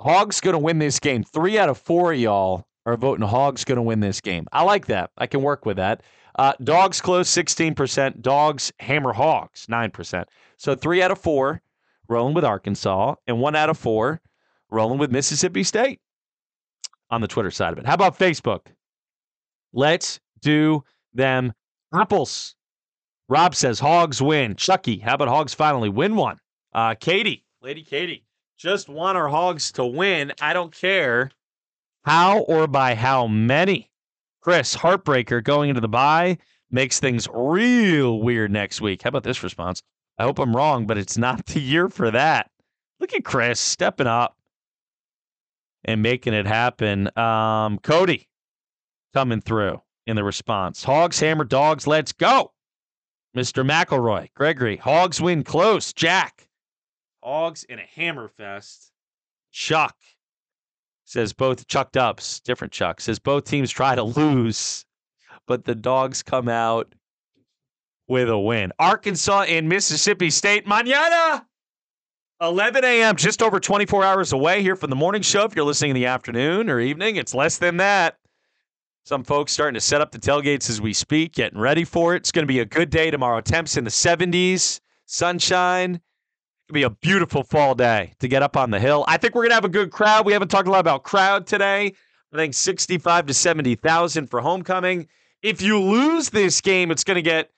Hogs 0.00 0.40
going 0.40 0.54
to 0.54 0.58
win 0.58 0.78
this 0.78 0.98
game. 0.98 1.22
Three 1.22 1.58
out 1.58 1.68
of 1.68 1.78
four 1.78 2.12
y'all 2.12 2.66
are 2.86 2.96
voting 2.96 3.26
Hogs 3.26 3.64
going 3.64 3.76
to 3.76 3.82
win 3.82 4.00
this 4.00 4.20
game. 4.20 4.46
I 4.52 4.62
like 4.62 4.86
that. 4.86 5.10
I 5.16 5.26
can 5.26 5.42
work 5.42 5.64
with 5.66 5.76
that. 5.76 6.02
Uh, 6.36 6.52
dogs 6.62 7.00
close 7.00 7.28
16%. 7.30 8.20
Dogs 8.20 8.72
hammer 8.80 9.12
Hogs 9.12 9.66
9%. 9.66 10.24
So 10.56 10.74
three 10.74 11.02
out 11.02 11.10
of 11.10 11.18
four 11.18 11.62
rolling 12.08 12.34
with 12.34 12.44
Arkansas, 12.44 13.14
and 13.26 13.40
one 13.40 13.56
out 13.56 13.70
of 13.70 13.78
four 13.78 14.20
rolling 14.70 14.98
with 14.98 15.10
Mississippi 15.10 15.62
State 15.64 16.00
on 17.10 17.20
the 17.20 17.28
Twitter 17.28 17.50
side 17.50 17.72
of 17.72 17.78
it. 17.78 17.86
How 17.86 17.94
about 17.94 18.18
Facebook? 18.18 18.66
Let's 19.72 20.20
do 20.40 20.84
them 21.12 21.52
apples. 21.94 22.56
Rob 23.28 23.54
says 23.54 23.78
Hogs 23.78 24.20
win. 24.20 24.54
Chucky, 24.56 24.98
how 24.98 25.14
about 25.14 25.28
Hogs 25.28 25.54
finally 25.54 25.88
win 25.88 26.16
one? 26.16 26.38
Uh, 26.72 26.94
Katie, 26.94 27.44
Lady 27.62 27.82
Katie, 27.82 28.24
just 28.58 28.88
want 28.88 29.16
our 29.16 29.28
Hogs 29.28 29.72
to 29.72 29.84
win. 29.84 30.32
I 30.40 30.52
don't 30.52 30.74
care 30.74 31.30
how 32.04 32.40
or 32.40 32.66
by 32.66 32.94
how 32.94 33.26
many. 33.26 33.90
Chris, 34.40 34.76
heartbreaker 34.76 35.42
going 35.42 35.70
into 35.70 35.80
the 35.80 35.88
bye 35.88 36.38
makes 36.70 37.00
things 37.00 37.26
real 37.32 38.20
weird 38.20 38.50
next 38.50 38.80
week. 38.80 39.02
How 39.02 39.08
about 39.08 39.22
this 39.22 39.42
response? 39.42 39.82
I 40.18 40.24
hope 40.24 40.38
I'm 40.38 40.54
wrong, 40.54 40.86
but 40.86 40.98
it's 40.98 41.16
not 41.16 41.46
the 41.46 41.60
year 41.60 41.88
for 41.88 42.10
that. 42.10 42.50
Look 43.00 43.14
at 43.14 43.24
Chris 43.24 43.58
stepping 43.58 44.06
up 44.06 44.36
and 45.84 46.02
making 46.02 46.34
it 46.34 46.46
happen. 46.46 47.16
Um, 47.18 47.78
Cody 47.78 48.28
coming 49.12 49.40
through 49.40 49.80
in 50.06 50.16
the 50.16 50.24
response. 50.24 50.84
Hogs, 50.84 51.20
hammer, 51.20 51.44
dogs, 51.44 51.86
let's 51.86 52.12
go. 52.12 52.52
Mr. 53.36 53.66
McElroy, 53.66 54.28
Gregory, 54.34 54.76
Hogs 54.76 55.20
win 55.20 55.42
close. 55.42 55.92
Jack, 55.92 56.48
Hogs 57.22 57.64
in 57.64 57.78
a 57.78 57.86
hammer 57.94 58.28
fest. 58.28 58.92
Chuck 59.50 59.96
says 61.04 61.32
both 61.32 61.66
Chuck 61.66 61.92
Dubs, 61.92 62.40
different 62.40 62.72
Chuck, 62.72 63.00
says 63.00 63.18
both 63.18 63.44
teams 63.44 63.70
try 63.70 63.94
to 63.94 64.02
lose, 64.02 64.84
but 65.46 65.64
the 65.64 65.74
dogs 65.74 66.22
come 66.22 66.48
out 66.48 66.94
with 68.08 68.28
a 68.28 68.38
win. 68.38 68.72
Arkansas 68.78 69.42
and 69.42 69.68
Mississippi 69.68 70.30
State, 70.30 70.66
mañana. 70.66 71.44
11 72.40 72.84
a.m., 72.84 73.16
just 73.16 73.42
over 73.42 73.60
24 73.60 74.04
hours 74.04 74.32
away 74.32 74.60
here 74.60 74.76
from 74.76 74.90
the 74.90 74.96
morning 74.96 75.22
show. 75.22 75.44
If 75.44 75.54
you're 75.54 75.64
listening 75.64 75.90
in 75.90 75.94
the 75.94 76.06
afternoon 76.06 76.68
or 76.68 76.80
evening, 76.80 77.16
it's 77.16 77.34
less 77.34 77.58
than 77.58 77.76
that. 77.78 78.18
Some 79.04 79.22
folks 79.22 79.52
starting 79.52 79.74
to 79.74 79.80
set 79.80 80.00
up 80.00 80.10
the 80.10 80.18
tailgates 80.18 80.68
as 80.68 80.80
we 80.80 80.92
speak, 80.92 81.34
getting 81.34 81.58
ready 81.58 81.84
for 81.84 82.14
it. 82.14 82.18
It's 82.18 82.32
going 82.32 82.42
to 82.42 82.52
be 82.52 82.60
a 82.60 82.64
good 82.64 82.90
day 82.90 83.10
tomorrow. 83.10 83.40
Temps 83.40 83.76
in 83.76 83.84
the 83.84 83.90
70s, 83.90 84.80
sunshine. 85.06 86.00
It'll 86.68 86.74
be 86.74 86.82
a 86.82 86.90
beautiful 86.90 87.42
fall 87.42 87.74
day 87.74 88.14
to 88.20 88.28
get 88.28 88.42
up 88.42 88.56
on 88.56 88.70
the 88.70 88.80
hill. 88.80 89.04
I 89.06 89.18
think 89.18 89.34
we're 89.34 89.42
to 89.50 89.54
have 89.54 89.66
a 89.66 89.68
good 89.70 89.90
crowd. 89.90 90.24
We 90.24 90.32
haven't 90.32 90.48
talked 90.48 90.66
a 90.66 90.70
lot 90.70 90.80
about 90.80 91.02
crowd 91.02 91.46
today. 91.46 91.92
I 92.32 92.36
think 92.36 92.54
65 92.54 93.26
to 93.26 93.34
70,000 93.34 94.28
for 94.28 94.40
homecoming. 94.40 95.06
If 95.42 95.60
you 95.60 95.78
lose 95.78 96.30
this 96.30 96.60
game, 96.62 96.90
it's 96.90 97.04
to 97.16 97.22
get, 97.22 97.50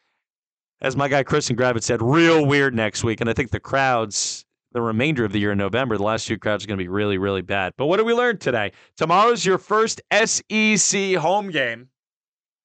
as 0.80 0.96
my 0.96 1.07
guy 1.07 1.22
Kristen 1.22 1.57
Gravitz 1.57 1.84
said, 1.84 2.02
real 2.02 2.44
weird 2.44 2.74
next 2.74 3.04
week. 3.04 3.20
And 3.20 3.30
I 3.30 3.32
think 3.32 3.52
the 3.52 3.61
crowds, 3.61 4.44
the 4.72 4.82
remainder 4.82 5.24
of 5.24 5.30
the 5.32 5.38
year 5.38 5.52
in 5.52 5.59
November, 5.59 5.96
the 5.96 6.02
last 6.02 6.26
two 6.26 6.36
crowds 6.36 6.64
are 6.64 6.66
going 6.66 6.78
to 6.78 6.84
be 6.84 6.88
really, 6.88 7.16
really 7.16 7.42
bad. 7.42 7.74
But 7.76 7.86
what 7.86 7.98
did 7.98 8.07
we 8.07 8.12
learn 8.12 8.38
today? 8.38 8.72
Tomorrow's 8.96 9.46
your 9.46 9.59
first 9.59 10.02
SEC 10.12 11.14
home 11.14 11.50
game 11.50 11.90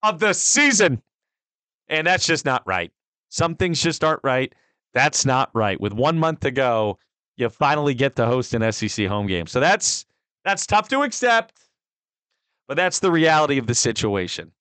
of 0.01 0.19
the 0.19 0.33
season. 0.33 1.03
And 1.87 2.07
that's 2.07 2.25
just 2.25 2.45
not 2.45 2.65
right. 2.65 2.91
Some 3.29 3.55
things 3.55 3.81
just 3.81 4.03
aren't 4.03 4.23
right. 4.23 4.53
That's 4.93 5.25
not 5.25 5.49
right. 5.53 5.79
With 5.79 5.93
one 5.93 6.17
month 6.19 6.41
to 6.41 6.51
go, 6.51 6.97
you 7.37 7.49
finally 7.49 7.93
get 7.93 8.15
to 8.17 8.25
host 8.25 8.53
an 8.53 8.71
SEC 8.71 9.07
home 9.07 9.27
game. 9.27 9.47
So 9.47 9.59
that's 9.59 10.05
that's 10.43 10.65
tough 10.65 10.89
to 10.89 11.03
accept, 11.03 11.59
but 12.67 12.75
that's 12.75 12.99
the 12.99 13.11
reality 13.11 13.57
of 13.57 13.67
the 13.67 13.75
situation. 13.75 14.51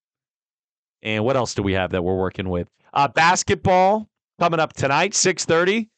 And 1.03 1.25
what 1.25 1.37
else 1.37 1.55
do 1.55 1.63
we 1.63 1.73
have 1.73 1.91
that 1.93 2.03
we're 2.03 2.17
working 2.17 2.49
with? 2.49 2.69
Uh, 2.93 3.09
basketball 3.09 4.09
coming 4.39 4.61
up 4.61 4.73
tonight, 4.73 5.13
6:30. 5.13 5.89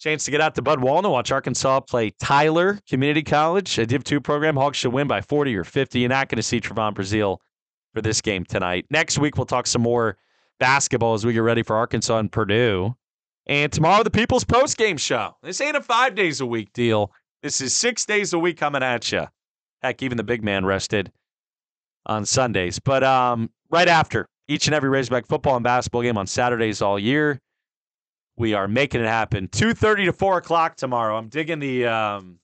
Chance 0.00 0.26
to 0.26 0.30
get 0.30 0.40
out 0.40 0.54
to 0.54 0.62
Bud 0.62 0.80
Walton 0.80 1.10
watch 1.10 1.32
Arkansas 1.32 1.80
play 1.80 2.10
Tyler 2.20 2.78
Community 2.88 3.22
College, 3.22 3.78
a 3.78 3.86
Div 3.86 4.04
2 4.04 4.20
program. 4.20 4.54
Hawks 4.54 4.78
should 4.78 4.92
win 4.92 5.08
by 5.08 5.20
40 5.20 5.56
or 5.56 5.64
50. 5.64 5.98
You're 5.98 6.08
not 6.08 6.28
going 6.28 6.36
to 6.36 6.42
see 6.42 6.60
Trevon 6.60 6.94
Brazile 6.94 7.38
for 7.92 8.00
this 8.00 8.20
game 8.20 8.44
tonight. 8.44 8.86
Next 8.90 9.18
week, 9.18 9.36
we'll 9.36 9.46
talk 9.46 9.66
some 9.66 9.82
more 9.82 10.16
basketball 10.60 11.14
as 11.14 11.26
we 11.26 11.32
get 11.32 11.40
ready 11.40 11.64
for 11.64 11.74
Arkansas 11.74 12.18
and 12.18 12.30
Purdue. 12.30 12.94
And 13.48 13.72
tomorrow, 13.72 14.02
the 14.02 14.10
People's 14.10 14.44
Post 14.44 14.76
Game 14.76 14.98
Show. 14.98 15.34
This 15.42 15.60
ain't 15.60 15.76
a 15.76 15.80
five 15.80 16.14
days 16.14 16.40
a 16.40 16.46
week 16.46 16.72
deal. 16.74 17.12
This 17.42 17.60
is 17.60 17.74
six 17.74 18.04
days 18.04 18.32
a 18.32 18.38
week 18.38 18.58
coming 18.58 18.82
at 18.82 19.10
you. 19.10 19.26
Heck, 19.82 20.02
even 20.02 20.16
the 20.18 20.24
big 20.24 20.44
man 20.44 20.66
rested 20.66 21.10
on 22.04 22.26
Sundays. 22.26 22.78
But 22.78 23.02
um, 23.04 23.50
right 23.70 23.88
after 23.88 24.26
each 24.48 24.66
and 24.66 24.74
every 24.74 24.90
Razorback 24.90 25.26
football 25.26 25.56
and 25.56 25.64
basketball 25.64 26.02
game 26.02 26.18
on 26.18 26.26
Saturdays 26.26 26.82
all 26.82 26.98
year, 26.98 27.40
we 28.36 28.54
are 28.54 28.68
making 28.68 29.00
it 29.00 29.06
happen. 29.06 29.48
Two 29.48 29.72
thirty 29.72 30.04
to 30.04 30.12
four 30.12 30.38
o'clock 30.38 30.76
tomorrow. 30.76 31.16
I'm 31.16 31.28
digging 31.28 31.58
the 31.58 31.86
um, 31.86 32.38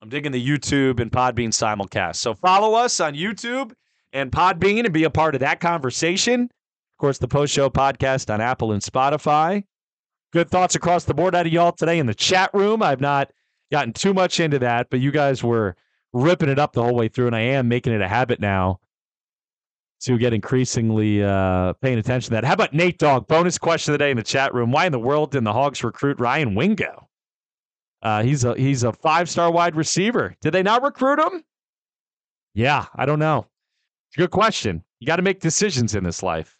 I'm 0.00 0.08
digging 0.08 0.32
the 0.32 0.44
YouTube 0.44 0.98
and 0.98 1.12
Podbean 1.12 1.50
simulcast. 1.50 2.16
So 2.16 2.34
follow 2.34 2.74
us 2.74 2.98
on 3.00 3.14
YouTube 3.14 3.72
and 4.12 4.32
Podbean 4.32 4.84
and 4.84 4.92
be 4.92 5.04
a 5.04 5.10
part 5.10 5.34
of 5.34 5.40
that 5.40 5.60
conversation. 5.60 6.42
Of 6.42 6.98
course, 6.98 7.18
the 7.18 7.28
post 7.28 7.52
show 7.52 7.70
podcast 7.70 8.32
on 8.32 8.40
Apple 8.40 8.72
and 8.72 8.82
Spotify. 8.82 9.64
Good 10.32 10.50
thoughts 10.50 10.74
across 10.74 11.04
the 11.04 11.14
board 11.14 11.34
out 11.34 11.46
of 11.46 11.52
y'all 11.52 11.72
today 11.72 11.98
in 11.98 12.06
the 12.06 12.14
chat 12.14 12.50
room. 12.54 12.82
I've 12.82 13.00
not 13.00 13.30
gotten 13.70 13.92
too 13.92 14.14
much 14.14 14.40
into 14.40 14.58
that, 14.60 14.88
but 14.90 15.00
you 15.00 15.10
guys 15.10 15.44
were 15.44 15.76
ripping 16.12 16.48
it 16.48 16.58
up 16.58 16.72
the 16.72 16.82
whole 16.82 16.94
way 16.94 17.08
through, 17.08 17.26
and 17.26 17.36
I 17.36 17.40
am 17.40 17.68
making 17.68 17.92
it 17.92 18.00
a 18.00 18.08
habit 18.08 18.40
now 18.40 18.80
to 20.02 20.18
get 20.18 20.32
increasingly 20.32 21.22
uh, 21.22 21.74
paying 21.74 21.98
attention 21.98 22.30
to 22.30 22.30
that. 22.32 22.44
How 22.44 22.54
about 22.54 22.72
Nate 22.72 22.98
Dogg? 22.98 23.28
Bonus 23.28 23.58
question 23.58 23.92
of 23.92 23.98
the 23.98 24.04
day 24.04 24.10
in 24.10 24.16
the 24.16 24.22
chat 24.22 24.52
room. 24.54 24.72
Why 24.72 24.86
in 24.86 24.92
the 24.92 24.98
world 24.98 25.30
didn't 25.32 25.44
the 25.44 25.52
Hogs 25.52 25.84
recruit 25.84 26.18
Ryan 26.18 26.54
Wingo? 26.54 27.08
Uh, 28.02 28.22
he's 28.22 28.42
a 28.44 28.54
he's 28.56 28.82
a 28.82 28.92
five 28.92 29.30
star 29.30 29.50
wide 29.50 29.76
receiver. 29.76 30.34
Did 30.40 30.52
they 30.52 30.62
not 30.62 30.82
recruit 30.82 31.20
him? 31.20 31.44
Yeah, 32.54 32.86
I 32.96 33.06
don't 33.06 33.20
know. 33.20 33.46
It's 34.08 34.16
a 34.16 34.20
good 34.22 34.30
question. 34.30 34.82
You 34.98 35.06
got 35.06 35.16
to 35.16 35.22
make 35.22 35.40
decisions 35.40 35.94
in 35.94 36.04
this 36.04 36.22
life. 36.22 36.58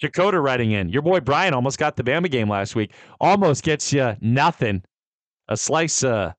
Dakota 0.00 0.40
writing 0.40 0.72
in. 0.72 0.88
Your 0.88 1.02
boy 1.02 1.20
Brian 1.20 1.54
almost 1.54 1.78
got 1.78 1.96
the 1.96 2.02
Bama 2.02 2.30
game 2.30 2.48
last 2.48 2.74
week. 2.74 2.92
Almost 3.20 3.62
gets 3.64 3.92
you 3.92 4.16
nothing. 4.20 4.82
A 5.48 5.56
slice 5.56 6.04
of, 6.04 6.34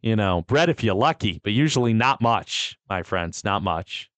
you 0.00 0.16
know, 0.16 0.42
bread 0.42 0.68
if 0.68 0.84
you're 0.84 0.94
lucky, 0.94 1.40
but 1.42 1.52
usually 1.52 1.92
not 1.92 2.20
much, 2.20 2.78
my 2.88 3.02
friends. 3.02 3.44
Not 3.44 3.62
much. 3.62 4.10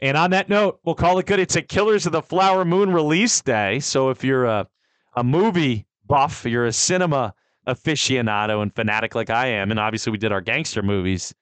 And 0.00 0.16
on 0.16 0.30
that 0.30 0.48
note, 0.48 0.80
we'll 0.84 0.94
call 0.94 1.18
it 1.18 1.26
good. 1.26 1.40
It's 1.40 1.56
a 1.56 1.62
Killers 1.62 2.06
of 2.06 2.12
the 2.12 2.22
Flower 2.22 2.64
Moon 2.64 2.92
release 2.92 3.40
day. 3.40 3.80
So 3.80 4.10
if 4.10 4.22
you're 4.22 4.44
a, 4.44 4.68
a 5.16 5.24
movie 5.24 5.86
buff, 6.06 6.44
you're 6.44 6.66
a 6.66 6.72
cinema 6.72 7.34
aficionado 7.68 8.62
and 8.62 8.74
fanatic 8.74 9.14
like 9.14 9.30
I 9.30 9.46
am, 9.46 9.70
and 9.70 9.78
obviously 9.78 10.10
we 10.10 10.18
did 10.18 10.32
our 10.32 10.40
gangster 10.40 10.82
movies 10.82 11.34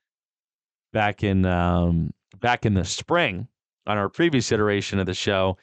back 0.93 1.23
in 1.23 1.45
um, 1.47 2.13
back 2.41 2.67
in 2.67 2.75
the 2.75 2.85
spring 2.85 3.47
on 3.87 3.97
our 3.97 4.09
previous 4.09 4.51
iteration 4.51 4.99
of 4.99 5.07
the 5.07 5.15
show. 5.15 5.57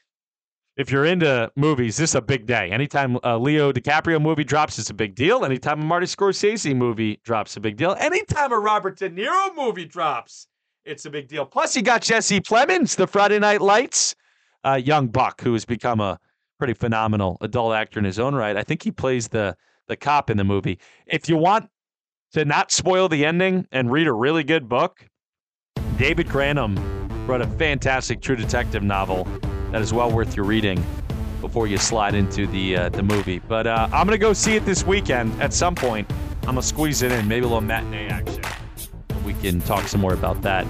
If 0.75 0.89
you're 0.89 1.05
into 1.05 1.51
movies, 1.55 1.97
this 1.97 2.11
is 2.11 2.15
a 2.15 2.21
big 2.21 2.47
day. 2.47 2.71
Anytime 2.71 3.19
a 3.23 3.37
Leo 3.37 3.71
DiCaprio 3.71 4.19
movie 4.19 4.43
drops, 4.43 4.79
it's 4.79 4.89
a 4.89 4.93
big 4.93 5.13
deal. 5.13 5.45
Anytime 5.45 5.81
a 5.81 5.85
Marty 5.85 6.07
Scorsese 6.07 6.75
movie 6.75 7.19
drops, 7.23 7.55
a 7.55 7.59
big 7.59 7.77
deal. 7.77 7.95
Anytime 7.99 8.51
a 8.51 8.57
Robert 8.57 8.97
De 8.97 9.07
Niro 9.07 9.55
movie 9.55 9.85
drops, 9.85 10.47
it's 10.83 11.05
a 11.05 11.11
big 11.11 11.27
deal. 11.27 11.45
Plus, 11.45 11.75
you 11.75 11.83
got 11.83 12.01
Jesse 12.01 12.39
Plemons, 12.39 12.95
the 12.95 13.05
Friday 13.05 13.37
Night 13.37 13.61
Lights 13.61 14.15
uh, 14.65 14.73
young 14.83 15.07
buck, 15.07 15.41
who 15.41 15.53
has 15.53 15.63
become 15.63 15.99
a 15.99 16.19
pretty 16.57 16.73
phenomenal 16.73 17.37
adult 17.41 17.75
actor 17.75 17.99
in 17.99 18.05
his 18.05 18.17
own 18.17 18.33
right. 18.33 18.57
I 18.57 18.63
think 18.63 18.81
he 18.81 18.91
plays 18.91 19.27
the 19.27 19.55
the 19.87 19.95
cop 19.95 20.31
in 20.31 20.37
the 20.37 20.43
movie. 20.43 20.79
If 21.05 21.29
you 21.29 21.37
want 21.37 21.69
to 22.31 22.45
not 22.45 22.71
spoil 22.71 23.09
the 23.09 23.25
ending 23.25 23.67
and 23.71 23.91
read 23.91 24.07
a 24.07 24.13
really 24.13 24.43
good 24.43 24.67
book, 24.67 25.05
David 25.97 26.29
Grann 26.29 26.57
wrote 27.27 27.41
a 27.41 27.47
fantastic 27.47 28.21
True 28.21 28.37
Detective 28.37 28.81
novel 28.81 29.27
that 29.73 29.81
is 29.81 29.91
well 29.91 30.11
worth 30.11 30.35
your 30.35 30.45
reading 30.45 30.85
before 31.41 31.65
you 31.65 31.77
slide 31.77 32.13
into 32.13 32.45
the 32.45 32.77
uh, 32.77 32.89
the 32.89 33.01
movie. 33.01 33.39
But 33.39 33.65
uh, 33.65 33.89
I'm 33.91 34.05
gonna 34.05 34.19
go 34.19 34.31
see 34.31 34.55
it 34.55 34.65
this 34.65 34.85
weekend 34.85 35.41
at 35.41 35.51
some 35.51 35.73
point. 35.73 36.09
I'm 36.43 36.49
gonna 36.49 36.61
squeeze 36.61 37.01
it 37.01 37.11
in, 37.11 37.27
maybe 37.27 37.43
a 37.43 37.47
little 37.47 37.59
matinee 37.59 38.07
action. 38.07 38.43
We 39.25 39.33
can 39.33 39.59
talk 39.61 39.87
some 39.87 39.99
more 39.99 40.13
about 40.13 40.43
that 40.43 40.67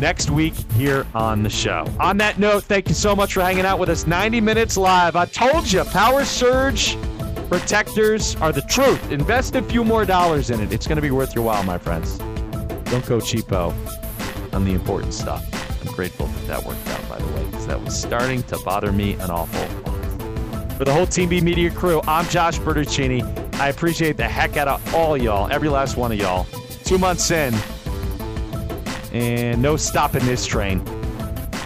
next 0.00 0.30
week 0.30 0.54
here 0.72 1.06
on 1.14 1.42
the 1.42 1.50
show. 1.50 1.86
On 2.00 2.16
that 2.16 2.38
note, 2.38 2.64
thank 2.64 2.88
you 2.88 2.94
so 2.94 3.14
much 3.14 3.34
for 3.34 3.42
hanging 3.42 3.66
out 3.66 3.78
with 3.78 3.90
us. 3.90 4.06
90 4.06 4.40
minutes 4.40 4.78
live. 4.78 5.14
I 5.14 5.26
told 5.26 5.70
you, 5.70 5.84
Power 5.84 6.24
Surge 6.24 6.96
protectors 7.50 8.34
are 8.36 8.50
the 8.50 8.62
truth. 8.62 9.12
Invest 9.12 9.56
a 9.56 9.62
few 9.62 9.84
more 9.84 10.06
dollars 10.06 10.48
in 10.48 10.60
it. 10.60 10.72
It's 10.72 10.86
to 10.86 11.02
be 11.02 11.10
worth 11.10 11.34
your 11.34 11.44
while, 11.44 11.62
my 11.64 11.76
friends. 11.76 12.16
Don't 12.88 13.04
go 13.04 13.18
cheapo 13.18 13.74
on 14.54 14.64
the 14.64 14.72
important 14.72 15.12
stuff. 15.12 15.55
I'm 15.86 15.94
grateful 15.94 16.26
that 16.26 16.46
that 16.46 16.64
worked 16.64 16.86
out, 16.88 17.08
by 17.08 17.18
the 17.18 17.26
way, 17.32 17.44
because 17.44 17.66
that 17.66 17.80
was 17.80 17.98
starting 17.98 18.42
to 18.44 18.58
bother 18.58 18.92
me 18.92 19.14
an 19.14 19.30
awful 19.30 19.60
lot. 19.92 20.72
For 20.76 20.84
the 20.84 20.92
whole 20.92 21.06
Team 21.06 21.28
B 21.28 21.40
Media 21.40 21.70
crew, 21.70 22.00
I'm 22.06 22.26
Josh 22.28 22.58
Bertuccini. 22.58 23.22
I 23.54 23.68
appreciate 23.68 24.16
the 24.16 24.28
heck 24.28 24.56
out 24.56 24.68
of 24.68 24.94
all 24.94 25.16
y'all, 25.16 25.50
every 25.50 25.68
last 25.68 25.96
one 25.96 26.12
of 26.12 26.18
y'all. 26.18 26.46
Two 26.84 26.98
months 26.98 27.30
in, 27.30 27.54
and 29.12 29.62
no 29.62 29.76
stopping 29.76 30.24
this 30.26 30.44
train. 30.44 30.82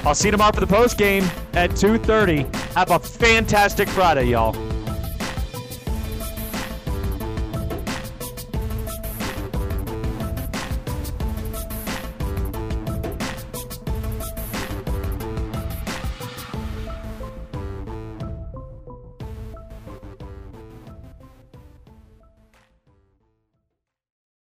I'll 0.05 0.15
see 0.15 0.29
you 0.29 0.33
tomorrow 0.33 0.53
for 0.53 0.61
the 0.61 0.67
post 0.67 0.99
game 0.99 1.25
at 1.55 1.71
2:30. 1.71 2.45
Have 2.75 2.91
a 2.91 2.99
fantastic 2.99 3.89
Friday, 3.89 4.25
y'all. 4.25 4.55